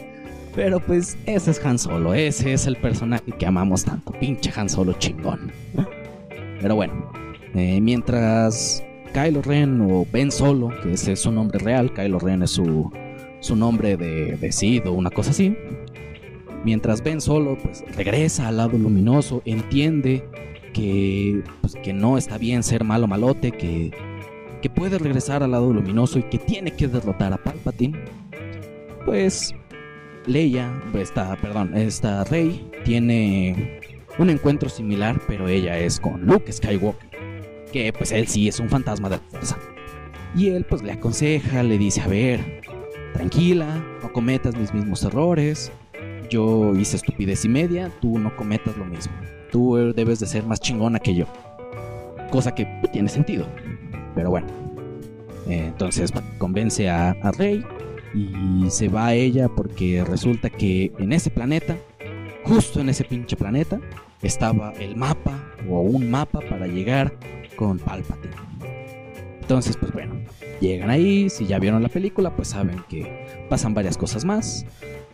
Pero 0.54 0.80
pues 0.80 1.16
ese 1.26 1.50
es 1.50 1.64
Han 1.64 1.78
Solo, 1.78 2.12
ese 2.12 2.52
es 2.52 2.66
el 2.66 2.76
personaje 2.76 3.32
que 3.32 3.46
amamos 3.46 3.84
tanto, 3.84 4.12
pinche 4.12 4.52
Han 4.54 4.68
Solo 4.68 4.92
chingón. 4.94 5.50
Pero 6.60 6.74
bueno, 6.74 7.10
eh, 7.57 7.80
mientras 7.80 8.84
Kylo 9.12 9.42
Ren 9.42 9.80
o 9.80 10.07
Ben 10.12 10.30
Solo, 10.30 10.70
que 10.82 10.92
ese 10.92 11.12
es 11.12 11.20
su 11.20 11.32
nombre 11.32 11.59
real, 11.59 11.92
Kylo 11.92 12.18
Ren 12.18 12.42
es 12.42 12.50
su, 12.50 12.92
su 13.40 13.57
nombre 13.57 13.96
de, 13.96 14.36
de 14.36 14.52
Sid 14.52 14.86
o 14.86 14.92
una 14.92 15.11
cosa 15.11 15.30
así. 15.30 15.57
Mientras 16.64 17.02
Ben 17.02 17.20
Solo 17.20 17.57
pues 17.57 17.84
regresa 17.96 18.48
al 18.48 18.59
lado 18.59 18.76
luminoso, 18.76 19.40
entiende 19.44 20.24
que, 20.72 21.42
pues, 21.62 21.74
que 21.76 21.92
no 21.94 22.18
está 22.18 22.36
bien 22.36 22.62
ser 22.62 22.84
malo 22.84 23.07
malote, 23.07 23.52
que, 23.52 23.90
que 24.61 24.68
puede 24.68 24.98
regresar 24.98 25.42
al 25.42 25.52
lado 25.52 25.72
luminoso 25.72 26.18
y 26.18 26.24
que 26.24 26.38
tiene 26.38 26.72
que 26.72 26.88
derrotar 26.88 27.32
a 27.32 27.38
Palpatine, 27.38 27.98
pues 29.07 29.54
Leia, 30.26 30.82
esta, 30.92 31.36
perdón, 31.36 31.74
esta 31.76 32.24
Rey 32.24 32.68
tiene 32.84 33.80
un 34.18 34.28
encuentro 34.28 34.68
similar, 34.68 35.20
pero 35.26 35.48
ella 35.48 35.78
es 35.78 36.00
con 36.00 36.26
Luke 36.26 36.52
Skywalker, 36.52 37.09
que 37.76 37.92
pues 37.92 38.10
él 38.10 38.26
sí 38.26 38.48
es 38.48 38.58
un 38.58 38.70
fantasma 38.70 39.10
de 39.10 39.16
la 39.16 39.22
fuerza. 39.22 39.58
Y 40.34 40.48
él 40.48 40.64
pues 40.64 40.82
le 40.82 40.92
aconseja, 40.92 41.62
le 41.62 41.76
dice, 41.76 42.00
a 42.00 42.06
ver, 42.06 42.62
tranquila, 43.12 43.84
no 44.02 44.12
cometas 44.12 44.56
mis 44.56 44.72
mismos 44.72 45.04
errores, 45.04 45.70
yo 46.30 46.74
hice 46.74 46.96
estupidez 46.96 47.44
y 47.44 47.50
media, 47.50 47.92
tú 48.00 48.18
no 48.18 48.34
cometas 48.34 48.76
lo 48.78 48.86
mismo, 48.86 49.12
tú 49.52 49.92
debes 49.94 50.20
de 50.20 50.26
ser 50.26 50.44
más 50.44 50.60
chingona 50.60 50.98
que 50.98 51.14
yo. 51.14 51.26
Cosa 52.30 52.54
que 52.54 52.66
tiene 52.92 53.10
sentido, 53.10 53.46
pero 54.14 54.30
bueno. 54.30 54.46
entonces 55.46 56.12
convence 56.38 56.88
a, 56.88 57.10
a 57.10 57.30
Rey 57.32 57.62
y 58.14 58.70
se 58.70 58.88
va 58.88 59.08
a 59.08 59.14
ella 59.14 59.48
porque 59.48 60.02
resulta 60.02 60.48
que 60.48 60.92
en 60.98 61.12
ese 61.12 61.30
planeta, 61.30 61.76
justo 62.42 62.80
en 62.80 62.88
ese 62.88 63.04
pinche 63.04 63.36
planeta, 63.36 63.78
estaba 64.22 64.72
el 64.80 64.96
mapa 64.96 65.52
o 65.68 65.82
un 65.82 66.10
mapa 66.10 66.40
para 66.40 66.66
llegar 66.66 67.12
con 67.57 67.78
Palpatine. 67.78 68.34
Entonces, 69.40 69.76
pues 69.76 69.92
bueno, 69.92 70.14
llegan 70.61 70.90
ahí, 70.90 71.30
si 71.30 71.46
ya 71.46 71.59
vieron 71.59 71.82
la 71.82 71.88
película, 71.88 72.34
pues 72.34 72.48
saben 72.48 72.82
que 72.88 73.46
pasan 73.48 73.74
varias 73.74 73.96
cosas 73.96 74.24
más. 74.24 74.66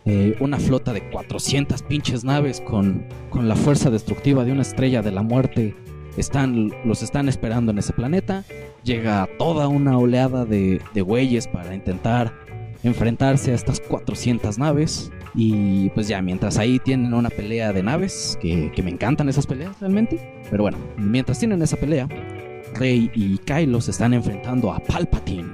Eh, 0.05 0.35
una 0.39 0.59
flota 0.59 0.91
de 0.91 1.07
400 1.09 1.81
pinches 1.83 2.23
naves 2.23 2.59
con, 2.59 3.05
con 3.29 3.47
la 3.47 3.55
fuerza 3.55 3.89
destructiva 3.89 4.43
de 4.43 4.51
una 4.51 4.63
estrella 4.63 5.01
de 5.01 5.11
la 5.11 5.21
muerte 5.21 5.75
están, 6.17 6.71
los 6.83 7.03
están 7.03 7.29
esperando 7.29 7.71
en 7.71 7.77
ese 7.77 7.93
planeta. 7.93 8.43
Llega 8.83 9.29
toda 9.37 9.67
una 9.67 9.97
oleada 9.97 10.45
de, 10.45 10.81
de 10.93 11.01
güeyes 11.01 11.47
para 11.47 11.73
intentar 11.73 12.33
enfrentarse 12.83 13.51
a 13.51 13.55
estas 13.55 13.79
400 13.79 14.57
naves. 14.57 15.11
Y 15.35 15.89
pues 15.91 16.07
ya, 16.07 16.21
mientras 16.21 16.57
ahí 16.57 16.79
tienen 16.79 17.13
una 17.13 17.29
pelea 17.29 17.73
de 17.73 17.81
naves, 17.81 18.37
que, 18.41 18.71
me 18.83 18.91
encantan 18.91 19.29
esas 19.29 19.47
peleas 19.47 19.79
realmente. 19.79 20.19
Pero 20.51 20.63
bueno, 20.63 20.77
mientras 20.97 21.39
tienen 21.39 21.61
esa 21.61 21.77
pelea, 21.77 22.07
Rey 22.75 23.09
y 23.15 23.37
Kylo 23.39 23.81
se 23.81 23.91
están 23.91 24.13
enfrentando 24.13 24.71
a 24.71 24.79
Palpatine, 24.79 25.49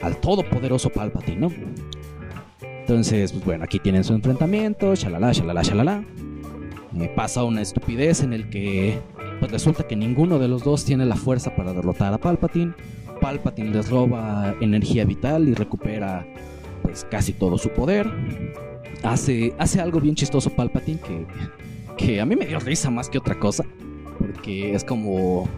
al 0.00 0.16
todopoderoso 0.16 0.90
Palpatine, 0.90 1.40
¿no? 1.40 1.52
Entonces, 2.80 3.32
pues 3.32 3.44
bueno, 3.44 3.64
aquí 3.64 3.78
tienen 3.78 4.02
su 4.02 4.12
enfrentamiento, 4.12 4.94
shalala, 4.94 5.32
shalala, 5.32 5.62
shalala. 5.62 6.04
Eh, 6.98 7.10
pasa 7.14 7.44
una 7.44 7.62
estupidez 7.62 8.22
en 8.22 8.32
el 8.32 8.50
que 8.50 8.98
pues 9.38 9.50
resulta 9.50 9.86
que 9.86 9.96
ninguno 9.96 10.38
de 10.38 10.46
los 10.48 10.62
dos 10.62 10.84
tiene 10.84 11.06
la 11.06 11.16
fuerza 11.16 11.54
para 11.54 11.72
derrotar 11.72 12.12
a 12.12 12.18
Palpatine. 12.18 12.74
Palpatine 13.20 13.70
les 13.70 13.88
roba 13.88 14.54
energía 14.60 15.04
vital 15.04 15.48
y 15.48 15.54
recupera 15.54 16.26
pues 16.82 17.06
casi 17.10 17.32
todo 17.32 17.58
su 17.58 17.70
poder. 17.70 18.10
Hace, 19.02 19.54
hace 19.58 19.80
algo 19.80 20.00
bien 20.00 20.14
chistoso 20.14 20.50
Palpatine 20.50 21.00
que, 21.00 21.26
que 21.96 22.20
a 22.20 22.26
mí 22.26 22.36
me 22.36 22.46
dio 22.46 22.60
risa 22.60 22.90
más 22.90 23.08
que 23.08 23.18
otra 23.18 23.38
cosa. 23.38 23.64
Porque 24.18 24.74
es 24.74 24.84
como, 24.84 25.48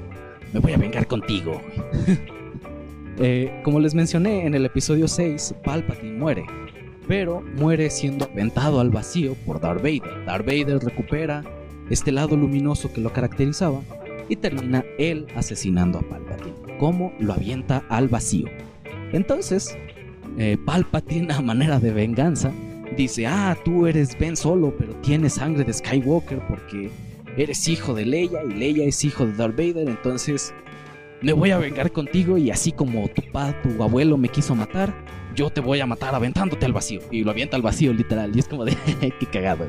me 0.53 0.61
voy 0.61 0.72
a 0.72 0.77
vengar 0.77 1.07
contigo. 1.07 1.61
Eh, 3.18 3.61
como 3.62 3.79
les 3.79 3.95
mencioné 3.95 4.45
en 4.45 4.57
el 4.57 4.66
episodio 4.66 5.07
6, 5.07 5.55
Palpatine 5.62 6.18
muere. 6.18 6.47
Pero 7.07 7.43
muere 7.57 7.89
siendo 7.89 8.25
aventado 8.25 8.81
al 8.81 8.91
vacío 8.91 9.37
por 9.47 9.61
Darth 9.61 9.83
Vader. 9.83 10.25
Darth 10.25 10.45
Vader 10.45 10.81
recupera 10.81 11.45
este 11.91 12.11
lado 12.11 12.37
luminoso 12.37 12.93
que 12.93 13.01
lo 13.01 13.12
caracterizaba 13.12 13.83
y 14.29 14.35
termina 14.35 14.85
él 14.99 15.27
asesinando 15.37 16.01
a 16.01 16.03
Palpatine. 16.03 16.77
Como 16.79 17.12
lo 17.20 17.35
avienta 17.35 17.85
al 17.89 18.09
vacío. 18.09 18.49
Entonces, 19.12 19.79
eh, 20.39 20.57
Palpatine 20.64 21.33
a 21.33 21.41
manera 21.41 21.79
de 21.79 21.93
venganza 21.93 22.53
dice, 22.97 23.27
ah, 23.27 23.57
tú 23.64 23.87
eres 23.87 24.16
Ben 24.18 24.37
Solo, 24.37 24.75
pero 24.77 24.95
tienes 24.97 25.35
sangre 25.35 25.64
de 25.64 25.72
Skywalker 25.72 26.41
porque 26.49 26.91
eres 27.37 27.66
hijo 27.68 27.95
de 27.95 28.07
Leia 28.07 28.45
y 28.45 28.55
Leia 28.55 28.85
es 28.85 29.05
hijo 29.05 29.27
de 29.27 29.33
Darth 29.33 29.57
Vader, 29.57 29.89
entonces 29.89 30.55
me 31.20 31.33
voy 31.33 31.51
a 31.51 31.59
vengar 31.59 31.91
contigo 31.91 32.39
y 32.39 32.51
así 32.51 32.72
como 32.72 33.09
tu 33.09 33.22
padre, 33.33 33.57
tu 33.62 33.83
abuelo 33.83 34.16
me 34.16 34.29
quiso 34.29 34.55
matar, 34.55 34.95
yo 35.35 35.51
te 35.51 35.61
voy 35.61 35.81
a 35.81 35.87
matar 35.87 36.14
aventándote 36.14 36.66
al 36.66 36.72
vacío. 36.72 37.01
Y 37.11 37.25
lo 37.25 37.31
avienta 37.31 37.57
al 37.57 37.62
vacío 37.62 37.93
literal 37.93 38.35
y 38.35 38.39
es 38.39 38.49
como 38.49 38.64
de, 38.64 38.77
qué 39.01 39.27
cagado, 39.33 39.66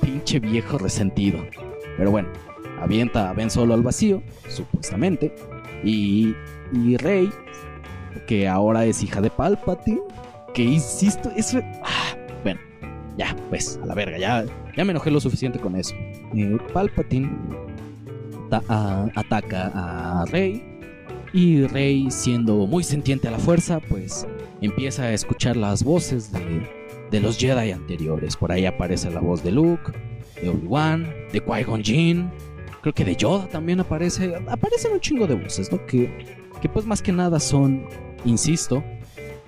pinche 0.00 0.40
viejo 0.40 0.78
resentido. 0.78 1.44
Pero 1.96 2.10
bueno, 2.10 2.28
avienta 2.80 3.30
a 3.30 3.32
Ben 3.34 3.50
Solo 3.50 3.74
al 3.74 3.82
vacío, 3.82 4.22
supuestamente, 4.48 5.34
y 5.84 6.34
Rey 6.98 7.30
que 8.26 8.48
ahora 8.48 8.84
es 8.84 9.02
hija 9.02 9.20
de 9.20 9.30
Palpatine. 9.30 10.00
Que 10.54 10.62
insisto, 10.64 11.30
eso. 11.36 11.60
Ah, 11.82 12.16
bueno, 12.42 12.60
ya, 13.16 13.36
pues, 13.48 13.78
a 13.82 13.86
la 13.86 13.94
verga, 13.94 14.18
ya, 14.18 14.44
ya 14.76 14.84
me 14.84 14.90
enojé 14.90 15.10
lo 15.10 15.20
suficiente 15.20 15.58
con 15.58 15.76
eso. 15.76 15.94
Eh, 16.34 16.58
Palpatine 16.72 17.30
ataca 18.50 19.70
a 19.74 20.24
Rey. 20.26 20.64
Y 21.32 21.66
Rey, 21.66 22.10
siendo 22.10 22.66
muy 22.66 22.82
sentiente 22.82 23.28
a 23.28 23.30
la 23.30 23.38
fuerza, 23.38 23.78
pues 23.88 24.26
empieza 24.60 25.04
a 25.04 25.12
escuchar 25.12 25.56
las 25.56 25.84
voces 25.84 26.32
de, 26.32 26.68
de 27.10 27.20
los 27.20 27.38
Jedi 27.38 27.70
anteriores. 27.70 28.36
Por 28.36 28.50
ahí 28.50 28.66
aparece 28.66 29.10
la 29.10 29.20
voz 29.20 29.44
de 29.44 29.52
Luke, 29.52 29.92
de 30.42 30.48
Obi-Wan, 30.48 31.04
de 31.32 31.40
Qui-Gon 31.44 31.84
Jinn. 31.84 32.30
Creo 32.80 32.94
que 32.94 33.04
de 33.04 33.14
Yoda 33.14 33.46
también 33.46 33.78
aparece. 33.78 34.34
Aparecen 34.48 34.92
un 34.92 35.00
chingo 35.00 35.26
de 35.28 35.34
voces, 35.34 35.70
¿no? 35.70 35.84
Que, 35.86 36.10
que 36.60 36.68
pues 36.68 36.86
más 36.86 37.02
que 37.02 37.12
nada 37.12 37.40
son 37.40 37.86
insisto, 38.24 38.82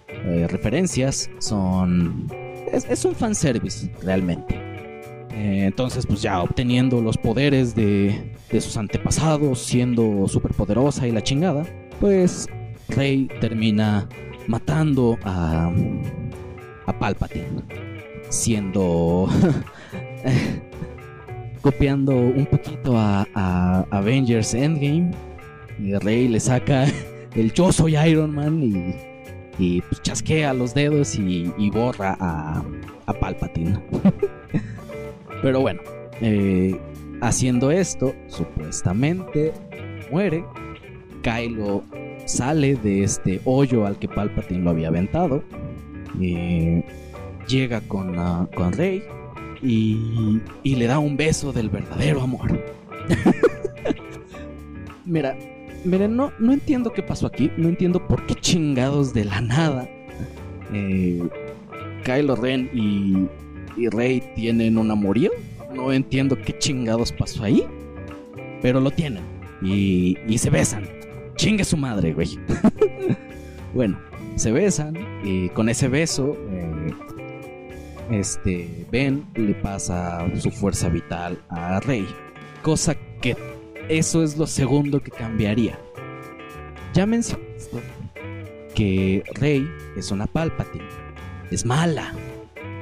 eh, 0.08 0.46
referencias, 0.48 1.30
son... 1.38 2.28
Es, 2.72 3.04
un 3.04 3.14
fanservice, 3.14 3.90
realmente. 4.02 4.54
Eh, 5.34 5.64
entonces, 5.66 6.06
pues 6.06 6.22
ya 6.22 6.40
obteniendo 6.40 7.02
los 7.02 7.18
poderes 7.18 7.74
de, 7.74 8.32
de 8.50 8.60
sus 8.60 8.76
antepasados, 8.76 9.58
siendo 9.60 10.26
superpoderosa 10.26 11.06
y 11.06 11.12
la 11.12 11.22
chingada, 11.22 11.66
pues 12.00 12.48
Rey 12.88 13.28
termina 13.40 14.08
matando 14.46 15.18
a, 15.24 15.70
a 16.86 16.98
Palpatine, 16.98 17.62
siendo... 18.30 19.28
copiando 21.62 22.12
un 22.12 22.44
poquito 22.46 22.98
a, 22.98 23.26
a 23.34 23.86
Avengers 23.90 24.52
Endgame. 24.52 25.12
Y 25.78 25.94
Rey 25.94 26.28
le 26.28 26.40
saca 26.40 26.86
el 27.34 27.52
yo 27.52 27.72
soy 27.72 27.96
Iron 27.96 28.34
Man 28.34 28.94
y, 29.58 29.80
pues, 29.82 30.02
chasquea 30.02 30.52
los 30.54 30.74
dedos 30.74 31.16
y, 31.16 31.70
borra 31.70 32.16
a, 32.18 32.62
a 33.06 33.12
Palpatine. 33.12 33.78
Pero 35.42 35.60
bueno, 35.60 35.80
eh, 36.20 36.78
haciendo 37.20 37.70
esto, 37.70 38.14
supuestamente 38.28 39.52
muere. 40.10 40.44
Kylo 41.22 41.84
sale 42.26 42.74
de 42.76 43.04
este 43.04 43.40
hoyo 43.44 43.86
al 43.86 43.98
que 43.98 44.08
Palpatine 44.08 44.62
lo 44.62 44.70
había 44.70 44.88
aventado. 44.88 45.42
Eh, 46.20 46.84
llega 47.48 47.80
con, 47.82 48.14
con 48.54 48.72
Rey 48.72 49.02
y, 49.62 50.40
y 50.62 50.76
le 50.76 50.86
da 50.86 50.98
un 50.98 51.16
beso 51.16 51.52
del 51.52 51.68
verdadero 51.70 52.22
amor. 52.22 52.62
Mira, 55.04 55.36
miren, 55.84 56.16
no, 56.16 56.32
no 56.38 56.52
entiendo 56.52 56.92
qué 56.92 57.02
pasó 57.02 57.26
aquí. 57.26 57.50
No 57.56 57.68
entiendo 57.68 58.06
por 58.06 58.26
qué 58.26 58.34
chingados 58.34 59.12
de 59.14 59.24
la 59.24 59.40
nada. 59.40 59.88
Eh, 60.72 61.22
Kylo 62.04 62.36
Ren 62.36 62.70
y, 62.72 63.28
y 63.80 63.88
Rey 63.88 64.22
tienen 64.34 64.78
un 64.78 64.90
amorío. 64.90 65.30
No 65.74 65.92
entiendo 65.92 66.36
qué 66.36 66.56
chingados 66.58 67.12
pasó 67.12 67.44
ahí. 67.44 67.64
Pero 68.60 68.80
lo 68.80 68.90
tienen. 68.90 69.22
Y, 69.62 70.18
y 70.26 70.38
se 70.38 70.50
besan. 70.50 70.88
Chingue 71.36 71.64
su 71.64 71.76
madre, 71.76 72.12
güey. 72.12 72.38
bueno, 73.74 73.98
se 74.36 74.52
besan. 74.52 74.96
Y 75.24 75.48
con 75.50 75.68
ese 75.68 75.88
beso. 75.88 76.36
Eh, 76.50 76.92
este 78.10 78.86
Ben 78.90 79.24
le 79.34 79.54
pasa 79.54 80.26
su 80.38 80.50
fuerza 80.50 80.88
vital 80.88 81.42
a 81.48 81.80
Rey. 81.80 82.06
Cosa 82.62 82.94
que 83.20 83.36
eso 83.98 84.22
es 84.22 84.38
lo 84.38 84.46
segundo 84.46 85.02
que 85.02 85.10
cambiaría. 85.10 85.78
Ya 86.94 87.04
mencioné 87.04 87.42
que 88.74 89.22
Rey 89.34 89.68
es 89.98 90.10
una 90.10 90.26
Palpatine. 90.26 90.88
Es 91.50 91.66
mala. 91.66 92.14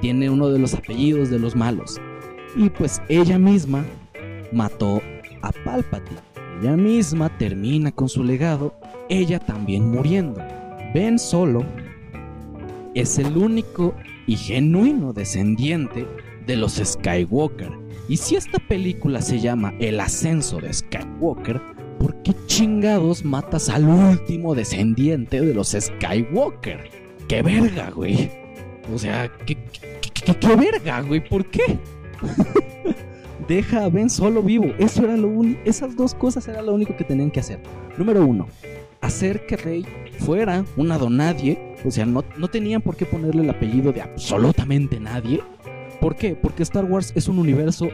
Tiene 0.00 0.30
uno 0.30 0.48
de 0.50 0.60
los 0.60 0.72
apellidos 0.74 1.28
de 1.28 1.40
los 1.40 1.56
malos. 1.56 2.00
Y 2.54 2.70
pues 2.70 3.02
ella 3.08 3.40
misma 3.40 3.84
mató 4.52 5.02
a 5.42 5.50
Palpatine. 5.64 6.20
Ella 6.60 6.76
misma 6.76 7.36
termina 7.38 7.90
con 7.90 8.08
su 8.08 8.22
legado, 8.22 8.72
ella 9.08 9.40
también 9.40 9.90
muriendo. 9.90 10.40
Ben 10.94 11.18
solo 11.18 11.64
es 12.94 13.18
el 13.18 13.36
único 13.36 13.94
y 14.28 14.36
genuino 14.36 15.12
descendiente 15.12 16.06
de 16.46 16.56
los 16.56 16.74
Skywalker. 16.74 17.79
Y 18.10 18.16
si 18.16 18.34
esta 18.34 18.58
película 18.58 19.22
se 19.22 19.38
llama 19.38 19.72
El 19.78 20.00
ascenso 20.00 20.58
de 20.58 20.72
Skywalker, 20.72 21.60
¿por 22.00 22.20
qué 22.24 22.34
chingados 22.46 23.24
matas 23.24 23.68
al 23.68 23.88
último 23.88 24.56
descendiente 24.56 25.40
de 25.40 25.54
los 25.54 25.76
Skywalker? 25.78 26.90
¡Qué 27.28 27.40
verga, 27.40 27.90
güey! 27.90 28.28
O 28.92 28.98
sea, 28.98 29.30
¿qué, 29.46 29.56
qué, 30.40 30.56
verga, 30.56 31.02
güey? 31.02 31.22
¿Por 31.24 31.48
qué? 31.50 31.78
Deja 33.48 33.84
a 33.84 33.88
Ben 33.88 34.10
solo 34.10 34.42
vivo. 34.42 34.74
Eso 34.80 35.04
era 35.04 35.16
lo 35.16 35.30
Esas 35.64 35.94
dos 35.94 36.12
cosas 36.12 36.48
era 36.48 36.62
lo 36.62 36.74
único 36.74 36.96
que 36.96 37.04
tenían 37.04 37.30
que 37.30 37.38
hacer. 37.38 37.60
Número 37.96 38.26
uno, 38.26 38.48
hacer 39.02 39.46
que 39.46 39.56
Rey 39.56 39.86
fuera 40.18 40.64
una 40.76 40.98
donadie. 40.98 41.76
O 41.84 41.92
sea, 41.92 42.06
no, 42.06 42.24
no 42.36 42.48
tenían 42.48 42.82
por 42.82 42.96
qué 42.96 43.06
ponerle 43.06 43.42
el 43.42 43.50
apellido 43.50 43.92
de 43.92 44.02
absolutamente 44.02 44.98
nadie. 44.98 45.40
¿Por 46.00 46.16
qué? 46.16 46.34
Porque 46.34 46.62
Star 46.62 46.84
Wars 46.84 47.12
es 47.14 47.28
un 47.28 47.38
universo 47.38 47.88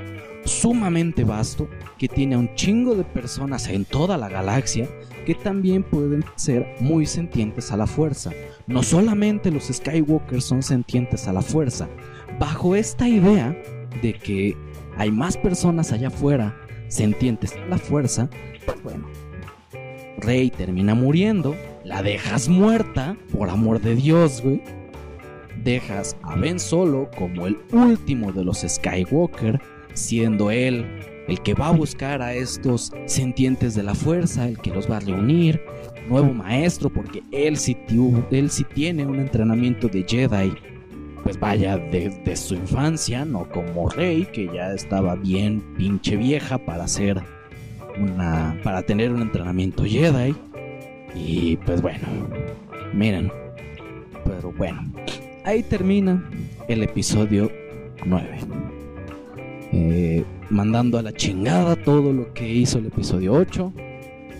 sumamente 0.44 1.24
vasto 1.24 1.68
que 1.98 2.09
tiene 2.09 2.36
un 2.36 2.54
chingo 2.54 2.94
de 2.94 3.04
personas 3.04 3.68
en 3.68 3.84
toda 3.84 4.16
la 4.16 4.28
galaxia 4.28 4.88
que 5.24 5.34
también 5.34 5.82
pueden 5.82 6.24
ser 6.36 6.66
muy 6.78 7.04
sentientes 7.04 7.72
a 7.72 7.76
la 7.76 7.86
fuerza. 7.86 8.30
No 8.68 8.82
solamente 8.82 9.50
los 9.50 9.64
Skywalkers 9.64 10.44
son 10.44 10.62
sentientes 10.62 11.26
a 11.26 11.32
la 11.32 11.42
fuerza. 11.42 11.88
Bajo 12.38 12.76
esta 12.76 13.09
idea 13.09 13.57
de 14.02 14.14
que 14.14 14.57
hay 14.96 15.11
más 15.11 15.36
personas 15.36 15.92
allá 15.92 16.09
afuera 16.09 16.57
sentientes 16.88 17.54
a 17.54 17.66
la 17.66 17.78
fuerza, 17.78 18.30
pues 18.64 18.82
bueno, 18.84 19.09
Rey 20.18 20.50
termina 20.50 20.94
muriendo, 20.94 21.57
la 21.84 22.02
dejas 22.02 22.48
muerta, 22.48 23.16
por 23.32 23.50
amor 23.50 23.80
de 23.80 23.96
Dios, 23.96 24.40
güey. 24.42 24.62
Dejas 25.66 26.16
a 26.22 26.36
Ben 26.36 26.60
Solo 26.60 27.10
como 27.18 27.48
el 27.48 27.58
último 27.72 28.30
de 28.30 28.44
los 28.44 28.64
Skywalker, 28.66 29.60
siendo 29.94 30.52
él 30.52 30.86
el 31.26 31.40
que 31.42 31.54
va 31.54 31.66
a 31.66 31.72
buscar 31.72 32.22
a 32.22 32.32
estos 32.34 32.92
sentientes 33.06 33.74
de 33.74 33.82
la 33.82 33.96
fuerza, 33.96 34.46
el 34.46 34.58
que 34.58 34.70
los 34.70 34.88
va 34.88 34.98
a 34.98 35.00
reunir, 35.00 35.60
nuevo 36.08 36.32
maestro, 36.32 36.88
porque 36.88 37.20
él 37.32 37.56
sí, 37.56 37.76
tiene 38.74 39.06
un 39.06 39.18
entrenamiento 39.18 39.88
de 39.88 40.04
Jedi, 40.08 40.54
pues 41.24 41.36
vaya, 41.40 41.76
desde 41.76 42.36
su 42.36 42.54
infancia, 42.54 43.24
no 43.24 43.48
como 43.48 43.88
Rey, 43.88 44.24
que 44.32 44.46
ya 44.46 44.72
estaba 44.72 45.16
bien 45.16 45.60
pinche 45.76 46.16
vieja 46.16 46.58
para 46.58 46.86
ser 46.86 47.20
una 47.98 48.56
para 48.62 48.82
tener 48.82 49.12
un 49.12 49.20
entrenamiento 49.20 49.82
Jedi. 49.84 50.32
Y 51.16 51.56
pues 51.56 51.82
bueno, 51.82 52.06
miren. 52.94 53.32
Pero 54.24 54.52
bueno, 54.52 54.82
ahí 55.47 55.62
termina 55.62 56.28
el 56.68 56.82
episodio 56.82 57.51
9. 58.05 58.38
Eh, 59.72 60.24
mandando 60.51 60.99
a 60.99 61.03
la 61.03 61.12
chingada 61.12 61.76
todo 61.76 62.12
lo 62.12 62.34
que 62.34 62.53
hizo 62.53 62.78
el 62.78 62.86
episodio 62.86 63.32
8. 63.32 63.72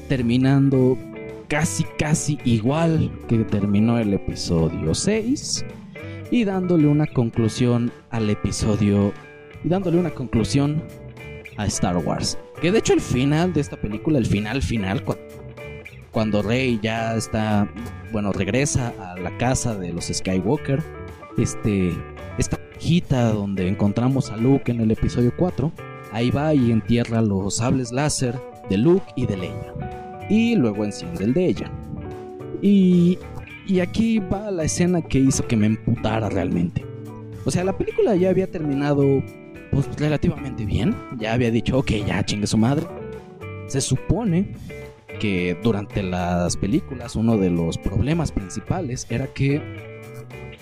Terminando 0.09 0.99
casi, 1.49 1.85
casi 1.99 2.39
igual 2.45 3.11
que 3.29 3.39
terminó 3.39 3.99
el 3.99 4.13
episodio 4.15 4.95
6. 4.95 5.65
Y 6.31 6.45
dándole 6.45 6.89
una 6.89 7.07
conclusión 7.07 7.93
al 8.11 8.29
episodio. 8.29 9.13
Y 9.65 9.69
dándole 9.69 9.99
una 9.99 10.11
conclusión 10.11 10.83
a 11.57 11.67
Star 11.67 11.97
Wars. 11.99 12.37
Que 12.61 12.73
de 12.73 12.79
hecho 12.79 12.95
el 12.95 13.01
final 13.01 13.53
de 13.53 13.61
esta 13.61 13.77
película, 13.77 14.19
el 14.19 14.27
final 14.27 14.61
final, 14.61 15.05
Rey 16.25 16.81
ya 16.83 17.15
está, 17.15 17.69
bueno, 18.11 18.33
regresa 18.33 18.95
a 18.99 19.19
la 19.21 19.37
casa 19.37 19.75
de 19.75 19.93
los 19.93 20.07
Skywalker, 20.07 20.83
este, 21.37 21.93
esta 22.39 22.57
cajita 22.57 23.33
donde 23.33 23.69
encontramos 23.69 24.31
a 24.31 24.39
Luke 24.39 24.73
en 24.73 24.81
el 24.81 24.91
episodio 24.91 25.31
4, 25.37 25.71
ahí 26.13 26.31
va 26.31 26.55
y 26.55 26.73
entierra 26.73 27.21
los 27.21 27.57
sables 27.57 27.93
láser 27.93 28.35
de 28.71 28.79
Luke 28.79 29.05
y 29.15 29.27
de 29.27 29.37
Leia. 29.37 29.75
Y 30.31 30.55
luego 30.57 30.87
enciende 30.87 31.23
el 31.23 31.35
de 31.35 31.47
ella. 31.47 31.71
Y, 32.63 33.19
y 33.67 33.81
aquí 33.81 34.19
va 34.19 34.51
la 34.51 34.65
escena 34.65 35.03
que 35.03 35.19
hizo 35.19 35.47
que 35.47 35.57
me 35.57 35.67
emputara 35.67 36.31
realmente. 36.31 36.83
O 37.45 37.51
sea, 37.51 37.63
la 37.63 37.77
película 37.77 38.17
ya 38.17 38.31
había 38.31 38.51
terminado 38.51 39.23
pues, 39.71 39.87
relativamente 39.99 40.65
bien. 40.65 40.97
Ya 41.19 41.35
había 41.35 41.51
dicho, 41.51 41.79
ok, 41.79 41.91
ya 42.07 42.25
chingue 42.25 42.47
su 42.47 42.57
madre. 42.57 42.87
Se 43.67 43.83
supone 43.83 44.55
que 45.19 45.59
durante 45.63 46.03
las 46.03 46.57
películas 46.57 47.17
uno 47.17 47.37
de 47.37 47.51
los 47.51 47.79
problemas 47.79 48.33
principales 48.33 49.07
era 49.11 49.27
que 49.29 49.61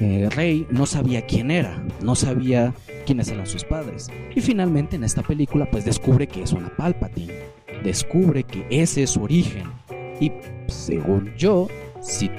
eh, 0.00 0.28
Rey 0.34 0.66
no 0.70 0.86
sabía 0.86 1.24
quién 1.24 1.50
era, 1.50 1.84
no 2.02 2.14
sabía 2.14 2.74
quiénes 3.06 3.28
eran 3.28 3.46
sus 3.46 3.64
padres. 3.64 4.10
Y 4.34 4.40
finalmente 4.40 4.96
en 4.96 5.04
esta 5.04 5.22
película 5.22 5.70
pues 5.70 5.84
descubre 5.84 6.26
que 6.26 6.42
es 6.42 6.52
una 6.52 6.74
Palpatine, 6.76 7.34
descubre 7.82 8.42
que 8.44 8.66
ese 8.70 9.04
es 9.04 9.10
su 9.10 9.22
origen. 9.22 9.64
Y 10.20 10.32
según 10.66 11.32
yo, 11.36 11.68
si, 12.00 12.30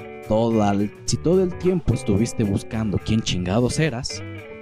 si 1.06 1.18
todo 1.18 1.44
el 1.44 1.58
tiempo 1.60 1.94
estuviste 1.94 2.44
buscando 2.44 3.00
quién 3.06 3.22
chingados 3.22 3.80
eras, 3.80 4.22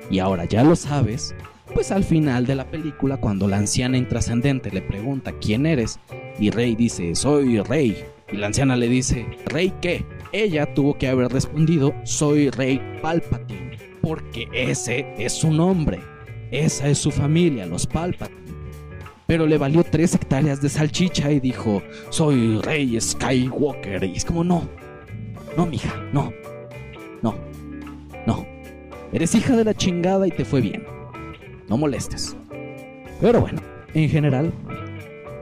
y 0.10 0.20
ahora 0.20 0.46
ya 0.46 0.64
lo 0.64 0.76
sabes, 0.76 1.34
pues 1.74 1.92
al 1.92 2.04
final 2.04 2.46
de 2.46 2.56
la 2.56 2.70
película, 2.70 3.18
cuando 3.18 3.48
la 3.48 3.58
anciana 3.58 3.98
intrascendente 3.98 4.72
le 4.72 4.82
pregunta 4.82 5.34
quién 5.40 5.66
eres, 5.66 6.00
y 6.40 6.50
Rey 6.50 6.76
dice, 6.76 7.16
soy 7.16 7.60
Rey, 7.62 8.04
y 8.32 8.38
la 8.38 8.48
anciana 8.48 8.76
le 8.76 8.88
dice, 8.88 9.26
¿Rey 9.46 9.74
qué? 9.82 10.06
Ella 10.32 10.74
tuvo 10.74 10.98
que 10.98 11.08
haber 11.08 11.32
respondido, 11.32 11.94
soy 12.04 12.50
Rey 12.50 12.82
Palpatine, 13.02 13.78
porque 14.02 14.48
ese 14.54 15.08
es 15.18 15.34
su 15.34 15.52
nombre, 15.52 16.00
esa 16.52 16.88
es 16.88 16.98
su 16.98 17.12
familia, 17.12 17.66
los 17.66 17.88
Palpatine. 17.88 18.42
Pero 19.26 19.48
le 19.48 19.58
valió 19.58 19.84
tres 19.84 20.14
hectáreas 20.16 20.62
de 20.62 20.70
salchicha 20.70 21.32
y 21.32 21.40
dijo, 21.40 21.82
soy 22.10 22.60
Rey 22.62 23.00
Skywalker. 23.00 24.04
Y 24.04 24.18
es 24.18 24.26
como, 24.26 24.44
no, 24.44 24.68
no, 25.56 25.66
mija, 25.66 25.96
no, 26.12 26.32
no, 27.22 27.34
no. 28.28 28.46
Eres 29.14 29.34
hija 29.34 29.56
de 29.56 29.64
la 29.64 29.74
chingada 29.74 30.28
y 30.28 30.32
te 30.32 30.44
fue 30.44 30.60
bien 30.60 30.93
no 31.70 31.78
molestes. 31.78 32.36
Pero 33.22 33.42
bueno, 33.42 33.62
en 33.94 34.10
general, 34.10 34.52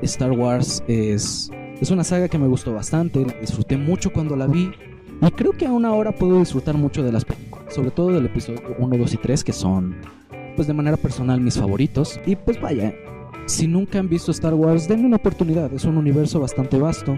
Star 0.01 0.31
Wars 0.31 0.83
es, 0.87 1.51
es 1.79 1.91
una 1.91 2.03
saga 2.03 2.27
que 2.27 2.37
me 2.37 2.47
gustó 2.47 2.73
bastante, 2.73 3.25
disfruté 3.39 3.77
mucho 3.77 4.11
cuando 4.11 4.35
la 4.35 4.47
vi 4.47 4.71
y 5.21 5.31
creo 5.31 5.51
que 5.51 5.67
aún 5.67 5.85
ahora 5.85 6.11
puedo 6.11 6.39
disfrutar 6.39 6.75
mucho 6.75 7.03
de 7.03 7.11
las 7.11 7.25
películas, 7.25 7.73
sobre 7.73 7.91
todo 7.91 8.11
del 8.11 8.25
episodio 8.25 8.61
1, 8.79 8.97
2 8.97 9.13
y 9.13 9.17
3 9.17 9.43
que 9.43 9.53
son 9.53 9.95
pues 10.55 10.67
de 10.67 10.73
manera 10.73 10.97
personal 10.97 11.39
mis 11.39 11.57
favoritos 11.57 12.19
y 12.25 12.35
pues 12.35 12.59
vaya, 12.59 12.93
si 13.45 13.67
nunca 13.67 13.99
han 13.99 14.09
visto 14.09 14.31
Star 14.31 14.53
Wars, 14.53 14.87
denle 14.87 15.05
una 15.05 15.17
oportunidad, 15.17 15.71
es 15.73 15.85
un 15.85 15.97
universo 15.97 16.39
bastante 16.39 16.77
vasto 16.77 17.17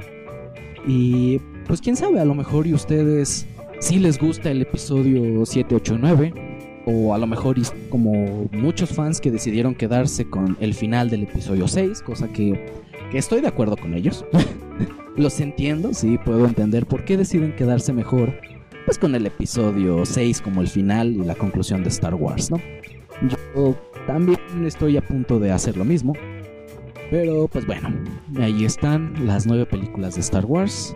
y 0.86 1.40
pues 1.66 1.80
quién 1.80 1.96
sabe, 1.96 2.20
a 2.20 2.26
lo 2.26 2.36
mejor 2.36 2.68
y 2.68 2.74
ustedes 2.74 3.48
si 3.80 4.00
les 4.00 4.20
gusta 4.20 4.52
el 4.52 4.62
episodio 4.62 5.46
7, 5.46 5.76
8 5.76 5.94
y 5.96 5.98
9 5.98 6.34
o 6.86 7.14
a 7.14 7.18
lo 7.18 7.28
mejor 7.28 7.58
como 7.90 8.50
muchos 8.52 8.90
fans 8.90 9.22
que 9.22 9.32
decidieron 9.32 9.76
quedarse 9.76 10.26
con 10.26 10.58
el 10.60 10.74
final 10.74 11.10
del 11.10 11.24
episodio 11.24 11.68
6, 11.68 12.02
cosa 12.02 12.28
que, 12.28 12.72
estoy 13.14 13.42
de 13.42 13.48
acuerdo 13.48 13.78
con 13.78 13.94
ellos. 13.94 14.26
Los 15.16 15.40
entiendo, 15.40 15.94
sí, 15.94 16.18
puedo 16.18 16.46
entender 16.46 16.88
por 16.88 17.06
qué 17.06 17.18
deciden 17.18 17.56
quedarse 17.56 17.94
mejor 17.94 18.34
pues 18.86 18.98
con 18.98 19.16
el 19.16 19.26
episodio 19.26 20.06
6 20.06 20.42
como 20.42 20.62
el 20.62 20.68
final 20.68 21.14
y 21.14 21.24
la 21.24 21.36
conclusión 21.36 21.84
de 21.84 21.90
Star 21.90 22.16
Wars, 22.16 22.52
¿no? 22.52 22.58
Yo 23.30 23.78
también 24.08 24.40
estoy 24.66 24.98
a 24.98 25.02
punto 25.02 25.40
de 25.40 25.52
hacer 25.52 25.78
lo 25.78 25.86
mismo, 25.86 26.14
Pero 27.12 27.48
pues 27.48 27.66
bueno, 27.68 27.94
ahí 28.40 28.66
están 28.66 29.28
las 29.28 29.46
nueve 29.46 29.68
películas 29.68 30.16
de 30.16 30.22
Star 30.22 30.46
Wars, 30.46 30.96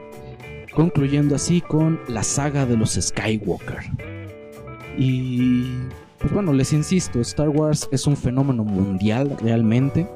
concluyendo 0.73 1.35
así 1.35 1.61
con 1.61 1.99
la 2.07 2.23
saga 2.23 2.65
de 2.65 2.75
los 2.75 2.93
Skywalker. 2.93 4.16
Y 4.97 5.65
pues 6.19 6.33
bueno, 6.33 6.51
les 6.51 6.73
insisto, 6.73 7.21
Star 7.21 7.49
Wars 7.49 7.87
es 7.91 8.07
un 8.07 8.17
fenómeno 8.17 8.63
mundial 8.63 9.37
realmente 9.41 10.07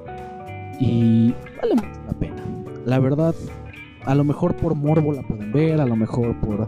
y 0.79 1.33
vale 1.61 1.75
mucho 1.75 2.01
la 2.07 2.13
pena. 2.13 2.43
La 2.85 2.99
verdad, 2.99 3.35
a 4.05 4.15
lo 4.15 4.23
mejor 4.23 4.55
por 4.55 4.75
morbo 4.75 5.13
la 5.13 5.21
pueden 5.21 5.51
ver, 5.51 5.79
a 5.79 5.85
lo 5.85 5.95
mejor 5.95 6.39
por, 6.39 6.67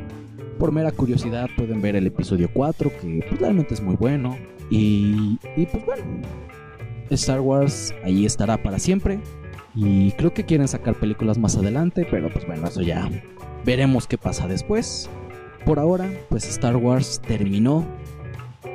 por 0.60 0.72
mera 0.72 0.92
curiosidad 0.92 1.50
pueden 1.58 1.82
ver 1.82 1.96
el 1.96 2.06
episodio 2.06 2.50
4, 2.54 2.92
que 3.02 3.26
pues, 3.28 3.42
realmente 3.42 3.74
es 3.74 3.82
muy 3.82 3.96
bueno. 3.96 4.38
Y, 4.70 5.40
y 5.58 5.66
pues 5.66 5.84
bueno, 5.86 6.04
Star 7.10 7.42
Wars 7.42 7.94
ahí 8.04 8.26
estará 8.26 8.62
para 8.62 8.78
siempre. 8.78 9.20
Y 9.76 10.12
creo 10.12 10.34
que 10.34 10.46
quieren 10.46 10.68
sacar 10.68 10.94
películas 10.94 11.40
más 11.40 11.58
adelante, 11.58 12.08
pero 12.10 12.32
pues 12.32 12.46
bueno, 12.46 12.68
eso 12.68 12.82
ya 12.82 13.10
veremos 13.66 14.06
qué 14.06 14.20
pasa 14.20 14.48
después. 14.48 15.10
Por 15.66 15.80
ahora, 15.80 16.12
pues 16.30 16.48
Star 16.48 16.76
Wars 16.76 17.20
terminó 17.26 17.84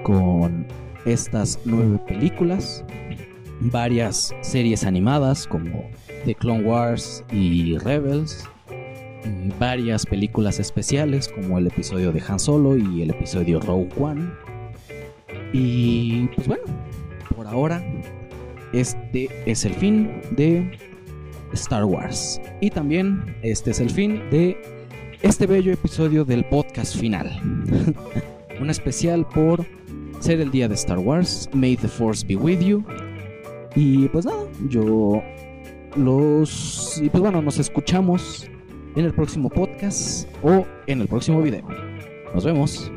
con 0.03 0.66
estas 1.05 1.59
nueve 1.64 1.99
películas, 2.07 2.84
varias 3.61 4.34
series 4.43 4.84
animadas 4.84 5.47
como 5.47 5.89
The 6.24 6.34
Clone 6.34 6.64
Wars 6.64 7.24
y 7.32 7.78
Rebels, 7.78 8.45
y 9.24 9.53
varias 9.59 10.07
películas 10.07 10.61
especiales 10.61 11.28
como 11.28 11.59
el 11.59 11.66
episodio 11.66 12.12
de 12.12 12.22
Han 12.26 12.39
Solo 12.39 12.76
y 12.76 13.03
el 13.03 13.11
episodio 13.11 13.61
Rogue 13.61 13.91
One. 13.99 14.30
Y 15.53 16.26
pues 16.28 16.47
bueno, 16.47 16.64
por 17.34 17.47
ahora 17.47 17.82
este 18.72 19.28
es 19.47 19.64
el 19.64 19.74
fin 19.74 20.20
de 20.32 20.70
Star 21.53 21.84
Wars. 21.84 22.41
Y 22.61 22.70
también 22.70 23.36
este 23.43 23.70
es 23.70 23.80
el 23.80 23.91
fin 23.91 24.22
de 24.30 24.57
este 25.22 25.47
bello 25.47 25.72
episodio 25.72 26.24
del 26.24 26.45
podcast 26.45 26.97
final. 26.97 27.30
Un 28.61 28.70
especial 28.70 29.26
por 29.26 29.64
ser 30.21 30.41
el 30.41 30.51
día 30.51 30.69
de 30.69 30.75
Star 30.75 30.99
Wars. 30.99 31.49
May 31.53 31.77
the 31.77 31.89
Force 31.89 32.25
be 32.27 32.37
with 32.37 32.61
you. 32.61 32.85
Y 33.75 34.09
pues 34.09 34.25
nada, 34.27 34.45
yo 34.69 35.23
los... 35.97 37.01
Y 37.03 37.09
pues 37.11 37.21
bueno, 37.21 37.43
nos 37.43 37.59
escuchamos 37.59 38.49
en 38.97 39.05
el 39.05 39.12
próximo 39.12 39.49
podcast 39.49 40.29
o 40.43 40.66
en 40.87 41.01
el 41.01 41.09
próximo 41.09 41.43
video. 41.43 41.64
Nos 42.35 42.45
vemos. 42.45 42.91